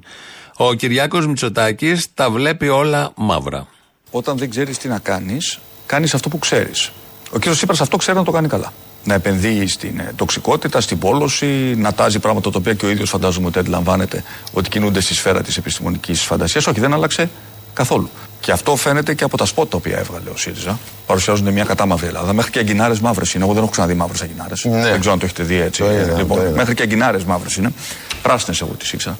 Ο 0.64 0.74
Κυριάκος 0.74 1.28
Μητσοτάκης 1.28 2.08
τα 2.14 2.30
βλέπει 2.30 2.68
όλα 2.68 3.12
μαύρα. 3.16 3.68
Όταν 4.12 4.38
δεν 4.38 4.50
ξέρεις 4.50 4.78
τι 4.78 4.88
να 4.88 5.00
κάνεις, 5.00 5.60
κάνεις 5.86 6.14
αυτό 6.14 6.30
που 6.30 6.40
ξέρεις. 6.40 6.92
Ο 7.32 7.38
κύριος 7.38 7.58
Τσίπρας 7.58 7.82
αυτό 7.82 7.98
ξέρει 7.98 8.18
να 8.18 8.24
το 8.24 8.32
κάνει 8.32 8.48
καλά. 8.48 8.74
Να 9.04 9.14
επενδύει 9.14 9.68
στην 9.68 10.00
ε, 10.00 10.14
τοξικότητα, 10.16 10.82
στην 10.82 11.00
πόλωση, 11.00 11.76
να 11.78 11.94
τάζει 11.94 12.20
πράγματα 12.20 12.52
τα 12.52 12.58
οποία 12.60 12.74
και 12.74 12.86
ο 12.86 12.90
ίδιος 12.90 13.10
φαντάζομαι 13.10 13.48
ότι 13.48 13.60
αντιλαμβάνεται 13.60 14.24
ότι 14.54 14.70
κινούνται 14.70 15.02
στη 15.02 15.14
σφαίρα 15.14 15.42
της 15.42 15.58
επιστημονικής 15.58 16.22
φαντασίας. 16.22 16.68
Όχι, 16.68 16.80
δεν 16.80 16.94
άλλαξε 16.94 17.30
καθόλου. 17.74 18.10
Και 18.40 18.52
αυτό 18.52 18.76
φαίνεται 18.76 19.14
και 19.14 19.24
από 19.24 19.38
τα 19.38 19.46
σπότ 19.46 19.70
τα 19.70 19.78
οποία 19.78 19.98
έβγαλε 19.98 20.30
ο 20.30 20.38
ΣΥΡΙΖΑ. 20.38 20.80
Παρουσιάζονται 21.06 21.52
μια 21.52 21.64
κατάμαυρη 21.64 22.08
Ελλάδα. 22.08 22.34
Μέχρι 22.34 22.52
και 22.52 22.60
αγκινάρε 22.60 22.94
μαύρες 23.02 23.34
είναι. 23.34 23.44
Εγώ 23.44 23.54
δεν 23.54 23.62
έχω 23.62 23.72
ξαναδεί 23.72 23.94
μαύρες 23.94 24.22
αγκινάρε. 24.22 24.54
Δεν 24.64 25.00
ξέρω 25.00 25.14
αν 25.14 25.20
το 25.20 25.26
έχετε 25.26 25.44
δει 25.44 25.56
έτσι. 25.56 25.82
Το 25.82 25.92
είδα, 25.92 26.18
λοιπόν, 26.18 26.38
το 26.38 26.44
είδα. 26.44 26.56
μέχρι 26.56 26.74
και 26.74 26.84
αγκινάρε 26.84 27.18
μαύρες 27.26 27.56
είναι. 27.56 27.74
Πράσινες 28.22 28.62
εγώ 28.62 28.72
τις 28.72 28.94
ήξερα. 28.94 29.18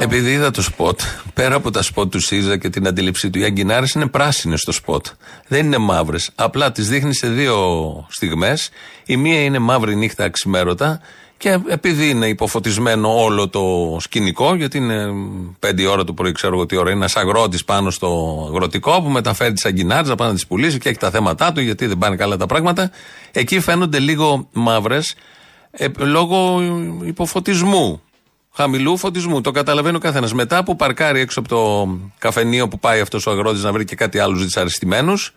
Επειδή 0.00 0.32
είδα 0.32 0.50
το 0.50 0.62
σποτ, 0.62 1.00
πέρα 1.34 1.54
από 1.54 1.70
τα 1.70 1.82
σποτ 1.82 2.10
του 2.10 2.20
ΣΥΡΙΖΑ 2.20 2.56
και 2.56 2.68
την 2.68 2.86
αντίληψή 2.86 3.30
του, 3.30 3.38
οι 3.38 3.44
αγκινάρες 3.44 3.92
είναι 3.92 4.06
πράσινες 4.06 4.60
στο 4.60 4.72
σποτ. 4.72 5.06
Δεν 5.48 5.66
είναι 5.66 5.78
μαύρες. 5.78 6.30
Απλά 6.34 6.72
τις 6.72 6.88
δείχνει 6.88 7.14
σε 7.14 7.28
δύο 7.28 7.56
στιγμές. 8.08 8.70
Η 9.06 9.16
μία 9.16 9.42
είναι 9.44 9.58
μαύρη 9.58 9.96
νύχτα 9.96 10.24
αξημέρωτα 10.24 11.00
και 11.36 11.58
επειδή 11.68 12.08
είναι 12.08 12.26
υποφωτισμένο 12.26 13.22
όλο 13.22 13.48
το 13.48 13.96
σκηνικό, 14.00 14.54
γιατί 14.54 14.78
είναι 14.78 15.06
5 15.60 15.86
ώρα 15.90 16.04
το 16.04 16.12
πρωί, 16.12 16.32
ξέρω 16.32 16.54
εγώ 16.54 16.66
τι 16.66 16.76
ώρα, 16.76 16.90
είναι 16.90 16.98
ένας 16.98 17.16
αγρότης 17.16 17.64
πάνω 17.64 17.90
στο 17.90 18.42
αγροτικό 18.48 19.02
που 19.02 19.08
μεταφέρει 19.08 19.52
τις 19.52 19.64
αγκινάρες 19.64 20.08
να 20.08 20.14
πάει 20.14 20.28
να 20.28 20.34
τις 20.34 20.46
πουλήσει 20.46 20.78
και 20.78 20.88
έχει 20.88 20.98
τα 20.98 21.10
θέματα 21.10 21.52
του, 21.52 21.60
γιατί 21.60 21.86
δεν 21.86 21.98
πάνε 21.98 22.16
καλά 22.16 22.36
τα 22.36 22.46
πράγματα. 22.46 22.90
Εκεί 23.32 23.60
φαίνονται 23.60 23.98
λίγο 23.98 24.48
μαύρες 24.52 25.14
ε, 25.70 25.86
λόγω 25.98 26.62
υποφωτισμού. 27.04 28.00
Χαμηλού 28.56 28.96
φωτισμού. 28.96 29.40
Το 29.40 29.50
καταλαβαίνει 29.50 29.96
ο 29.96 29.98
καθένας. 29.98 30.32
Μετά 30.32 30.64
που 30.64 30.76
παρκάρει 30.76 31.20
έξω 31.20 31.40
από 31.40 31.48
το 31.48 31.88
καφενείο 32.18 32.68
που 32.68 32.78
πάει 32.78 33.00
αυτός 33.00 33.26
ο 33.26 33.30
αγρότης 33.30 33.62
να 33.62 33.72
βρει 33.72 33.84
και 33.84 33.94
κάτι 33.94 34.18
άλλο 34.18 34.36
δυσαρεστημένους, 34.36 35.32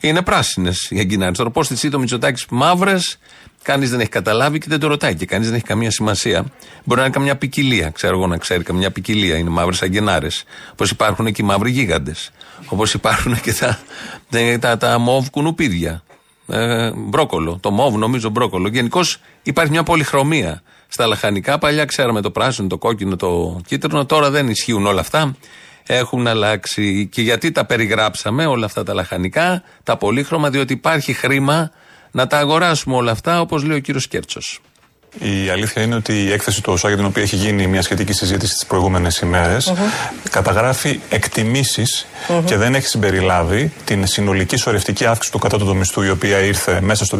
είναι 0.00 0.22
πράσινες 0.22 0.90
οι 0.90 0.98
αγκινάρε. 0.98 1.32
Τώρα 1.32 1.50
πώς 1.50 1.68
τη 1.68 1.90
το 1.90 1.98
Μητσοτάκης 1.98 2.46
μαύρες, 2.50 3.18
κανείς 3.62 3.90
δεν 3.90 4.00
έχει 4.00 4.08
καταλάβει 4.08 4.58
και 4.58 4.66
δεν 4.68 4.80
το 4.80 4.86
ρωτάει 4.86 5.14
και 5.14 5.26
κανείς 5.26 5.46
δεν 5.46 5.56
έχει 5.56 5.64
καμία 5.64 5.90
σημασία. 5.90 6.44
Μπορεί 6.84 7.00
να 7.00 7.06
είναι 7.06 7.14
καμιά 7.14 7.36
ποικιλία. 7.36 7.90
Ξέρω 7.90 8.16
εγώ 8.16 8.26
να 8.26 8.36
ξέρει 8.36 8.62
καμιά 8.62 8.90
ποικιλία. 8.90 9.36
Είναι 9.36 9.50
μαύρες 9.50 9.82
αγκινάρε. 9.82 10.28
Όπως 10.72 10.90
υπάρχουν 10.90 11.32
και 11.32 11.42
οι 11.42 11.44
μαύροι 11.44 11.70
γίγαντες. 11.70 12.30
Όπως 12.68 12.94
υπάρχουν 12.94 13.40
και 13.40 13.52
τα, 13.52 13.78
τα, 14.30 14.58
τα, 14.58 14.76
τα 14.76 14.98
μοβ 14.98 15.28
κουνουπίδια. 15.30 16.02
Ε, 16.48 16.90
μπρόκολο. 16.94 17.58
Το 17.60 17.70
μοβ 17.70 17.94
νομίζω 17.94 18.28
μπρόκολο. 18.28 18.68
Γενικώς 18.68 19.20
υπάρχει 19.42 19.70
μια 19.70 19.82
πολυχρωμία 19.82 20.62
στα 20.88 21.06
λαχανικά. 21.06 21.58
Παλιά 21.58 21.84
ξέραμε 21.84 22.20
το 22.20 22.30
πράσινο, 22.30 22.68
το 22.68 22.78
κόκκινο, 22.78 23.16
το 23.16 23.60
κίτρινο. 23.66 24.06
Τώρα 24.06 24.30
δεν 24.30 24.48
ισχύουν 24.48 24.86
όλα 24.86 25.00
αυτά. 25.00 25.36
Έχουν 25.86 26.26
αλλάξει. 26.26 27.08
Και 27.12 27.22
γιατί 27.22 27.52
τα 27.52 27.64
περιγράψαμε 27.64 28.46
όλα 28.46 28.64
αυτά 28.64 28.82
τα 28.82 28.94
λαχανικά, 28.94 29.62
τα 29.82 29.96
πολύχρωμα, 29.96 30.50
διότι 30.50 30.72
υπάρχει 30.72 31.12
χρήμα 31.12 31.70
να 32.10 32.26
τα 32.26 32.38
αγοράσουμε 32.38 32.96
όλα 32.96 33.10
αυτά, 33.10 33.40
όπως 33.40 33.64
λέει 33.64 33.76
ο 33.76 33.80
κύριος 33.80 34.08
Κέρτσος. 34.08 34.60
Η 35.18 35.50
αλήθεια 35.50 35.82
είναι 35.82 35.94
ότι 35.94 36.22
η 36.24 36.32
έκθεση 36.32 36.62
του 36.62 36.72
ΟΣΑ 36.72 36.88
για 36.88 36.96
την 36.96 37.06
οποία 37.06 37.22
έχει 37.22 37.36
γίνει 37.36 37.66
μια 37.66 37.82
σχετική 37.82 38.12
συζήτηση 38.12 38.52
τις 38.52 38.66
προηγούμενες 38.66 39.18
ημέρες, 39.18 39.72
καταγράφει 40.30 41.00
εκτιμήσεις 41.08 42.06
και 42.44 42.56
δεν 42.56 42.74
έχει 42.74 42.86
συμπεριλάβει 42.86 43.72
την 43.84 44.06
συνολική 44.06 44.56
σωρευτική 44.56 45.04
αύξηση 45.06 45.32
του 45.32 45.38
κατώτατου 45.38 45.76
μισθού, 45.76 46.02
η 46.02 46.10
οποία 46.10 46.38
ήρθε 46.38 46.80
μέσα 46.80 47.04
στο 47.04 47.18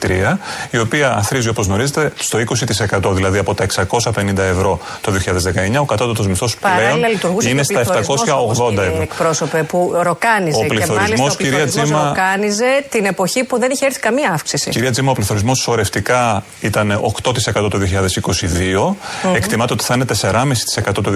2023, 0.00 0.38
η 0.70 0.78
οποία 0.78 1.14
αθρίζει 1.16 1.48
όπως 1.48 1.66
γνωρίζετε 1.66 2.12
στο 2.18 2.38
20%. 2.38 3.12
Δηλαδή 3.14 3.38
από 3.38 3.54
τα 3.54 3.64
650 3.64 4.38
ευρώ 4.38 4.80
το 5.00 5.12
2019, 5.12 5.80
ο 5.80 5.84
κατώτατος 5.84 6.26
μισθός 6.26 6.56
πλέον 6.56 6.76
Παράλληλα 6.76 7.08
λειτουργούσε 7.08 7.48
είναι 7.48 7.62
και 7.62 7.76
ο 7.76 7.82
στα 7.82 7.92
πληθωρισμός, 7.92 8.22
780 8.28 8.32
όμως, 8.42 8.58
κύριε 8.68 8.86
ευρώ. 8.88 9.02
Εκπρόσωπε, 9.02 9.62
που 9.62 9.92
ροκάνιζε. 10.02 10.56
Ο 10.58 10.60
και 10.60 10.66
μάλιστα 10.68 10.92
πληθωρισμός, 10.92 11.32
ο 11.32 11.36
κυρία 11.36 11.50
πληθωρισμός 11.58 11.84
Τζίμα- 11.84 12.04
ροκάνιζε 12.08 12.84
την 12.88 13.04
εποχή 13.04 13.44
που 13.44 13.58
δεν 13.58 13.70
είχε 13.70 13.84
έρθει 13.86 14.00
καμία 14.00 14.30
αύξηση. 14.32 14.70
Κυρία 14.70 14.90
Τζίμα, 14.90 15.10
ο 15.10 15.14
πληθωρισμός 15.14 15.58
σωρευτικά 15.58 16.44
ήταν 16.60 16.98
8% 17.22 17.70
το 17.70 17.78
2022. 17.78 18.94
Εκτιμάται 19.34 19.72
ότι 19.72 19.84
θα 19.84 19.94
είναι 19.94 20.04
4,5% 20.20 20.92
το 21.02 21.12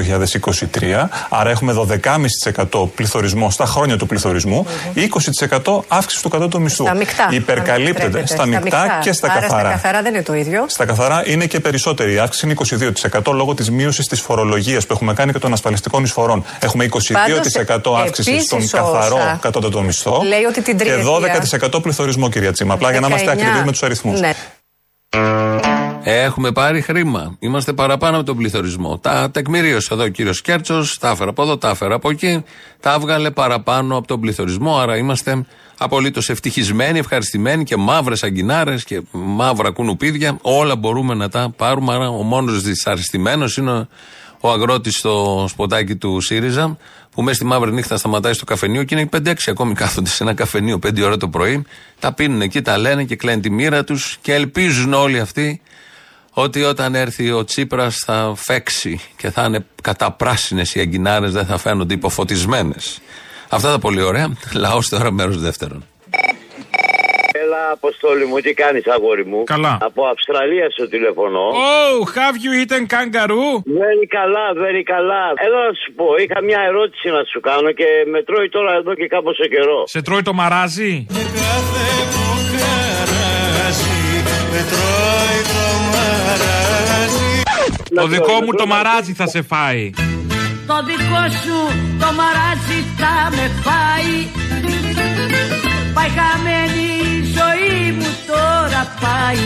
2023. 0.80 1.08
Άρα 1.28 1.50
έχουμε 1.50 1.72
12,5% 2.72 2.88
πληθωρισμό 2.94 3.50
στα 3.50 3.66
χρόνια 3.66 3.96
του 3.96 4.06
πληθωρισμού. 4.06 4.66
20% 4.94 5.80
αύξηση 5.88 6.22
του 6.22 6.28
κατώτατου 6.28 6.60
μισθού. 6.60 6.84
Στα 6.84 6.94
μεικτά. 6.94 7.28
Υπερκαλύπτεται 7.30 8.02
αν 8.06 8.14
επιτρέπετε. 8.14 8.34
στα 8.34 8.46
μεικτά 8.46 8.98
και 9.02 9.12
στα 9.12 9.30
Άρα 9.30 9.40
καθαρά. 9.40 9.60
Στα 9.68 9.70
καθαρά 9.70 10.02
δεν 10.02 10.14
είναι 10.14 10.22
το 10.22 10.34
ίδιο. 10.34 10.64
Στα 10.68 10.84
καθαρά 10.84 11.22
είναι 11.26 11.46
και 11.46 11.60
περισσότερη. 11.60 12.12
Η 12.14 12.18
αύξηση 12.18 12.46
είναι 12.46 12.54
22% 13.22 13.32
λόγω 13.32 13.54
της 13.54 13.70
μείωσης 13.70 14.06
της 14.06 14.20
φορολογίας 14.20 14.86
που 14.86 14.92
έχουμε 14.92 15.14
κάνει 15.14 15.32
και 15.32 15.38
των 15.38 15.52
ασφαλιστικών 15.52 16.04
εισφορών. 16.04 16.44
Έχουμε 16.58 16.84
22% 16.84 17.96
αύξηση 18.00 18.30
επίσης 18.30 18.46
στον 18.46 18.80
ο 18.80 18.90
καθαρό 18.92 19.16
ΩΣΑ 19.16 19.38
κατώτατο 19.42 19.82
μισθό 19.82 20.22
λέει 20.26 20.42
ότι 20.44 20.62
την 20.62 20.76
και 20.78 20.84
τριετία- 20.84 21.04
12% 21.04 21.80
πληθωρισμό, 21.82 22.28
κυρία 22.28 22.52
Τσίμα. 22.52 22.74
Απλά 22.74 22.90
για 22.90 23.00
να 23.00 23.06
είμαστε 23.06 23.26
19. 23.26 23.32
ακριβείς 23.40 23.64
με 23.64 23.70
τους 23.70 23.82
αριθμούς. 23.82 24.20
Ναι. 24.20 24.32
Έχουμε 26.08 26.52
πάρει 26.52 26.80
χρήμα. 26.80 27.36
Είμαστε 27.38 27.72
παραπάνω 27.72 28.16
από 28.16 28.26
τον 28.26 28.36
πληθωρισμό. 28.36 28.98
Τα 28.98 29.30
τεκμηρίωσε 29.30 29.94
εδώ 29.94 30.02
ο 30.02 30.08
κύριος 30.08 30.40
Κέρτσος, 30.42 30.98
τα 30.98 31.10
έφερα 31.10 31.30
από 31.30 31.42
εδώ, 31.42 31.56
τα 31.58 31.68
έφερα 31.68 31.94
από 31.94 32.10
εκεί. 32.10 32.44
Τα 32.80 32.92
έβγαλε 32.92 33.30
παραπάνω 33.30 33.96
από 33.96 34.06
τον 34.06 34.20
πληθωρισμό. 34.20 34.76
Άρα 34.78 34.96
είμαστε 34.96 35.44
απολύτως 35.78 36.28
ευτυχισμένοι, 36.28 36.98
ευχαριστημένοι 36.98 37.64
και 37.64 37.76
μαύρες 37.76 38.22
αγκινάρες 38.22 38.84
και 38.84 39.02
μαύρα 39.12 39.70
κουνουπίδια. 39.70 40.38
Όλα 40.42 40.76
μπορούμε 40.76 41.14
να 41.14 41.28
τα 41.28 41.52
πάρουμε. 41.56 41.94
Άρα 41.94 42.08
ο 42.08 42.22
μόνος 42.22 42.62
δυσαρεστημένος 42.62 43.56
είναι 43.56 43.70
ο- 43.72 43.86
ο 44.40 44.50
αγρότης 44.50 44.96
στο 44.96 45.44
σποτάκι 45.48 45.96
του 45.96 46.20
ΣΥΡΙΖΑ 46.20 46.76
που 47.16 47.22
μέσα 47.22 47.36
στη 47.36 47.44
μαύρη 47.44 47.72
νύχτα 47.72 47.96
σταματάει 47.96 48.32
στο 48.32 48.44
καφενείο 48.44 48.84
και 48.84 48.94
είναι 48.94 49.08
5-6 49.16 49.32
ακόμη 49.46 49.74
κάθονται 49.74 50.10
σε 50.10 50.22
ένα 50.22 50.34
καφενείο 50.34 50.78
5 50.86 51.02
ώρα 51.02 51.16
το 51.16 51.28
πρωί. 51.28 51.64
Τα 51.98 52.12
πίνουν 52.12 52.40
εκεί, 52.40 52.62
τα 52.62 52.78
λένε 52.78 53.04
και 53.04 53.16
κλαίνουν 53.16 53.40
τη 53.40 53.50
μοίρα 53.50 53.84
τους 53.84 54.18
και 54.20 54.34
ελπίζουν 54.34 54.92
όλοι 54.92 55.20
αυτοί 55.20 55.60
ότι 56.30 56.62
όταν 56.62 56.94
έρθει 56.94 57.30
ο 57.30 57.44
Τσίπρας 57.44 57.96
θα 57.96 58.32
φέξει 58.36 59.00
και 59.16 59.30
θα 59.30 59.44
είναι 59.44 59.66
καταπράσινες 59.82 60.74
οι 60.74 60.80
αγκινάρες, 60.80 61.32
δεν 61.32 61.46
θα 61.46 61.58
φαίνονται 61.58 61.94
υποφωτισμένες. 61.94 63.00
Αυτά 63.48 63.70
τα 63.70 63.78
πολύ 63.78 64.02
ωραία. 64.02 64.36
Λαός 64.52 64.88
τώρα 64.88 65.10
μέρος 65.10 65.40
δεύτερον. 65.40 65.84
Έλα, 67.46 67.70
Αποστόλη 67.78 68.24
μου, 68.24 68.36
τι 68.44 68.52
κάνεις, 68.62 68.86
αγόρι 68.86 69.24
μου; 69.30 69.44
Καλά. 69.44 69.78
Από 69.80 70.02
Αυστραλία 70.06 70.68
σου 70.76 70.88
τηλεφωνώ. 70.88 71.46
Oh, 71.78 71.96
have 72.18 72.36
you 72.44 72.52
eaten 72.60 72.82
kangaroo? 72.94 73.50
Very 73.82 74.06
καλά, 74.18 74.46
very 74.64 74.82
καλά. 74.94 75.22
Έλα 75.46 75.58
να 75.68 75.72
σου 75.80 75.90
πω, 75.98 76.06
είχα 76.22 76.38
μια 76.48 76.60
ερώτηση 76.70 77.08
να 77.16 77.22
σου 77.30 77.40
κάνω 77.40 77.70
και 77.72 77.88
με 78.12 78.22
τρώει 78.22 78.48
τώρα 78.48 78.72
εδώ 78.80 78.94
και 78.94 79.06
κάπως 79.06 79.36
σε 79.36 79.48
καιρό. 79.48 79.80
Σε 79.86 80.02
τρώει 80.02 80.22
το 80.22 80.32
μαράζι; 80.32 81.06
Το 87.94 88.06
δικό 88.06 88.36
μου 88.44 88.52
το 88.60 88.66
μαράζι 88.66 89.12
θα 89.12 89.26
σε 89.26 89.42
φάει. 89.42 89.90
Το 90.66 90.76
δικό 90.88 91.22
σου 91.42 91.58
το 92.02 92.08
μαράζι 92.18 92.78
θα 92.98 93.14
με 93.36 93.50
φάει 93.64 94.14
Πάει 95.96 96.08
χαμένη 96.08 96.80
η 96.80 96.86
ζωή 96.86 96.90
μου 96.90 96.95
τώρα 98.36 98.82
πάει 99.02 99.44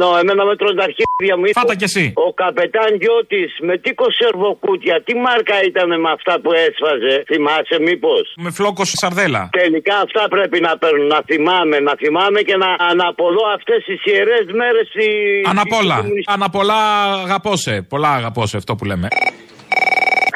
Νο, 0.00 0.10
εμένα 0.20 0.42
με 0.48 0.54
τρώνε 0.56 0.76
τα 0.80 0.84
αρχίδια 0.90 1.34
μου. 1.38 1.44
Φάτα 1.60 1.74
κι 1.80 1.84
εσύ. 1.90 2.04
Ο 2.26 2.28
καπετάν 2.40 2.90
Γιώτης 3.02 3.52
με 3.68 3.74
τι 3.82 3.90
κονσερβοκούτια, 4.02 4.94
τι 5.06 5.12
μάρκα 5.24 5.56
ήταν 5.70 5.88
με 6.04 6.10
αυτά 6.16 6.34
που 6.42 6.50
έσφαζε. 6.66 7.14
Θυμάσαι 7.30 7.76
μήπως; 7.88 8.24
Με 8.44 8.50
φλόκο 8.58 8.84
σαρδέλα. 8.84 9.42
Τελικά 9.60 9.96
αυτά 10.06 10.22
πρέπει 10.34 10.58
να 10.66 10.72
παίρνουν, 10.82 11.06
να 11.14 11.20
θυμάμαι, 11.28 11.76
να 11.88 11.94
θυμάμαι 12.00 12.40
και 12.48 12.56
να 12.64 12.70
αναπολώ 12.92 13.44
αυτές 13.56 13.80
τις 13.88 14.00
ιερές 14.12 14.46
μέρες. 14.60 14.88
Αναπόλα. 15.52 15.98
Αναπολά 16.36 16.80
αγαπώ 17.24 17.56
σε. 17.56 17.72
Πολλά 17.92 18.10
αγαπώ 18.20 18.46
σε 18.46 18.56
αυτό 18.56 18.72
που 18.76 18.84
λέμε. 18.84 19.08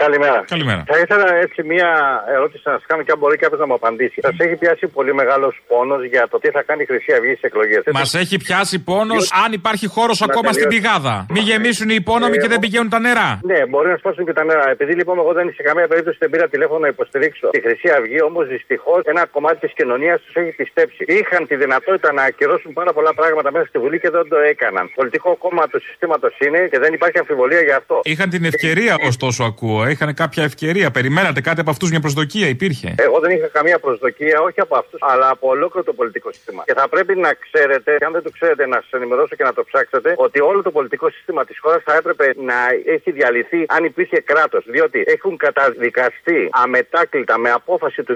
Καλημέρα. 0.05 0.39
Καλημέρα. 0.55 0.83
Θα 0.93 0.99
ήθελα 1.05 1.27
έτσι 1.45 1.59
μία 1.73 1.91
ερώτηση 2.37 2.63
να 2.67 2.73
σας 2.73 2.85
κάνω 2.91 3.03
και 3.07 3.13
αν 3.15 3.19
μπορεί 3.19 3.37
κάποιος 3.43 3.61
να 3.61 3.67
μου 3.71 3.75
απαντήσει. 3.81 4.19
Σας 4.27 4.37
έχει 4.45 4.57
πιάσει 4.63 4.87
πολύ 4.97 5.13
μεγάλος 5.21 5.55
πόνος 5.71 6.01
για 6.13 6.23
το 6.31 6.37
τι 6.43 6.49
θα 6.57 6.63
κάνει 6.69 6.83
η 6.83 6.89
Χρυσή 6.91 7.13
Αυγή 7.19 7.31
στις 7.39 7.43
εκλογές. 7.51 7.81
Μας 7.93 8.15
έχει 8.23 8.37
πιάσει 8.45 8.77
πόνος 8.91 9.23
αν 9.45 9.51
υπάρχει 9.61 9.87
χώρος 9.97 10.17
Να 10.21 10.27
ακόμα 10.31 10.49
στην 10.53 10.63
τελειώσω. 10.69 10.83
πηγάδα. 10.83 11.15
Μην 11.35 11.43
γεμίσουν 11.49 11.89
οι 11.93 11.97
υπόνομοι 12.05 12.37
Ε, 12.37 12.41
και 12.43 12.49
δεν 12.53 12.59
εγώ- 12.59 12.65
πηγαίνουν 12.65 12.89
τα 12.95 13.01
νερά. 13.07 13.29
Ναι, 13.51 13.61
μπορεί 13.71 13.89
να 13.95 13.97
σπάσουν 14.03 14.25
και 14.29 14.33
τα 14.39 14.45
νερά. 14.45 14.67
Επειδή 14.77 14.93
λοιπόν 15.01 15.17
εγώ 15.23 15.33
δεν 15.39 15.47
σε 15.59 15.63
καμία 15.69 15.87
περίπτωση 15.93 16.17
δεν 16.23 16.31
πήρα 16.31 16.47
τηλέφωνο 16.55 16.79
να 16.87 16.89
υποστηρίξω 16.95 17.47
τη 17.55 17.61
Χρυσή 17.67 17.89
Αυγή, 17.99 18.19
όμως 18.31 18.45
δυστυχώς 18.55 19.01
ένα 19.13 19.23
κομμάτι 19.35 19.59
της 19.65 19.73
κοινωνίας 19.79 20.17
τους 20.25 20.35
έχει 20.41 20.53
πιστέψει. 20.63 21.03
Είχαν 21.19 21.47
τη 21.51 21.55
δυνατότητα 21.65 22.13
να 22.13 22.23
ακυρώσουν 22.23 22.73
πάρα 22.73 22.93
πολλά 22.97 23.13
πράγματα 23.15 23.49
μέσα 23.55 23.67
στη 23.71 23.79
Βουλή 23.79 23.99
και 24.03 24.11
δεν 24.11 24.29
το 24.33 24.37
έκαναν. 24.53 24.85
Πολιτικό 24.95 25.31
κόμμα 25.45 25.65
του 25.71 25.81
συστήματος 25.87 26.35
είναι 26.47 26.61
και 26.73 26.79
δεν 26.85 26.93
υπάρχει 26.99 27.19
αμφιβολία 27.19 27.61
για 27.69 27.77
αυτό. 27.77 28.01
Είχαν 28.03 28.29
την 28.31 28.45
ευκαιρία, 28.45 28.95
ωστόσο, 29.11 29.45
ακούω. 29.45 29.81
Είχαν 29.93 30.15
κάποια 30.15 30.43
ευκαιρία. 30.45 30.91
Περιμένατε 30.91 31.41
κάτι 31.41 31.61
από 31.61 31.71
αυτούς, 31.71 31.91
μια 31.91 32.01
προσδοκία 32.01 32.49
υπήρχε; 32.49 32.95
Εγώ 32.99 33.19
δεν 33.21 33.31
είχα 33.31 33.47
καμία 33.47 33.79
προσδοκία, 33.79 34.41
όχι 34.41 34.61
από 34.61 34.77
αυτούς, 34.77 35.01
αλλά 35.03 35.29
από 35.31 35.49
ολόκληρο 35.49 35.85
το 35.85 35.93
πολιτικό 35.93 36.33
σύστημα. 36.33 36.63
Και 36.67 36.75
θα 36.75 36.89
πρέπει 36.89 37.15
να 37.17 37.31
ξέρετε, 37.45 37.97
και 37.99 38.05
αν 38.05 38.13
δεν 38.13 38.23
το 38.23 38.31
ξέρετε, 38.31 38.67
να 38.67 38.77
σας 38.83 38.93
ενημερώσω 38.93 39.35
και 39.37 39.45
να 39.45 39.53
το 39.53 39.65
ψάξετε, 39.65 40.15
ότι 40.17 40.41
όλο 40.41 40.63
το 40.63 40.71
πολιτικό 40.71 41.11
σύστημα 41.11 41.45
της 41.45 41.59
χώρας 41.59 41.83
θα 41.85 41.95
έπρεπε 41.95 42.35
να 42.37 42.55
έχει 42.95 43.11
διαλυθεί 43.11 43.65
αν 43.69 43.85
υπήρχε 43.85 44.21
κράτος. 44.21 44.65
Διότι 44.67 45.05
έχουν 45.07 45.37
καταδικαστεί 45.37 46.49
αμετάκλητα 46.53 47.39
με 47.39 47.51
απόφαση 47.51 48.03
του 48.03 48.15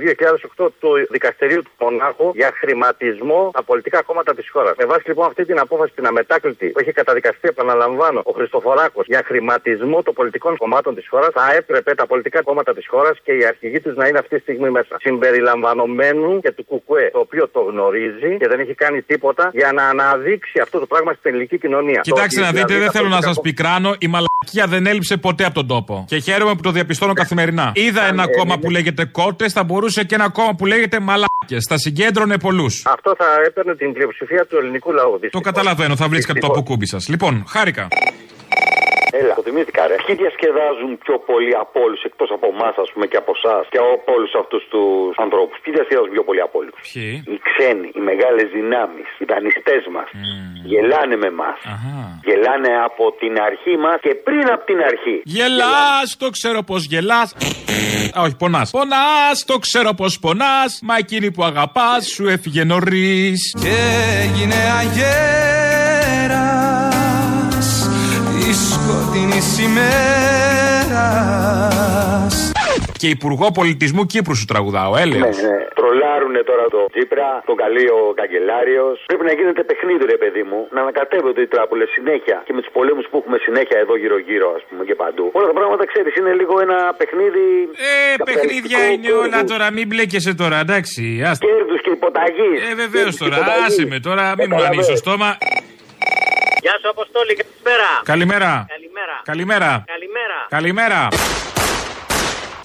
2008 0.56 0.68
του 0.80 0.90
Δικαστηρίου 1.10 1.62
του 1.62 1.70
Μονάχου 1.78 2.30
για 2.34 2.50
χρηματισμό 2.60 3.50
τα 3.52 3.62
πολιτικά 3.62 4.02
κόμματα 4.02 4.34
της 4.34 4.48
χώρας. 4.50 4.74
Με 4.78 4.84
βάση 4.84 5.02
λοιπόν 5.06 5.26
αυτή 5.26 5.44
την 5.44 5.58
απόφαση 5.58 5.92
την 5.94 6.06
αμετάκλητη 6.06 6.66
που 6.66 6.80
έχει 6.80 6.92
καταδικαστεί, 6.92 7.48
επαναλαμβάνω, 7.48 8.20
ο 8.24 8.32
Χριστοφοράκος 8.32 9.06
για 9.06 9.22
χρηματισμό 9.24 10.02
των 10.02 10.14
πολιτικών 10.14 10.56
κομμάτων 10.56 10.94
της 10.94 11.08
χώρας, 11.08 11.28
θα 11.32 11.44
έπρεπε 11.46 11.65
τα 12.00 12.06
πολιτικά 12.06 12.42
κόμματα 12.42 12.72
της 12.74 12.86
χώρας 12.92 13.16
και 13.24 13.32
οι 13.32 13.44
αρχηγοί 13.52 13.80
τους 13.80 13.94
να 13.96 14.06
είναι 14.08 14.18
αυτή 14.18 14.34
τη 14.36 14.42
στιγμή 14.42 14.70
μέσα. 14.70 14.94
Συμπεριλαμβανομένου 15.00 16.40
και 16.40 16.52
του 16.52 16.64
Κουκουέ, 16.64 17.10
το 17.12 17.18
οποίο 17.18 17.48
το 17.48 17.60
γνωρίζει 17.60 18.30
και 18.40 18.48
δεν 18.48 18.58
έχει 18.60 18.74
κάνει 18.74 19.02
τίποτα 19.02 19.50
για 19.52 19.72
να 19.72 19.82
αναδείξει 19.88 20.56
αυτό 20.62 20.78
το 20.78 20.86
πράγμα 20.86 21.12
στην 21.12 21.30
ελληνική 21.30 21.58
κοινωνία. 21.58 22.00
Κοιτάξτε 22.00 22.40
Το 22.40 22.46
να 22.46 22.48
ότι 22.48 22.56
δείτε, 22.58 22.66
δηλαδή 22.66 22.84
δεν 22.84 22.92
τα 22.92 22.98
θέλω 22.98 23.08
να 23.08 23.20
πολιτικά 23.20 23.32
σας 23.34 23.40
πικράνω. 23.46 23.90
Η 23.98 24.08
μαλακία 24.14 24.66
δεν 24.74 24.86
έλειψε 24.86 25.16
ποτέ 25.16 25.44
από 25.44 25.54
τον 25.54 25.66
τόπο. 25.66 26.04
Και 26.08 26.18
χαίρομαι 26.18 26.54
που 26.54 26.62
το 26.62 26.70
διαπιστώνω 26.70 27.12
καθημερινά. 27.12 27.66
Είδα 27.74 28.02
ένα 28.12 28.22
ε, 28.22 28.26
κόμμα 28.36 28.52
είναι- 28.54 28.62
που 28.62 28.70
λέγεται 28.70 29.04
κότες, 29.04 29.52
θα 29.52 29.64
μπορούσε 29.64 30.04
και 30.04 30.14
ένα 30.14 30.28
κόμμα 30.28 30.54
που 30.58 30.66
λέγεται 30.66 31.00
μαλάκες. 31.00 31.62
Θα 31.68 31.78
συγκέντρωνε 31.78 32.38
πολλούς. 32.38 32.82
Αυτό 32.86 33.14
θα 33.18 33.26
έπαιρνε 33.46 33.74
την 33.74 33.92
πλειοψηφία 33.92 34.46
του 34.46 34.56
ελληνικού 34.56 34.92
λαού. 34.92 35.18
Το 35.30 35.40
καταλαβαίνω, 35.40 35.96
θα 35.96 36.08
βρίσκατε 36.08 36.38
το 36.38 36.46
αποκούμπι 36.46 36.86
σας. 36.86 37.08
Λοιπόν, 37.08 37.44
χάρηκα. 37.48 37.88
Έλα, 39.20 39.34
το 39.38 39.42
θυμήθηκα, 39.48 39.82
ρε. 39.90 39.96
Ποιοι 40.06 40.14
διασκεδάζουν 40.22 40.90
πιο 41.04 41.16
πολύ 41.30 41.52
από 41.64 41.76
όλους 41.84 42.00
εκτός 42.08 42.28
από 42.36 42.46
εμάς, 42.54 42.74
ας 42.84 42.88
πούμε, 42.92 43.04
και 43.10 43.18
από 43.22 43.32
εσάς 43.38 43.64
και 43.72 43.78
από 43.94 44.10
όλους 44.16 44.32
αυτούς 44.42 44.62
τους 44.72 45.14
ανθρώπους. 45.24 45.54
Ποιοι 45.62 45.70
διασκεδάζουν 45.76 46.12
πιο 46.16 46.24
πολύ 46.28 46.42
από 46.46 46.56
όλους; 46.60 46.74
Ποιοι; 46.86 47.08
Οι 47.32 47.38
ξένοι, 47.48 47.88
οι 47.96 48.02
μεγάλες 48.10 48.46
δυνάμεις, 48.56 49.08
οι 49.20 49.24
δανειστές 49.30 49.82
μας. 49.94 50.08
Γελάνε 50.70 51.16
με 51.22 51.28
εμά. 51.34 51.50
Γελάνε 52.26 52.72
από 52.88 53.04
την 53.20 53.34
αρχή 53.48 53.74
μας 53.84 53.96
και 54.04 54.12
πριν 54.26 54.44
από 54.54 54.64
την 54.70 54.78
αρχή. 54.90 55.16
Γελάς, 55.36 56.06
το 56.22 56.28
ξέρω 56.36 56.60
πως 56.70 56.80
γελάς. 56.92 57.28
Α, 58.16 58.18
όχι, 58.26 58.36
πονάς. 58.42 58.68
Πονάς, 58.78 59.36
το 59.50 59.56
ξέρω 59.64 59.90
πως 60.00 60.12
πονάς. 60.24 60.70
Μα 60.88 60.94
εκείνη 61.04 61.28
που 61.34 61.42
αγαπάς 61.50 62.02
σου 62.14 62.24
έφυγε 62.34 62.62
νωρίς. 62.64 63.40
Και 63.62 63.76
έγινε 64.22 64.58
αγέρας 64.80 65.36
της 69.36 69.44
σκοτεινής 69.44 69.68
ημέρας 71.06 72.34
Και 73.00 73.08
Υπουργό 73.16 73.46
Πολιτισμού 73.58 74.02
Κύπρου 74.12 74.36
σου 74.40 74.46
τραγουδάω, 74.52 74.92
Ναι, 74.94 75.00
έλεος. 75.02 75.36
ναι. 75.46 75.56
Τρολάρουνε 75.78 76.40
τώρα 76.50 76.64
το 76.74 76.80
Τσίπρα, 76.94 77.28
τον 77.48 77.56
καλεί 77.62 77.86
ο 77.98 78.00
καγκελάριος. 78.20 78.94
Πρέπει 79.10 79.24
να 79.30 79.34
γίνεται 79.38 79.62
παιχνίδι, 79.70 80.04
ρε 80.14 80.18
παιδί 80.22 80.42
μου, 80.50 80.60
να 80.74 80.80
ανακατεύονται 80.84 81.40
οι 81.44 81.48
τράπουλες 81.54 81.88
συνέχεια 81.96 82.36
και 82.46 82.52
με 82.56 82.60
τους 82.62 82.72
πολέμους 82.76 83.06
που 83.10 83.16
έχουμε 83.20 83.38
συνέχεια 83.46 83.78
εδώ 83.84 83.94
γύρω-γύρω, 84.02 84.48
ας 84.58 84.62
πούμε, 84.68 84.82
και 84.88 84.94
παντού. 85.02 85.24
Όλα 85.36 85.46
τα 85.50 85.54
πράγματα, 85.58 85.82
ξέρεις, 85.92 86.12
είναι 86.18 86.32
λίγο 86.40 86.54
ένα 86.66 86.78
παιχνίδι. 87.00 87.46
Ε, 87.90 88.14
παιχνίδια 88.28 88.80
είναι 88.92 89.10
όλα 89.24 89.40
τώρα, 89.52 89.66
μην 89.76 89.86
μπλέκεσαι 89.88 90.32
τώρα, 90.42 90.56
εντάξει. 90.66 91.02
άστα. 91.30 91.42
Κέρδους 91.46 91.80
και 91.84 91.90
υποταγής. 91.98 92.58
Ε, 92.70 92.72
βεβαίως 92.82 93.12
τώρα, 93.22 93.36
άσε 93.66 93.84
με 93.92 93.98
τώρα, 94.06 94.24
μην 94.38 94.48
μου 94.52 94.62
ανοίξεις 94.66 94.90
το 94.94 94.96
στόμα. 95.04 95.28
Γεια 96.66 96.78
σου, 96.80 96.88
Αποστόλη, 96.96 97.32
καλησπέρα. 97.40 97.90
Καλημέρα. 98.12 98.50
Καλημέρα. 98.52 98.75
Καλημέρα. 99.26 99.84
Καλημέρα. 99.86 100.46
Καλημέρα. 100.48 101.08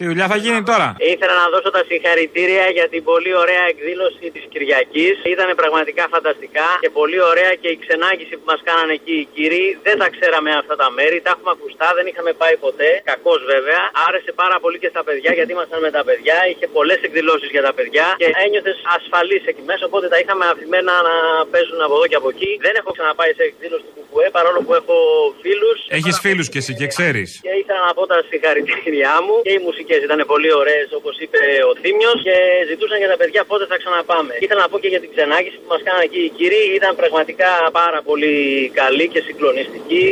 Τι 0.01 0.07
δουλειά 0.11 0.27
θα 0.33 0.39
γίνει 0.45 0.61
τώρα. 0.71 0.87
Ήθελα 1.13 1.35
να 1.43 1.47
δώσω 1.53 1.69
τα 1.77 1.83
συγχαρητήρια 1.89 2.65
για 2.77 2.87
την 2.93 3.01
πολύ 3.09 3.31
ωραία 3.43 3.63
εκδήλωση 3.73 4.25
της 4.35 4.43
Κυριακής. 4.53 5.13
Ήταν 5.33 5.49
πραγματικά 5.61 6.03
φανταστικά 6.15 6.67
και 6.83 6.91
πολύ 6.99 7.19
ωραία 7.31 7.51
και 7.61 7.69
η 7.75 7.77
ξενάγηση 7.83 8.33
που 8.39 8.47
μας 8.51 8.61
κάνανε 8.67 8.93
εκεί 8.99 9.15
οι 9.21 9.27
κύριοι. 9.35 9.65
Δεν 9.87 9.95
τα 10.01 10.07
ξέραμε 10.15 10.49
αυτά 10.61 10.75
τα 10.81 10.87
μέρη, 10.97 11.17
τα 11.25 11.31
έχουμε 11.35 11.51
ακουστά, 11.57 11.87
δεν 11.97 12.05
είχαμε 12.09 12.31
πάει 12.41 12.55
ποτέ. 12.65 12.89
Κακώ 13.11 13.33
βέβαια. 13.53 13.81
Άρεσε 14.07 14.31
πάρα 14.43 14.57
πολύ 14.63 14.77
και 14.83 14.89
στα 14.93 15.01
παιδιά 15.07 15.31
γιατί 15.37 15.51
ήμασταν 15.57 15.79
με 15.87 15.91
τα 15.97 16.01
παιδιά. 16.07 16.35
Είχε 16.51 16.65
πολλές 16.77 16.99
εκδηλώσεις 17.07 17.49
για 17.55 17.63
τα 17.67 17.73
παιδιά 17.77 18.05
και 18.21 18.27
ένιωθες 18.45 18.77
ασφαλής 18.95 19.43
εκεί 19.51 19.63
μέσα. 19.69 19.83
Οπότε 19.89 20.05
τα 20.13 20.17
είχαμε 20.21 20.43
αφημένα 20.53 20.93
να 21.09 21.15
παίζουν 21.53 21.79
από 21.87 21.95
εδώ 21.97 22.05
και 22.11 22.17
από 22.21 22.29
εκεί. 22.33 22.51
Δεν 22.65 22.73
έχω 22.79 22.89
ξαναπάει 22.97 23.31
σε 23.37 23.43
εκδήλωση 23.49 23.83
του 23.87 23.93
Κουκουέ 23.97 24.27
παρόλο 24.37 24.59
που 24.65 24.73
έχω 24.79 24.95
φίλους. 25.43 25.79
Έχεις 25.99 26.15
φίλους 26.23 26.47
και 26.51 26.59
εσύ 26.63 26.71
και 26.79 26.87
ξέρεις. 26.93 27.29
Και 27.45 27.53
ήθελα 27.61 27.81
να 27.87 27.93
πω 27.97 28.03
τα 28.11 28.17
συγχαρητήριά 28.29 29.13
μου 29.25 29.35
και 29.45 29.53
οι 29.57 29.61
μουσικέ 29.91 30.05
ήταν 30.13 30.25
πολύ 30.33 30.53
ωραίες 30.61 30.87
όπως 30.99 31.15
είπε 31.23 31.39
ο 31.69 31.71
Θήμιος 31.81 32.19
και 32.23 32.35
ζητούσαν 32.69 32.97
για 32.97 33.09
τα 33.13 33.17
παιδιά 33.21 33.41
πότε 33.45 33.65
θα 33.71 33.77
ξαναπάμε. 33.81 34.33
Ήθελα 34.39 34.61
να 34.61 34.69
πω 34.69 34.79
και 34.79 34.87
για 34.93 35.01
την 35.03 35.09
ξενάγηση 35.13 35.57
που 35.61 35.69
μας 35.73 35.81
κάνανε 35.85 36.03
εκεί 36.09 36.21
οι 36.27 36.31
κύριοι. 36.37 36.63
Ήταν 36.79 36.95
πραγματικά 36.95 37.49
πάρα 37.71 37.99
πολύ 38.07 38.35
καλή 38.79 39.07
και 39.13 39.21
συγκλονιστική. 39.27 40.05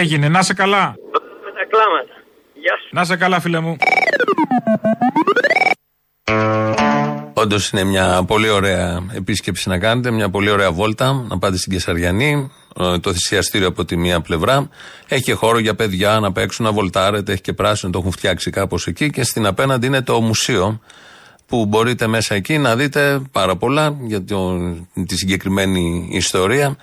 Έγινε, 0.00 0.28
να 0.28 0.42
σε 0.42 0.54
καλά. 0.54 0.84
Με 1.44 1.50
τα 1.58 1.64
κλάματα. 1.72 2.14
Γεια 2.54 2.74
σου. 2.80 2.88
Να 2.90 3.04
σε 3.04 3.16
καλά, 3.16 3.40
φίλε 3.40 3.60
μου. 3.60 3.76
Όντως 7.32 7.70
είναι 7.70 7.84
μια 7.84 8.24
πολύ 8.26 8.48
ωραία 8.48 9.02
επίσκεψη 9.12 9.68
να 9.68 9.78
κάνετε, 9.78 10.10
μια 10.10 10.30
πολύ 10.30 10.50
ωραία 10.50 10.72
βόλτα. 10.72 11.24
Να 11.28 11.38
πάτε 11.38 11.56
στην 11.56 11.72
Κεσαριανή, 11.72 12.50
ε, 12.80 12.98
το 12.98 13.12
θυσιαστήριο 13.12 13.68
από 13.68 13.84
τη 13.84 13.96
μία 13.96 14.20
πλευρά. 14.20 14.68
Έχει 15.08 15.22
και 15.22 15.32
χώρο 15.32 15.58
για 15.58 15.74
παιδιά 15.74 16.20
να 16.20 16.32
παίξουν, 16.32 16.64
να 16.64 16.72
βολτάρετε, 16.72 17.32
έχει 17.32 17.40
και 17.40 17.52
πράσινο, 17.52 17.92
το 17.92 17.98
έχουν 17.98 18.10
φτιάξει 18.10 18.50
κάπως 18.50 18.86
εκεί. 18.86 19.10
Και 19.10 19.24
στην 19.24 19.46
απέναντι 19.46 19.86
είναι 19.86 20.02
το 20.02 20.20
μουσείο 20.20 20.80
που 21.46 21.66
μπορείτε 21.66 22.06
μέσα 22.06 22.34
εκεί 22.34 22.58
να 22.58 22.76
δείτε 22.76 23.20
πάρα 23.32 23.56
πολλά 23.56 23.96
για 24.00 24.24
το, 24.24 24.58
τη 25.06 25.16
συγκεκριμένη 25.16 26.08
ιστορία. 26.12 26.76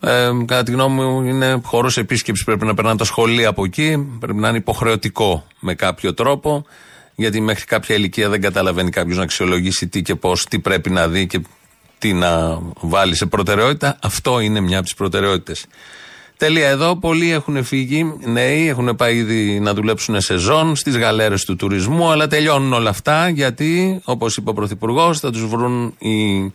Ε, 0.00 0.30
κατά 0.46 0.62
τη 0.62 0.72
γνώμη 0.72 1.02
μου, 1.02 1.22
είναι 1.22 1.60
χώρος 1.64 1.96
επίσκεψης. 1.96 2.44
Πρέπει 2.44 2.64
να 2.64 2.74
περνάνε 2.74 2.96
τα 2.96 3.04
σχολεία 3.04 3.48
από 3.48 3.64
εκεί. 3.64 4.16
Πρέπει 4.20 4.38
να 4.38 4.48
είναι 4.48 4.58
υποχρεωτικό 4.58 5.46
με 5.60 5.74
κάποιο 5.74 6.14
τρόπο. 6.14 6.64
Γιατί 7.16 7.40
μέχρι 7.40 7.64
κάποια 7.64 7.94
ηλικία 7.94 8.28
δεν 8.28 8.40
καταλαβαίνει 8.40 8.90
κάποιος 8.90 9.16
να 9.16 9.22
αξιολογήσει 9.22 9.88
τι 9.88 10.02
και 10.02 10.14
πώς, 10.14 10.44
τι 10.44 10.58
πρέπει 10.58 10.90
να 10.90 11.08
δει 11.08 11.26
και 11.26 11.40
τι 11.98 12.12
να 12.12 12.60
βάλει 12.80 13.14
σε 13.14 13.26
προτεραιότητα. 13.26 13.98
Αυτό 14.02 14.40
είναι 14.40 14.60
μια 14.60 14.76
από 14.76 14.84
τις 14.84 14.94
προτεραιότητες. 14.94 15.66
Τέλεια 16.36 16.68
εδώ. 16.68 16.96
Πολλοί 16.96 17.30
έχουν 17.30 17.64
φύγει, 17.64 18.14
νέοι, 18.24 18.68
έχουν 18.68 18.96
πάει 18.96 19.16
ήδη 19.16 19.60
να 19.60 19.74
δουλέψουν 19.74 20.20
σεζόν 20.20 20.76
στις 20.76 20.96
γαλέρες 20.96 21.44
του 21.44 21.56
τουρισμού, 21.56 22.10
αλλά 22.10 22.26
τελειώνουν 22.26 22.72
όλα 22.72 22.90
αυτά 22.90 23.28
γιατί, 23.28 24.00
όπως 24.04 24.36
είπε 24.36 24.50
ο 24.50 24.52
Πρωθυπουργός, 24.52 25.20
θα 25.20 25.30
τους 25.30 25.46
βρουν 25.46 25.94
οι 25.98 26.52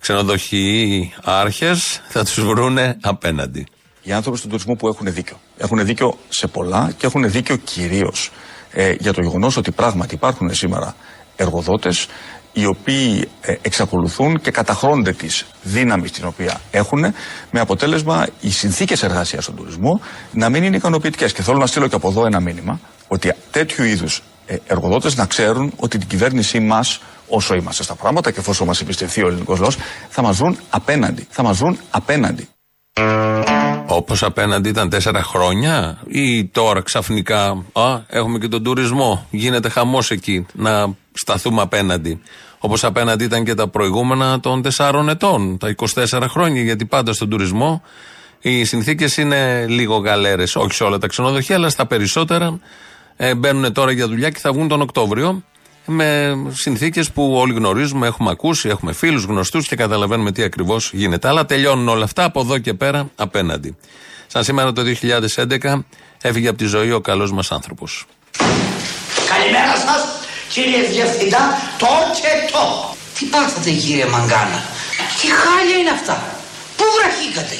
ξενοδοχοί 0.00 1.12
άρχες, 1.22 2.02
θα 2.08 2.24
τους 2.24 2.44
βρούνε 2.44 2.96
απέναντι. 3.00 3.66
Οι 4.02 4.12
άνθρωποι 4.12 4.38
στον 4.38 4.50
τουρισμό 4.50 4.74
που 4.74 4.88
έχουν 4.88 5.12
δίκιο. 5.12 5.40
Έχουν 5.56 5.84
δίκιο 5.84 6.18
σε 6.28 6.46
πολλά 6.46 6.92
και 6.96 7.06
έχουν 7.06 7.30
δίκιο 7.30 7.56
κυρίως 7.56 8.30
ε, 8.72 8.94
για 8.98 9.12
το 9.12 9.20
γεγονός 9.20 9.56
ότι 9.56 9.70
πράγματι 9.70 10.14
υπάρχουν 10.14 10.54
σήμερα 10.54 10.94
εργοδότες 11.36 12.06
οι 12.52 12.66
οποίοι 12.66 13.28
ε, 13.40 13.54
εξακολουθούν 13.62 14.40
και 14.40 14.50
καταχρώνται 14.50 15.12
τη 15.12 15.28
δύναμη 15.62 16.10
την 16.10 16.24
οποία 16.26 16.60
έχουν 16.70 17.00
με 17.50 17.60
αποτέλεσμα 17.60 18.26
οι 18.40 18.50
συνθήκες 18.50 19.02
εργασίας 19.02 19.44
στον 19.44 19.56
τουρισμό 19.56 20.00
να 20.32 20.48
μην 20.48 20.62
είναι 20.62 20.76
ικανοποιητικές. 20.76 21.32
Και 21.32 21.42
θέλω 21.42 21.58
να 21.58 21.66
στείλω 21.66 21.88
και 21.88 21.94
από 21.94 22.08
εδώ 22.08 22.26
ένα 22.26 22.40
μήνυμα 22.40 22.80
ότι 23.08 23.32
τέτοιου 23.50 23.84
είδους 23.84 24.22
ε, 24.46 24.56
εργοδότες 24.66 25.16
να 25.16 25.26
ξέρουν 25.26 25.72
ότι 25.76 25.98
την 25.98 26.08
κυβέρνησή 26.08 26.60
μας, 26.60 27.00
όσο 27.28 27.54
είμαστε 27.54 27.82
στα 27.82 27.94
πράγματα 27.94 28.30
και 28.30 28.40
εφόσον 28.40 28.66
μας 28.66 28.80
εμπιστευτεί 28.80 29.22
ο 29.22 29.26
ελληνικός 29.28 29.58
λαός, 29.58 29.76
θα 30.08 30.22
μας 30.22 30.36
βρουν 30.36 30.58
απέναντι. 30.70 31.26
Θα 31.30 31.42
μας 31.42 31.58
βρουν 31.58 31.78
απέναντι. 31.90 32.48
Όπως 33.86 34.22
απέναντι 34.22 34.68
ήταν 34.68 34.88
τέσσερα 34.88 35.22
χρόνια, 35.22 35.98
ή 36.06 36.44
τώρα 36.44 36.80
ξαφνικά, 36.80 37.64
α, 37.72 38.00
έχουμε 38.06 38.38
και 38.38 38.48
τον 38.48 38.62
τουρισμό. 38.62 39.26
Γίνεται 39.30 39.68
χαμός 39.68 40.10
εκεί 40.10 40.46
να 40.52 40.94
σταθούμε 41.12 41.62
απέναντι. 41.62 42.20
Όπως 42.58 42.84
απέναντι 42.84 43.24
ήταν 43.24 43.44
και 43.44 43.54
τα 43.54 43.68
προηγούμενα 43.68 44.40
των 44.40 44.62
τεσσάρων 44.62 45.08
ετών, 45.08 45.58
τα 45.58 45.74
24 45.94 46.22
χρόνια, 46.28 46.62
γιατί 46.62 46.84
πάντα 46.84 47.12
στον 47.12 47.28
τουρισμό 47.28 47.82
Οι 48.40 48.64
συνθήκες 48.64 49.16
είναι 49.16 49.66
λίγο 49.68 49.96
γαλέρες, 49.96 50.56
όχι 50.56 50.72
σε 50.72 50.84
όλα 50.84 50.98
τα 50.98 51.06
ξενοδοχεία, 51.06 51.56
αλλά 51.56 51.68
στα 51.68 51.86
περισσότερα 51.86 52.58
ε, 53.16 53.34
μπαίνουν 53.34 53.72
τώρα 53.72 53.90
για 53.90 54.06
δουλειά 54.06 54.30
και 54.30 54.38
θα 54.38 54.52
βγουν 54.52 54.68
τον 54.68 54.80
Οκτώβριο 54.80 55.42
με 55.90 56.36
συνθήκες 56.52 57.10
που 57.10 57.34
όλοι 57.34 57.54
γνωρίζουμε, 57.54 58.06
έχουμε 58.06 58.30
ακούσει, 58.30 58.68
έχουμε 58.68 58.92
φίλους 58.92 59.24
γνωστούς 59.24 59.68
και 59.68 59.76
καταλαβαίνουμε 59.76 60.32
τι 60.32 60.42
ακριβώς 60.42 60.90
γίνεται. 60.92 61.28
Αλλά 61.28 61.46
τελειώνουν 61.46 61.88
όλα 61.88 62.04
αυτά 62.04 62.24
από 62.24 62.40
εδώ 62.40 62.58
και 62.58 62.74
πέρα 62.74 63.10
απέναντι. 63.16 63.76
Σαν 64.26 64.44
σήμερα 64.44 64.72
το 64.72 64.82
2011 65.62 65.84
έφυγε 66.22 66.48
από 66.48 66.58
τη 66.58 66.64
ζωή 66.64 66.92
ο 66.92 67.00
καλός 67.00 67.32
μας 67.32 67.52
άνθρωπος. 67.52 68.06
Καλημέρα 69.28 69.76
σας, 69.76 70.02
κύριε 70.52 70.82
Διευθυντά, 70.90 71.60
το 71.78 71.86
και 72.20 72.52
το. 72.52 72.94
Τι 73.18 73.24
πάθατε 73.24 73.70
κύριε 73.70 74.06
Μαγκάνα, 74.06 74.62
τι 75.20 75.26
χάλια 75.40 75.76
είναι 75.80 75.90
αυτά; 75.90 76.22
Πού 76.76 76.84
βραχήκατε; 76.98 77.56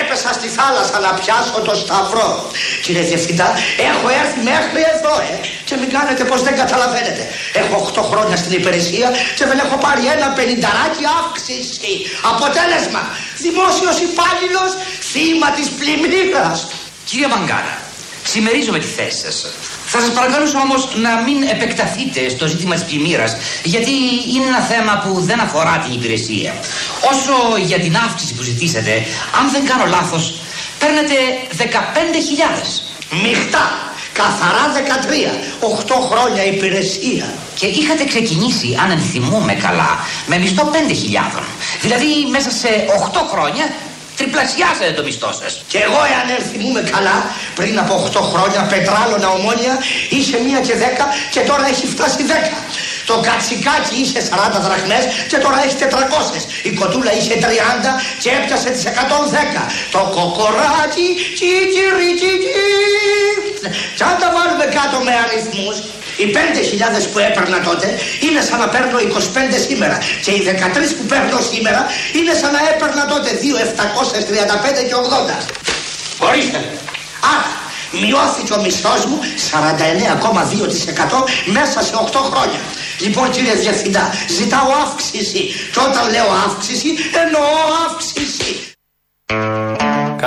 Έπεσα 0.00 0.30
στη 0.38 0.48
θάλασσα 0.56 0.98
να 1.06 1.10
πιάσω 1.20 1.58
το 1.68 1.74
σταυρό. 1.74 2.50
Κύριε 2.82 3.02
Διευθυντά, 3.10 3.48
έχω 3.90 4.06
έρθει 4.20 4.40
μέχρι 4.50 4.80
εδώ, 4.94 5.14
ε. 5.30 5.34
Και 5.64 5.76
μην 5.80 5.90
κάνετε 5.96 6.24
πως 6.24 6.42
δεν 6.42 6.54
καταλαβαίνετε. 6.62 7.22
Έχω 7.52 7.74
8 7.94 8.02
χρόνια 8.10 8.36
στην 8.36 8.52
υπηρεσία 8.60 9.08
και 9.36 9.44
δεν 9.50 9.58
έχω 9.64 9.76
πάρει 9.76 10.02
ένα 10.16 10.28
πενινταράκι 10.36 11.04
αύξηση. 11.20 11.92
Αποτέλεσμα, 12.32 13.02
δημόσιος 13.44 13.96
υπάλληλος, 14.08 14.70
θύμα 15.10 15.48
της 15.56 15.68
πλημμύρας. 15.78 16.58
Κύριε 17.08 17.28
Μαγκάνα, 17.34 17.74
συμμερίζομαι 18.32 18.78
τη 18.78 18.86
θέση 18.86 19.18
σας. 19.18 19.36
Θα 19.98 20.04
σας 20.04 20.14
παρακαλούσα 20.14 20.58
όμως 20.60 20.82
να 21.06 21.12
μην 21.26 21.38
επεκταθείτε 21.54 22.28
στο 22.28 22.46
ζήτημα 22.46 22.74
της 22.74 22.84
πλημμύρας, 22.84 23.36
γιατί 23.64 23.94
είναι 24.34 24.46
ένα 24.52 24.62
θέμα 24.72 24.92
που 25.02 25.20
δεν 25.20 25.40
αφορά 25.40 25.74
την 25.84 25.92
υπηρεσία. 25.98 26.52
Όσο 27.12 27.34
για 27.70 27.78
την 27.78 27.96
αύξηση 27.96 28.32
που 28.34 28.42
ζητήσατε, 28.42 28.92
αν 29.38 29.44
δεν 29.54 29.62
κάνω 29.70 29.84
λάθος, 29.86 30.24
παίρνετε 30.78 31.16
15.000. 31.58 32.82
Μιχτά, 33.22 33.66
καθαρά 34.12 34.64
13, 34.74 35.32
8 35.60 35.98
χρόνια 36.10 36.42
υπηρεσία. 36.44 37.26
Και 37.54 37.66
είχατε 37.66 38.04
ξεκινήσει, 38.04 38.78
αν 38.82 38.90
ενθυμούμε 38.90 39.54
καλά, 39.66 39.92
με 40.26 40.38
μισθό 40.38 40.70
5.000. 40.72 41.42
Δηλαδή 41.80 42.10
μέσα 42.30 42.50
σε 42.50 42.68
8 43.12 43.22
χρόνια 43.32 43.64
τριπλασιάσατε 44.16 44.92
το 44.98 45.02
μισθό 45.06 45.30
σας. 45.40 45.52
Και 45.72 45.78
εγώ 45.86 46.00
εάν 46.12 46.26
έρθιμούμε 46.38 46.80
καλά, 46.94 47.16
πριν 47.58 47.74
από 47.82 47.92
8 47.94 48.20
χρόνια 48.32 48.60
πετράλωνα 48.72 49.28
ομόνια 49.36 49.74
είχε 50.16 50.36
μία 50.46 50.60
και 50.66 50.74
10 50.74 51.04
και 51.34 51.40
τώρα 51.48 51.64
έχει 51.72 51.86
φτάσει 51.94 52.22
10. 52.28 52.58
Το 53.10 53.14
κατσικάκι 53.28 53.94
είχε 54.02 54.20
40 54.30 54.58
δραχμές 54.66 55.04
και 55.30 55.38
τώρα 55.44 55.58
έχει 55.64 55.76
400. 55.80 56.42
Η 56.68 56.70
κοτούλα 56.80 57.12
είχε 57.18 57.34
30 57.44 57.46
και 58.22 58.30
έπιασε 58.38 58.70
τις 58.74 58.84
110. 58.84 59.62
Το 59.94 60.00
κοκοράκι, 60.16 61.08
τσιτσιρι, 61.36 62.10
τσιτσι. 62.18 62.64
Κι 63.96 64.04
αν 64.08 64.16
τα 64.22 64.28
βάλουμε 64.36 64.66
κάτω 64.78 64.96
με 65.06 65.12
αριθμούς, 65.24 65.76
οι 66.20 66.26
5.000 66.34 66.36
που 67.12 67.18
έπαιρνα 67.28 67.58
τότε 67.68 67.86
είναι 68.26 68.40
σαν 68.48 68.58
να 68.62 68.68
παίρνω 68.74 68.98
25 68.98 69.02
σήμερα. 69.66 69.96
Και 70.24 70.30
οι 70.36 70.42
13 70.48 70.94
που 70.96 71.04
παίρνω 71.12 71.38
σήμερα 71.52 71.80
είναι 72.18 72.32
σαν 72.40 72.52
να 72.56 72.60
έπαιρνα 72.72 73.02
τότε 73.12 73.30
2.735 73.42 74.84
και 74.88 74.96
80. 75.38 76.26
Ορίστε. 76.28 76.58
Άρα, 77.34 77.50
μειώθηκε 78.00 78.52
ο 78.52 78.60
μισθός 78.64 79.04
μου 79.08 79.18
49,2% 79.50 81.24
μέσα 81.56 81.82
σε 81.82 81.94
8 82.12 82.18
χρόνια. 82.30 82.60
Λοιπόν 83.00 83.30
κύριε 83.30 83.54
Διευθυντά, 83.54 84.14
ζητάω 84.38 84.70
αύξηση. 84.84 85.42
Και 85.72 85.80
όταν 85.88 86.10
λέω 86.10 86.28
αύξηση, 86.46 86.88
εννοώ 87.24 87.48
αύξηση. 87.86 88.75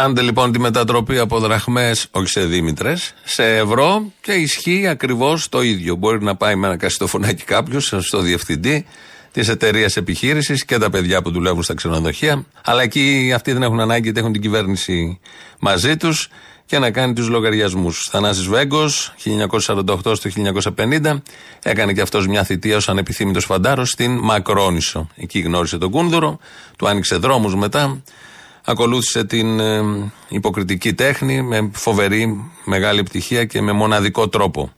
Κάντε 0.02 0.22
λοιπόν 0.22 0.52
τη 0.52 0.60
μετατροπή 0.60 1.18
από 1.18 1.40
δραχμές, 1.40 2.08
όχι 2.12 2.28
σε 2.28 2.46
δίμητρες, 2.46 3.14
σε 3.24 3.58
ευρώ 3.58 4.12
και 4.22 4.32
ισχύει 4.32 4.88
ακριβώς 4.88 5.50
το 5.50 5.62
ίδιο. 5.62 5.96
Μπορεί 5.96 6.24
να 6.24 6.36
πάει 6.36 6.56
με 6.56 6.68
ένα 6.68 6.78
κασιτοφωνάκι 6.78 7.44
κάποιος 7.44 7.94
στο 8.00 8.20
διευθυντή 8.20 8.86
της 9.32 9.48
εταιρείας 9.48 9.98
επιχείρησης 9.98 10.66
και 10.66 10.78
τα 10.78 10.90
παιδιά 10.90 11.22
που 11.22 11.32
δουλεύουν 11.32 11.64
στα 11.64 11.74
ξενοδοχεία. 11.74 12.46
Αλλά 12.64 12.82
εκεί 12.82 13.32
αυτοί 13.36 13.52
δεν 13.52 13.64
έχουν 13.64 13.80
ανάγκη 13.80 14.04
γιατί 14.04 14.20
έχουν 14.20 14.32
την 14.32 14.42
κυβέρνηση 14.42 15.20
μαζί 15.60 15.98
τους 15.98 16.30
και 16.66 16.80
να 16.80 16.92
κάνει 16.92 17.14
τους 17.14 17.28
λογαριασμούς. 17.28 18.08
Θανάσης 18.12 18.48
Βέγκος, 18.48 19.14
1948 19.18 20.16
στο 20.16 20.30
1950, 20.30 21.22
έκανε 21.64 21.94
και 21.94 22.02
αυτός 22.02 22.28
μια 22.28 22.44
θητεία 22.44 22.76
ως 22.76 22.90
ανεπιθύμητος 22.90 23.46
φαντάρος 23.46 23.90
στην 23.90 24.18
Μακρόνισο. 24.18 25.08
Εκεί 25.16 25.40
γνώρισε 25.40 25.78
τον 25.78 25.92
Κούνδουρο, 25.92 26.40
του 26.78 26.88
άνοιξε 26.88 27.16
δρόμους 27.16 27.56
μετά. 27.56 28.02
Ακολούθησε 28.70 29.24
την 29.24 29.60
ε, 29.60 29.82
υποκριτική 30.30 30.94
τέχνη 30.94 31.42
με 31.42 31.70
φοβερή 31.74 32.52
μεγάλη 32.66 33.00
επιτυχία 33.00 33.46
και 33.46 33.62
με 33.62 33.72
μοναδικό 33.72 34.30
τρόπο. 34.30 34.72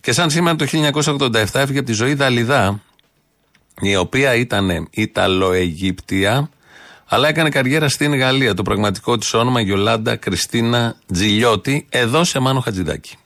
Και 0.00 0.12
σαν 0.12 0.30
σήμερα 0.30 0.56
το 0.56 0.66
1987 1.04 1.32
έφυγε 1.52 1.78
από 1.78 1.86
τη 1.86 1.92
ζωή 1.92 2.14
Δαλιδά, 2.14 2.80
η 3.80 3.96
οποία 3.96 4.34
ήταν 4.34 4.88
Ιταλοαιγύπτια, 4.90 6.50
αλλά 7.06 7.28
έκανε 7.28 7.48
καριέρα 7.48 7.88
στην 7.88 8.14
Γαλλία. 8.14 8.54
Το 8.54 8.62
πραγματικό 8.62 9.18
της 9.18 9.34
όνομα 9.34 9.60
Γιολάντα 9.60 10.16
Κριστίνα 10.16 10.96
Τζιλιώτη, 11.12 11.86
εδώ 11.88 12.24
σε 12.24 12.38
Μάνο 12.38 12.60
Χατζηδάκη. 12.60 13.16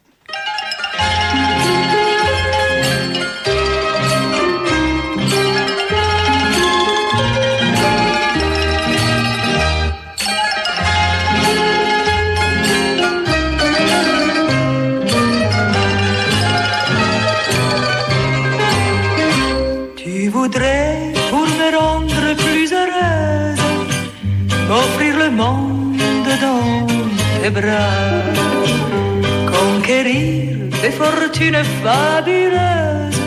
Des 31.38 31.52
fortunes 31.52 31.64
fabuleuses, 31.82 33.20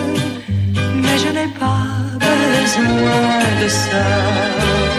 mais 0.95 1.17
je 1.17 1.31
n'ai 1.33 1.47
pas 1.59 1.87
besoin 2.19 3.39
de 3.61 3.67
ça. 3.69 4.90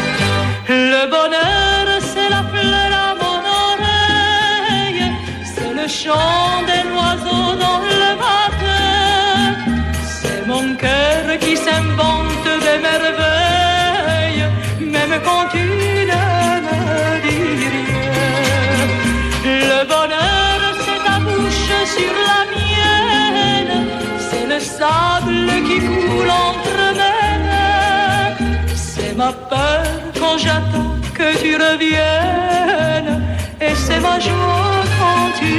J'attends 30.39 30.97
que 31.15 31.29
tu 31.41 31.57
reviennes, 31.57 33.23
et 33.61 33.75
c'est 33.75 34.01
ma 34.01 34.19
joie 34.19 34.85
quand 34.99 35.27
tu 35.39 35.53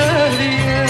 reviens. 0.00 0.86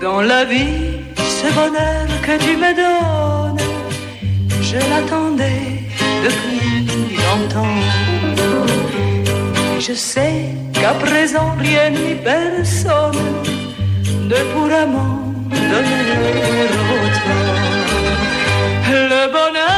Dans 0.00 0.20
la 0.20 0.44
vie, 0.44 1.00
ce 1.16 1.48
bonheur 1.58 2.06
que 2.26 2.34
tu 2.44 2.56
me 2.56 2.70
donnes, 2.82 3.64
je 4.60 4.78
l'attendais 4.90 5.64
depuis 6.26 6.86
longtemps. 7.26 7.80
Je 9.80 9.94
sais 9.94 10.38
qu'à 10.74 10.92
présent 11.06 11.50
rien 11.58 11.90
ni 11.90 12.14
personne 12.16 13.24
ne 14.30 14.38
pourra 14.52 14.84
m'en 14.86 15.16
donner 15.72 16.68
autant. 16.94 17.44
Le 18.90 19.22
bonheur, 19.36 19.77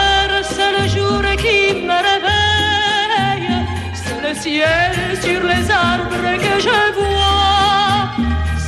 ciel 4.44 4.92
sur 5.24 5.40
les 5.52 5.64
arbres 5.90 6.28
que 6.44 6.54
je 6.66 6.78
vois. 6.98 7.98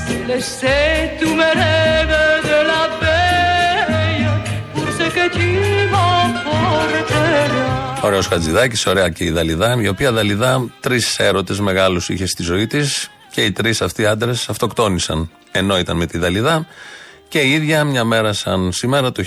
C'est 0.04 0.24
laisser 0.30 0.84
tous 1.20 1.34
mes 1.40 1.54
rêves 1.64 2.20
de 2.50 2.58
la 2.70 2.82
veille 3.02 4.26
pour 4.74 4.88
ce 4.98 5.06
que 5.16 5.24
tu 5.36 5.48
m'emporteras. 5.92 8.00
Ωραίος 8.02 8.26
Χατζηδάκης, 8.26 8.86
ωραία 8.86 9.08
και 9.08 9.24
η 9.24 9.30
Δαλιδά, 9.30 9.76
η 9.80 9.88
οποία 9.88 10.12
Δαλιδά 10.12 10.64
τρεις 10.80 11.18
έρωτες 11.18 11.60
μεγάλους 11.60 12.08
είχε 12.08 12.26
στη 12.26 12.42
ζωή 12.42 12.66
της 12.66 13.10
και 13.30 13.44
οι 13.44 13.52
τρεις 13.52 13.82
αυτοί 13.82 14.06
άντρες 14.06 14.48
αυτοκτόνησαν 14.48 15.30
ενώ 15.52 15.78
ήταν 15.78 15.96
με 15.96 16.06
τη 16.06 16.18
Δαλιδά. 16.18 16.66
Και 17.28 17.40
η 17.40 17.52
ίδια 17.52 17.84
μια 17.84 18.04
μέρα 18.04 18.32
σαν 18.32 18.72
σήμερα, 18.72 19.12
το 19.12 19.24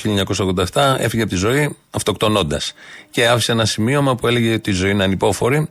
1987, 0.74 0.96
έφυγε 0.98 1.22
από 1.22 1.32
τη 1.32 1.38
ζωή 1.38 1.76
αυτοκτονώντας. 1.91 2.74
Και 3.12 3.28
άφησε 3.28 3.52
ένα 3.52 3.66
σημείωμα 3.66 4.16
που 4.16 4.28
έλεγε 4.28 4.54
ότι 4.54 4.70
η 4.70 4.74
ζωή 4.74 4.91
είναι 4.91 5.04
ανυπόφορη. 5.04 5.68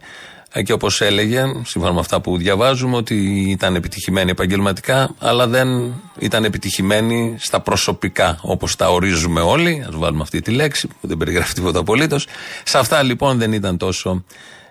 Ε, 0.57 0.63
Και 0.63 0.73
όπως 0.73 1.01
έλεγε, 1.01 1.43
σύμφωνα 1.65 1.93
με 1.93 2.01
αυτά 2.01 2.21
που 2.21 2.37
διαβάζουμε, 2.37 2.97
ότι 2.97 3.15
ήταν 3.51 3.75
επιτυχημένη 3.75 4.31
επαγγελματικά, 4.31 5.15
αλλά 5.19 5.47
δεν 5.47 5.69
ήταν 6.19 6.45
επιτυχημένη 6.45 7.37
στα 7.39 7.61
προσωπικά, 7.61 8.39
όπως 8.43 8.77
τα 8.77 8.91
ορίζουμε 8.91 9.41
όλοι. 9.41 9.85
Α 9.87 9.89
βάλουμε 9.93 10.23
αυτή 10.23 10.41
τη 10.41 10.51
λέξη, 10.51 10.87
που 10.87 11.07
δεν 11.07 11.17
περιγράφει 11.17 11.55
τίποτα 11.55 11.79
απολύτως. 11.79 12.27
Σε 12.65 12.79
αυτά 12.79 13.03
λοιπόν 13.03 13.39
δεν 13.39 13.53
ήταν 13.53 13.77
τόσο 13.77 14.25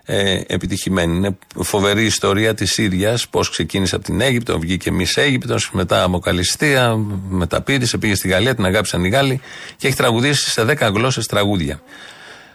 ε, 0.05 0.41
επιτυχημένη. 0.47 1.15
Είναι 1.15 1.37
φοβερή 1.55 2.05
ιστορία 2.05 2.53
της 2.53 2.77
ίδιας, 2.77 3.27
πώς 3.27 3.49
ξεκίνησε 3.49 3.95
από 3.95 4.03
την 4.03 4.21
Αίγυπτο, 4.21 4.59
βγήκε 4.59 4.89
εμεί 4.89 5.05
Αίγυπτος, 5.15 5.69
μετά 5.73 6.03
Αμοκαλιστία, 6.03 6.95
μεταπίδησε, 7.29 7.97
πήγε 7.97 8.15
στη 8.15 8.27
Γαλλία, 8.27 8.55
την 8.55 8.65
αγάπησαν 8.65 9.03
οι 9.03 9.09
Γάλλοι 9.09 9.41
και 9.77 9.87
έχει 9.87 9.95
τραγουδήσει 9.95 10.49
σε 10.49 10.63
10 10.63 10.91
γλώσσες 10.93 11.25
τραγούδια. 11.25 11.81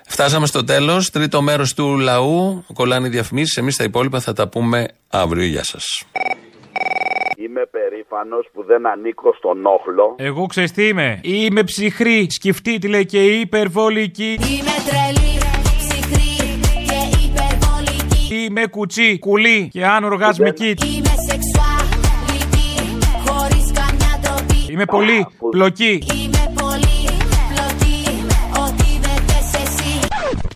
Φτάσαμε 0.09 0.47
στο 0.47 0.65
τέλος. 0.65 1.11
Τρίτο 1.11 1.43
μέρος 1.43 1.75
του 1.75 1.99
λαού. 1.99 2.65
Κολλάνε 2.75 3.07
οι 3.07 3.11
διαφημίσεις. 3.11 3.57
Εμείς 3.57 3.77
τα 3.77 3.85
υπόλοιπα 3.85 4.21
θα 4.21 4.33
τα 4.33 4.49
πούμε 4.49 4.89
αύριο. 5.11 5.45
Γεια 5.45 5.65
σας. 5.65 5.85
Είμαι 7.37 7.67
περήφανος 7.71 8.49
που 8.53 8.65
δεν 8.65 8.87
ανήκω 8.87 9.35
στον 9.39 9.67
όχλο. 9.67 10.15
Εγώ 10.19 10.47
ξέρεις 10.47 10.73
τι 10.73 10.87
είμαι. 10.87 11.21
Είμαι 11.23 11.63
ψυχρή, 11.63 12.27
σκεφτείτε 12.31 12.89
λέει 12.89 13.07
και 13.07 13.25
υπερβολική. 13.25 14.39
Είμαι 14.41 14.75
τρελή, 14.89 15.39
ψυχρή 15.79 16.59
και 16.89 17.01
υπερβολική 17.27 18.35
Είμαι 18.45 18.67
κουτσί, 18.67 19.19
κουλή 19.19 19.69
και 19.73 19.87
αν 19.87 20.05
οργασμική. 20.05 20.67
Είμαι 20.67 21.15
σεξουαλική, 21.29 22.99
χωρίς 23.27 23.73
καμιά 23.73 24.19
ντροπή 24.21 24.73
Είμαι 24.73 24.85
πολύ 24.85 25.27
πλοκή. 25.51 26.03
Είμαι 26.15 26.48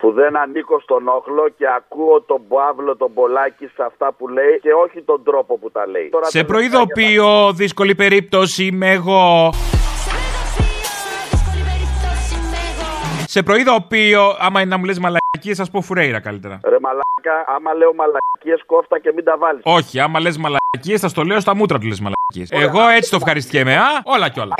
Που 0.03 0.11
δεν 0.11 0.37
ανήκω 0.37 0.79
στον 0.79 1.07
όχλο 1.07 1.49
και 1.57 1.65
ακούω 1.77 2.21
τον 2.21 2.41
Παύλο 2.47 2.95
τον 2.95 3.13
Πολάκη 3.13 3.65
σε 3.65 3.83
αυτά 3.83 4.13
που 4.13 4.27
λέει 4.27 4.59
και 4.61 4.73
όχι 4.73 5.01
τον 5.01 5.23
τρόπο 5.23 5.57
που 5.57 5.71
τα 5.71 5.87
λέει. 5.87 6.09
Τώρα 6.09 6.25
Σε 6.25 6.43
τελευταία 6.43 6.69
προειδοποιώ, 6.79 7.53
δύσκολη 7.53 7.95
περίπτωση 7.95 8.65
είμαι 8.65 8.91
εγώ. 8.91 9.53
Σε 13.27 13.43
προειδοποιώ, 13.43 14.35
άμα 14.39 14.61
είναι 14.61 14.69
να 14.69 14.77
μου 14.77 14.85
λες 14.85 14.99
μαλακίες, 14.99 15.57
θα 15.57 15.63
σου 15.63 15.71
πω 15.71 15.81
φουρέιρα 15.81 16.19
καλύτερα. 16.19 16.59
Ρε 16.63 16.77
μαλάκα, 16.79 17.53
άμα 17.55 17.73
λέω 17.73 17.93
μαλακίες 17.93 18.63
κόφτα 18.65 18.99
και 18.99 19.11
μην 19.15 19.23
τα 19.23 19.37
βάλεις. 19.37 19.61
Όχι, 19.65 19.99
άμα 19.99 20.19
λες 20.19 20.37
μαλακίες, 20.37 20.99
θα 20.99 21.07
στο 21.07 21.23
λέω 21.23 21.39
στα 21.39 21.55
μούτρα 21.55 21.77
του 21.79 21.87
λες 21.87 21.99
μαλακίες. 21.99 22.65
Εγώ 22.65 22.87
έτσι 22.87 23.09
το 23.09 23.15
ευχαριστιέμαι, 23.15 23.75
α, 23.75 24.01
όλα 24.03 24.29
κι 24.29 24.39
όλα. 24.39 24.55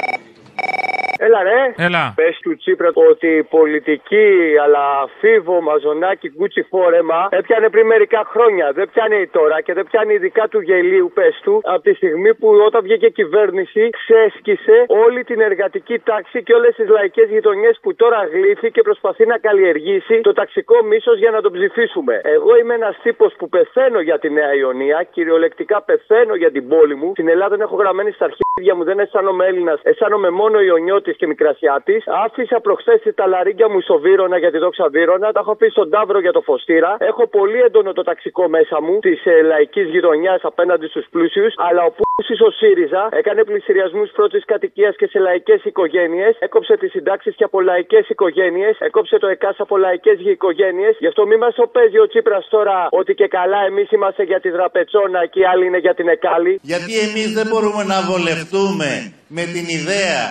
Έλα 1.25 1.43
ρε. 1.43 1.85
Έλα. 1.87 2.03
Πες 2.15 2.35
του 2.43 2.55
Τσίπρα 2.57 2.89
ότι 3.11 3.27
η 3.27 3.43
πολιτική 3.43 4.27
αλλά 4.63 4.85
φίβο, 5.19 5.61
μαζονάκι, 5.61 6.27
γκούτσι 6.35 6.61
φόρεμα 6.71 7.27
έπιανε 7.29 7.69
πριν 7.69 7.85
μερικά 7.85 8.21
χρόνια. 8.31 8.71
Δεν 8.77 8.89
πιάνει 8.93 9.27
τώρα 9.27 9.61
και 9.61 9.73
δεν 9.73 9.85
πιάνει 9.89 10.13
ειδικά 10.13 10.47
του 10.47 10.59
γελίου, 10.61 11.11
πες 11.13 11.39
του, 11.43 11.61
από 11.63 11.81
τη 11.81 11.93
στιγμή 11.93 12.33
που 12.35 12.47
όταν 12.67 12.81
βγήκε 12.83 13.09
κυβέρνηση 13.09 13.89
ξέσκησε 13.99 14.85
όλη 14.87 15.23
την 15.23 15.39
εργατική 15.41 15.99
τάξη 15.99 16.43
και 16.43 16.53
όλες 16.53 16.75
τις 16.75 16.87
λαϊκές 16.89 17.29
γειτονιές 17.29 17.79
που 17.81 17.95
τώρα 17.95 18.19
γλύφει 18.33 18.71
και 18.71 18.81
προσπαθεί 18.81 19.25
να 19.25 19.37
καλλιεργήσει 19.37 20.21
το 20.21 20.33
ταξικό 20.33 20.83
μίσος 20.83 21.17
για 21.17 21.31
να 21.31 21.41
τον 21.41 21.51
ψηφίσουμε. 21.51 22.21
Εγώ 22.23 22.57
είμαι 22.57 22.73
ένας 22.73 22.95
τύπος 23.03 23.33
που 23.37 23.49
πεθαίνω 23.49 23.99
για 23.99 24.19
τη 24.19 24.29
Νέα 24.29 24.53
Ιωνία, 24.53 25.07
κυριολεκτικά 25.11 25.81
πεθαίνω 25.81 26.35
για 26.35 26.51
την 26.51 26.67
πόλη 26.67 26.95
μου. 26.95 27.09
Στην 27.11 27.27
Ελλάδα 27.27 27.49
δεν 27.55 27.61
έχω 27.65 27.75
γραμμένη 27.75 28.11
στα 28.11 28.25
αρχίδια 28.25 28.75
μου, 28.75 28.83
δεν 28.83 28.99
αισθάνομαι 28.99 29.45
Έλληνας, 29.45 29.79
αισθάνομαι 29.83 30.29
μόνο 30.29 30.61
Ιωνιώτης 30.61 31.12
και 31.15 31.27
Μικρασιάτης. 31.27 32.03
Άφησα 32.25 32.59
προχθές 32.59 33.01
τα 33.15 33.27
λαρίγκια 33.27 33.69
μου 33.69 33.81
στο 33.81 33.99
Βύρονα 33.99 34.37
για 34.37 34.51
τη 34.51 34.57
δόξα 34.57 34.87
Βύρονα, 34.89 35.31
τα 35.31 35.39
έχω 35.39 35.51
αφήσει 35.51 35.71
στον 35.71 35.89
Ταύρο 35.89 36.19
για 36.19 36.31
το 36.31 36.41
Φωστήρα. 36.41 36.95
Έχω 36.99 37.27
πολύ 37.27 37.59
έντονο 37.59 37.93
το 37.93 38.03
ταξικό 38.03 38.49
μέσα 38.49 38.81
μου 38.81 38.99
της 38.99 39.25
ε, 39.25 39.41
λαϊκής 39.41 39.87
γειτονιάς 39.89 40.41
απέναντι 40.43 40.87
στους 40.87 41.05
πλούσιους, 41.11 41.53
αλλά 41.57 41.83
ο 41.83 41.91
Πούση 41.97 42.43
ο 42.47 42.51
ΣΥΡΙΖΑ 42.51 43.09
έκανε 43.11 43.43
πληστηριασμού 43.43 44.05
πρώτης 44.13 44.45
κατοικίας 44.45 44.95
και 44.95 45.07
σε 45.07 45.19
λαϊκές 45.19 45.63
οικογένειες, 45.63 46.35
έκοψε 46.39 46.77
τις 46.77 46.91
συντάξεις 46.91 47.35
και 47.35 47.43
από 47.43 47.61
λαϊκές 47.61 48.09
οικογένειες, 48.09 48.75
έκοψε 48.79 49.17
το 49.17 49.27
ΕΚΑΣ 49.27 49.55
από 49.59 49.77
λαϊκές 49.77 50.19
οικογένειε. 50.19 50.89
Γι' 50.99 51.07
αυτό 51.07 51.27
μη 51.27 51.37
μας 51.37 51.55
το 51.55 51.67
παίζει 51.67 51.99
ο 51.99 52.07
Τσίπρας 52.07 52.47
τώρα 52.49 52.87
ότι 52.91 53.13
και 53.13 53.27
καλά 53.27 53.59
εμείς 53.65 53.91
είμαστε 53.91 54.23
για 54.23 54.39
τη 54.39 54.49
δραπετσόνα 54.49 55.25
και 55.25 55.39
οι 55.39 55.45
άλλοι 55.45 55.65
είναι 55.65 55.77
για 55.77 55.93
την 55.93 56.07
Εκάλη. 56.07 56.59
Γιατί 56.61 56.99
εμείς 56.99 57.33
δεν 57.33 57.47
μπορούμε 57.47 57.83
να 57.83 58.01
βολευτούμε 58.01 59.13
με 59.37 59.43
την 59.55 59.65
ιδέα 59.79 60.21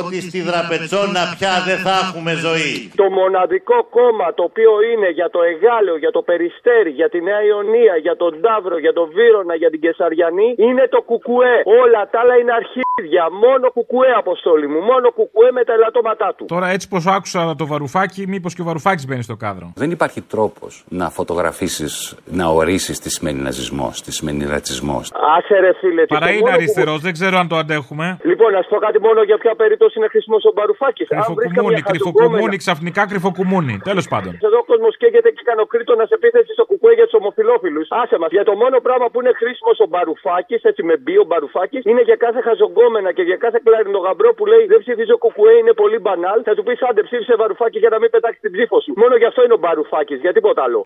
ότι 0.00 0.16
στη 0.28 0.40
Δραπετσόνα 0.48 1.22
πια 1.38 1.52
δεν 1.68 1.78
θα 1.86 1.94
έχουμε 2.04 2.32
ζωή. 2.46 2.74
Το 3.02 3.06
μοναδικό 3.20 3.78
κόμμα 3.96 4.26
το 4.38 4.42
οποίο 4.50 4.72
είναι 4.92 5.08
για 5.18 5.28
το 5.34 5.40
Εγάλεο, 5.52 5.96
για 6.04 6.12
το 6.16 6.22
Περιστέρι, 6.30 6.90
για 7.00 7.08
τη 7.12 7.18
Νέα 7.28 7.42
Ιωνία, 7.50 7.94
για 8.06 8.16
τον 8.22 8.32
Ταύρο, 8.46 8.76
για 8.84 8.92
τον 8.98 9.06
Βύρονα, 9.16 9.54
για 9.62 9.70
την 9.72 9.80
Κεσαριανή 9.84 10.48
είναι 10.66 10.84
το 10.94 11.00
Κουκουέ. 11.10 11.54
Όλα 11.82 12.00
τα 12.12 12.18
άλλα 12.22 12.34
είναι 12.40 12.52
αρχίδια. 12.60 13.24
Μόνο 13.44 13.66
Κουκουέ, 13.76 14.10
αποστόλη 14.22 14.66
μου. 14.72 14.80
Μόνο 14.90 15.06
Κουκουέ 15.18 15.48
με 15.58 15.62
τα 15.68 15.72
ελαττώματά 15.78 16.28
του. 16.36 16.44
Τώρα 16.54 16.68
έτσι 16.74 16.86
πως 16.92 17.02
άκουσα 17.16 17.40
το 17.60 17.66
βαρουφάκι, 17.72 18.20
μήπως 18.32 18.52
και 18.54 18.62
ο 18.64 18.66
βαρουφάκης 18.70 19.04
μπαίνει 19.06 19.22
στο 19.28 19.36
κάδρο; 19.44 19.66
Δεν 19.82 19.90
υπάρχει 19.96 20.20
τρόπος 20.34 20.72
να 21.00 21.06
φωτογραφίσεις, 21.10 21.94
να 22.24 22.46
ορίσεις 22.60 22.98
τι 23.02 23.10
σημαίνει 23.10 23.40
ναζισμός, 23.48 24.02
τι 24.02 24.10
σημαίνει 24.12 24.44
ρατσισμός. 24.54 25.04
Άσε 25.36 25.54
ρε 25.64 25.72
φίλε. 25.80 26.02
τι 26.02 26.12
Παρά 26.14 26.26
το 26.26 26.32
είναι 26.32 26.40
μόνο 26.40 26.52
που- 26.54 26.58
αριστερός, 26.60 27.00
δεν 27.06 27.12
ξέρω 27.12 27.38
αν 27.38 27.48
το 27.48 27.56
αντέχουμε. 27.56 28.06
Λοιπόν, 28.30 28.47
να 28.56 28.60
σου 28.62 28.70
πω 28.72 28.78
κάτι 28.86 28.98
μόνο 29.06 29.20
για 29.30 29.38
ποια 29.42 29.54
περίπτωση 29.62 29.94
είναι 29.98 30.08
χρήσιμο 30.12 30.38
ο 30.50 30.52
Μπαρουφάκης. 30.56 31.06
Κρυφοκουμούνι, 31.08 31.80
κρυφοκουμούνι, 31.90 32.56
ξαφνικά 32.64 33.02
κρυφοκουμούνι. 33.10 33.74
Τέλος 33.90 34.06
πάντων. 34.12 34.32
Εδώ 34.48 34.58
ο 34.64 34.66
κόσμος 34.70 34.92
καίγεται 35.00 35.30
και 35.36 35.42
κανοκρίτονας 35.50 36.06
σε 36.10 36.14
επίθεση 36.20 36.50
στο 36.56 36.64
κουκουέ 36.70 36.92
για 36.98 37.06
τους 37.08 37.16
ομοφυλόφιλους. 37.20 37.86
Άσε 38.02 38.16
μας. 38.20 38.30
Για 38.36 38.44
το 38.48 38.54
μόνο 38.62 38.76
πράγμα 38.86 39.06
που 39.10 39.18
είναι 39.20 39.32
χρήσιμος 39.40 39.76
ο 39.84 39.86
Μπαρουφάκης, 39.92 40.60
έτσι 40.70 40.82
με 40.88 40.94
μπει 41.02 41.14
ο 41.22 41.24
Μπαρουφάκης, 41.28 41.82
είναι 41.90 42.02
για 42.08 42.16
κάθε 42.24 42.40
χαζογκόμενα 42.46 43.10
και 43.16 43.22
για 43.30 43.36
κάθε 43.44 43.58
κλαρινογαμπρό 43.64 44.30
που 44.36 44.44
λέει 44.52 44.62
Δεν 44.72 44.78
ψηφίζω 44.84 45.16
κουκουέ, 45.24 45.52
είναι 45.60 45.74
πολύ 45.82 45.98
μπανάλ. 46.04 46.38
Θα 46.48 46.54
του 46.56 46.62
πεις 46.66 46.78
άντε 46.88 47.02
ψήφισε 47.08 47.34
Μπαρουφάκη 47.38 47.78
για 47.78 47.90
να 47.94 47.98
μην 48.00 48.10
πετάξει 48.14 48.40
την 48.40 48.52
ψήφο 48.52 48.76
σου. 48.84 48.92
Μόνο 49.02 49.14
γι' 49.20 49.28
αυτό 49.30 49.40
είναι 49.44 49.56
ο 49.58 49.60
Μπαρουφάκης, 49.64 50.18
για 50.24 50.32
τίποτα 50.32 50.62
άλλο. 50.66 50.82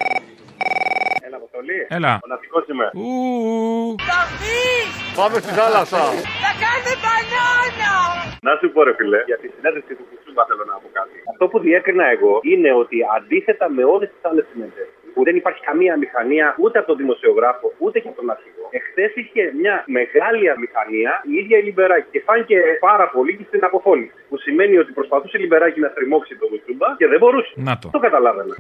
Έλα, 1.55 1.61
Αποστολή. 1.61 1.81
Έλα. 1.97 2.13
Ο 2.25 2.29
ναυτικός 2.33 2.63
είμαι. 2.71 2.87
Ου. 3.01 3.95
Πάμε 5.21 5.37
στη 5.45 5.53
θάλασσα. 5.61 6.03
Θα 6.45 6.53
κάνετε 6.63 6.93
μπανάνα 7.03 7.95
Να 8.49 8.53
σου 8.61 8.67
πω 8.73 8.81
ρε 8.87 8.95
φίλε, 8.99 9.21
για 9.31 9.39
τη 9.43 9.49
συνέντευξη 9.55 9.93
του 9.99 10.05
Κουτσούμπα 10.09 10.43
θέλω 10.49 10.65
να 10.73 10.77
πω 10.83 10.89
κάτι. 10.99 11.17
Αυτό 11.33 11.45
που 11.51 11.59
διέκρινα 11.67 12.07
εγώ 12.17 12.33
είναι 12.53 12.71
ότι 12.83 12.97
αντίθετα 13.17 13.67
με 13.77 13.83
όλες 13.95 14.09
τις 14.13 14.23
άλλες 14.29 14.45
συνεντεύξει 14.51 15.03
που 15.15 15.23
δεν 15.27 15.37
υπάρχει 15.41 15.63
καμία 15.69 15.95
μηχανία 16.03 16.47
ούτε 16.63 16.77
από 16.79 16.89
τον 16.91 16.97
δημοσιογράφο 17.03 17.67
ούτε 17.85 17.97
και 18.03 18.09
από 18.09 18.19
τον 18.21 18.31
αρχηγό. 18.35 18.67
Εχθές 18.79 19.13
είχε 19.21 19.43
μια 19.61 19.75
μεγάλη 19.99 20.45
αμηχανία 20.55 21.13
η 21.31 21.33
ίδια 21.41 21.57
η 21.59 21.63
Λιμπεράκη 21.67 22.09
και 22.15 22.21
φάνηκε 22.27 22.57
πάρα 22.89 23.07
πολύ 23.15 23.33
και 23.37 23.45
στην 23.51 23.65
αποφώνηση. 23.69 24.22
Που 24.33 24.39
σημαίνει 24.47 24.77
ότι 24.79 24.93
προσπαθούσε 24.93 25.37
η 25.39 25.41
Λιμπεράκη 25.41 25.81
να 25.81 25.89
στριμώξει 25.89 26.37
τον 26.41 26.49
Κουτσούμπα 26.49 26.87
και 26.97 27.07
δεν 27.13 27.19
μπορούσε. 27.19 27.53
Να 27.55 27.79
το. 27.79 27.89
Το 27.93 27.99
καταλάβαινα. 27.99 28.55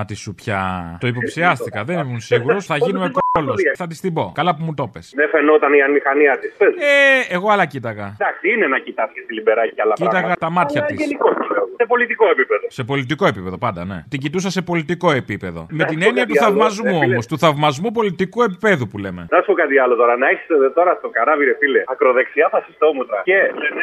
Α, 0.00 0.04
τη 0.04 0.14
σουπιά. 0.14 0.62
Το 1.00 1.06
υποψιάστηκα, 1.06 1.84
δεν 1.84 1.98
ήμουν 1.98 2.20
σίγουρος. 2.20 2.66
Θα 2.66 2.76
γίνουμε 2.76 3.10
κόλλο. 3.18 3.54
Θα 3.76 3.86
της 3.86 4.00
την 4.00 4.12
πω. 4.12 4.32
Καλά 4.34 4.54
που 4.56 4.62
μου 4.64 4.74
το 4.74 4.86
πες. 4.92 5.12
Δεν 5.16 5.28
φαινόταν 5.28 5.72
η 5.72 5.82
αμηχανία 5.82 6.38
της. 6.38 6.50
Ε, 6.58 7.34
εγώ 7.34 7.50
άλλα 7.50 7.66
κοίταγα. 7.66 8.06
Εντάξει, 8.20 8.44
είναι 8.52 8.66
να 8.66 8.78
κοιτάς 8.78 9.10
και 9.14 9.20
τη 9.26 9.34
Λιμπεράκη 9.34 9.74
και 9.74 9.82
άλλα 9.84 9.92
Κοίταγα 9.94 10.12
πράγματα. 10.12 10.40
τα 10.46 10.50
μάτια 10.50 10.80
Αλλά 10.80 10.88
της. 10.90 11.00
γενικώς 11.04 11.32
το 11.36 11.46
λέω. 11.52 11.66
Σε 11.80 11.86
πολιτικό 11.86 12.24
επίπεδο. 12.30 12.66
Σε 12.68 12.84
πολιτικό 12.84 13.26
επίπεδο, 13.26 13.58
πάντα, 13.58 13.84
ναι. 13.84 14.04
Την 14.08 14.20
κοιτούσα 14.20 14.50
σε 14.50 14.62
πολιτικό 14.62 15.10
επίπεδο. 15.12 15.66
Με 15.70 15.84
την 15.84 15.92
σου 15.92 15.98
πω 15.98 16.08
έννοια 16.08 16.22
κάτι 16.24 16.38
του 16.38 16.44
άλλο, 16.44 16.50
θαυμασμού 16.54 16.84
ρε 16.92 16.98
φίλε. 16.98 17.12
όμως. 17.12 17.26
Του 17.26 17.38
θαυμασμού 17.38 17.90
πολιτικού 17.90 18.42
επίπεδου 18.42 18.88
που 18.88 18.98
λέμε. 18.98 19.26
Να 19.30 19.38
σου 19.40 19.46
πω 19.46 19.52
κάτι 19.52 19.78
άλλο 19.78 19.94
τώρα. 19.96 20.16
Να 20.16 20.28
έχεις 20.28 20.46
τώρα 20.74 20.94
στο 20.98 21.08
καράβι, 21.08 21.44
ρε 21.44 21.56
φίλε, 21.60 21.82
ακροδεξιά 21.92 22.48
φασιστόμουτρα. 22.54 23.20
Και 23.24 23.36
λένε. 23.62 23.82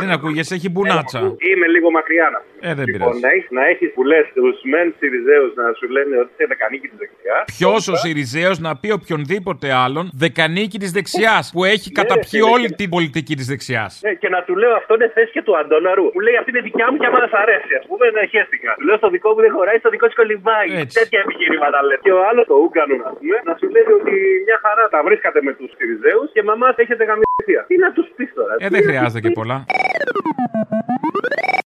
Δεν 0.00 0.10
ακούγεσαι, 0.16 0.54
έχει 0.58 0.68
μπουνάτσα. 0.74 1.18
Είμαι 1.50 1.66
λίγο 1.74 1.88
μακριά 1.98 2.26
να 2.34 2.38
Ε, 2.68 2.74
δεν 2.78 2.84
Λοιπόν, 2.86 2.98
πειράζει. 3.00 3.20
να 3.24 3.28
έχεις 3.34 3.48
να 3.58 3.62
έχεις 3.72 3.88
που 3.94 4.02
λες 4.10 4.24
τους 4.34 4.56
μεν 4.72 4.86
Σιριζέους 4.98 5.50
να 5.60 5.64
σου 5.78 5.86
λένε 5.96 6.14
ότι 6.22 6.30
είσαι 6.34 6.46
δεκανίκη 6.54 6.86
της 6.92 6.98
δεξιάς. 7.04 7.42
Ποιος 7.56 7.82
ο 7.92 7.94
Σιριζέος 8.02 8.56
να 8.66 8.70
πει 8.80 8.88
οποιονδήποτε 8.98 9.66
άλλον 9.84 10.04
δεκανίκη 10.24 10.78
της 10.82 10.90
δεξιάς 10.98 11.44
που 11.54 11.60
έχει 11.74 11.88
Ναι, 11.92 11.98
καταπιεί 12.00 12.38
φίλε, 12.40 12.52
όλη 12.54 12.68
και- 12.70 12.78
την 12.80 12.88
πολιτική 12.94 13.34
της 13.40 13.46
δεξιάς. 13.52 13.92
Ναι, 14.06 14.12
και 14.22 14.28
να 14.34 14.40
του 14.46 14.54
λέω 14.62 14.72
αυτό 14.80 14.92
είναι 14.96 15.08
θέση 15.16 15.30
και 15.36 15.42
του 15.46 15.54
Αντώναρου. 15.60 16.06
Μου 16.14 16.20
λέει 16.26 16.36
αυτή 16.40 16.50
είναι 16.52 16.62
δικιά 16.68 16.86
μου 16.90 16.96
και 17.00 17.06
άμα 17.10 17.18
δεν 17.24 17.30
σ' 17.34 17.38
αρέσει. 17.44 17.72
Α 17.80 17.82
πούμε, 17.88 18.04
να 18.16 18.22
χαίστηκα. 18.32 18.70
Του 18.78 18.84
λέω 18.88 18.96
στο 19.02 19.08
δικό 19.14 19.28
μου 19.34 19.40
δεν 19.44 19.52
χωράει, 19.56 19.78
στο 19.84 19.90
δικό 19.94 20.04
σου 20.10 20.16
κολυμπάει. 20.20 20.68
Έτσι. 20.82 20.94
Τέτοια 21.00 21.18
επιχειρήματα 21.24 21.78
λες. 21.88 21.98
Και 22.06 22.12
ο 22.18 22.20
άλλος 22.28 22.44
το 22.50 22.56
Ούγκανο, 22.64 22.94
να 23.04 23.10
πούμε, 23.18 23.36
να 23.48 23.52
σου 23.60 23.66
λέει 23.74 23.86
ότι 24.00 24.14
μια 24.46 24.58
χαρά 24.64 24.84
τα 24.94 25.00
βρίσκατε 25.06 25.38
με 25.46 25.52
τους 25.58 25.68
Σιριζέους 25.76 26.28
και 26.34 26.42
μαμά 26.50 26.68
έχετε 26.84 27.02
γαμιστεί. 27.10 27.52
Τι 27.70 27.76
να 27.84 27.88
τους 27.96 28.06
πεις 28.16 28.30
τώρα. 28.38 28.54
Ε, 28.64 28.68
δεν 28.74 28.82
χρειάζεται 28.88 29.20
και 29.26 29.32
πολλά. 29.40 29.58
Thank 29.84 31.48
you. 31.48 31.53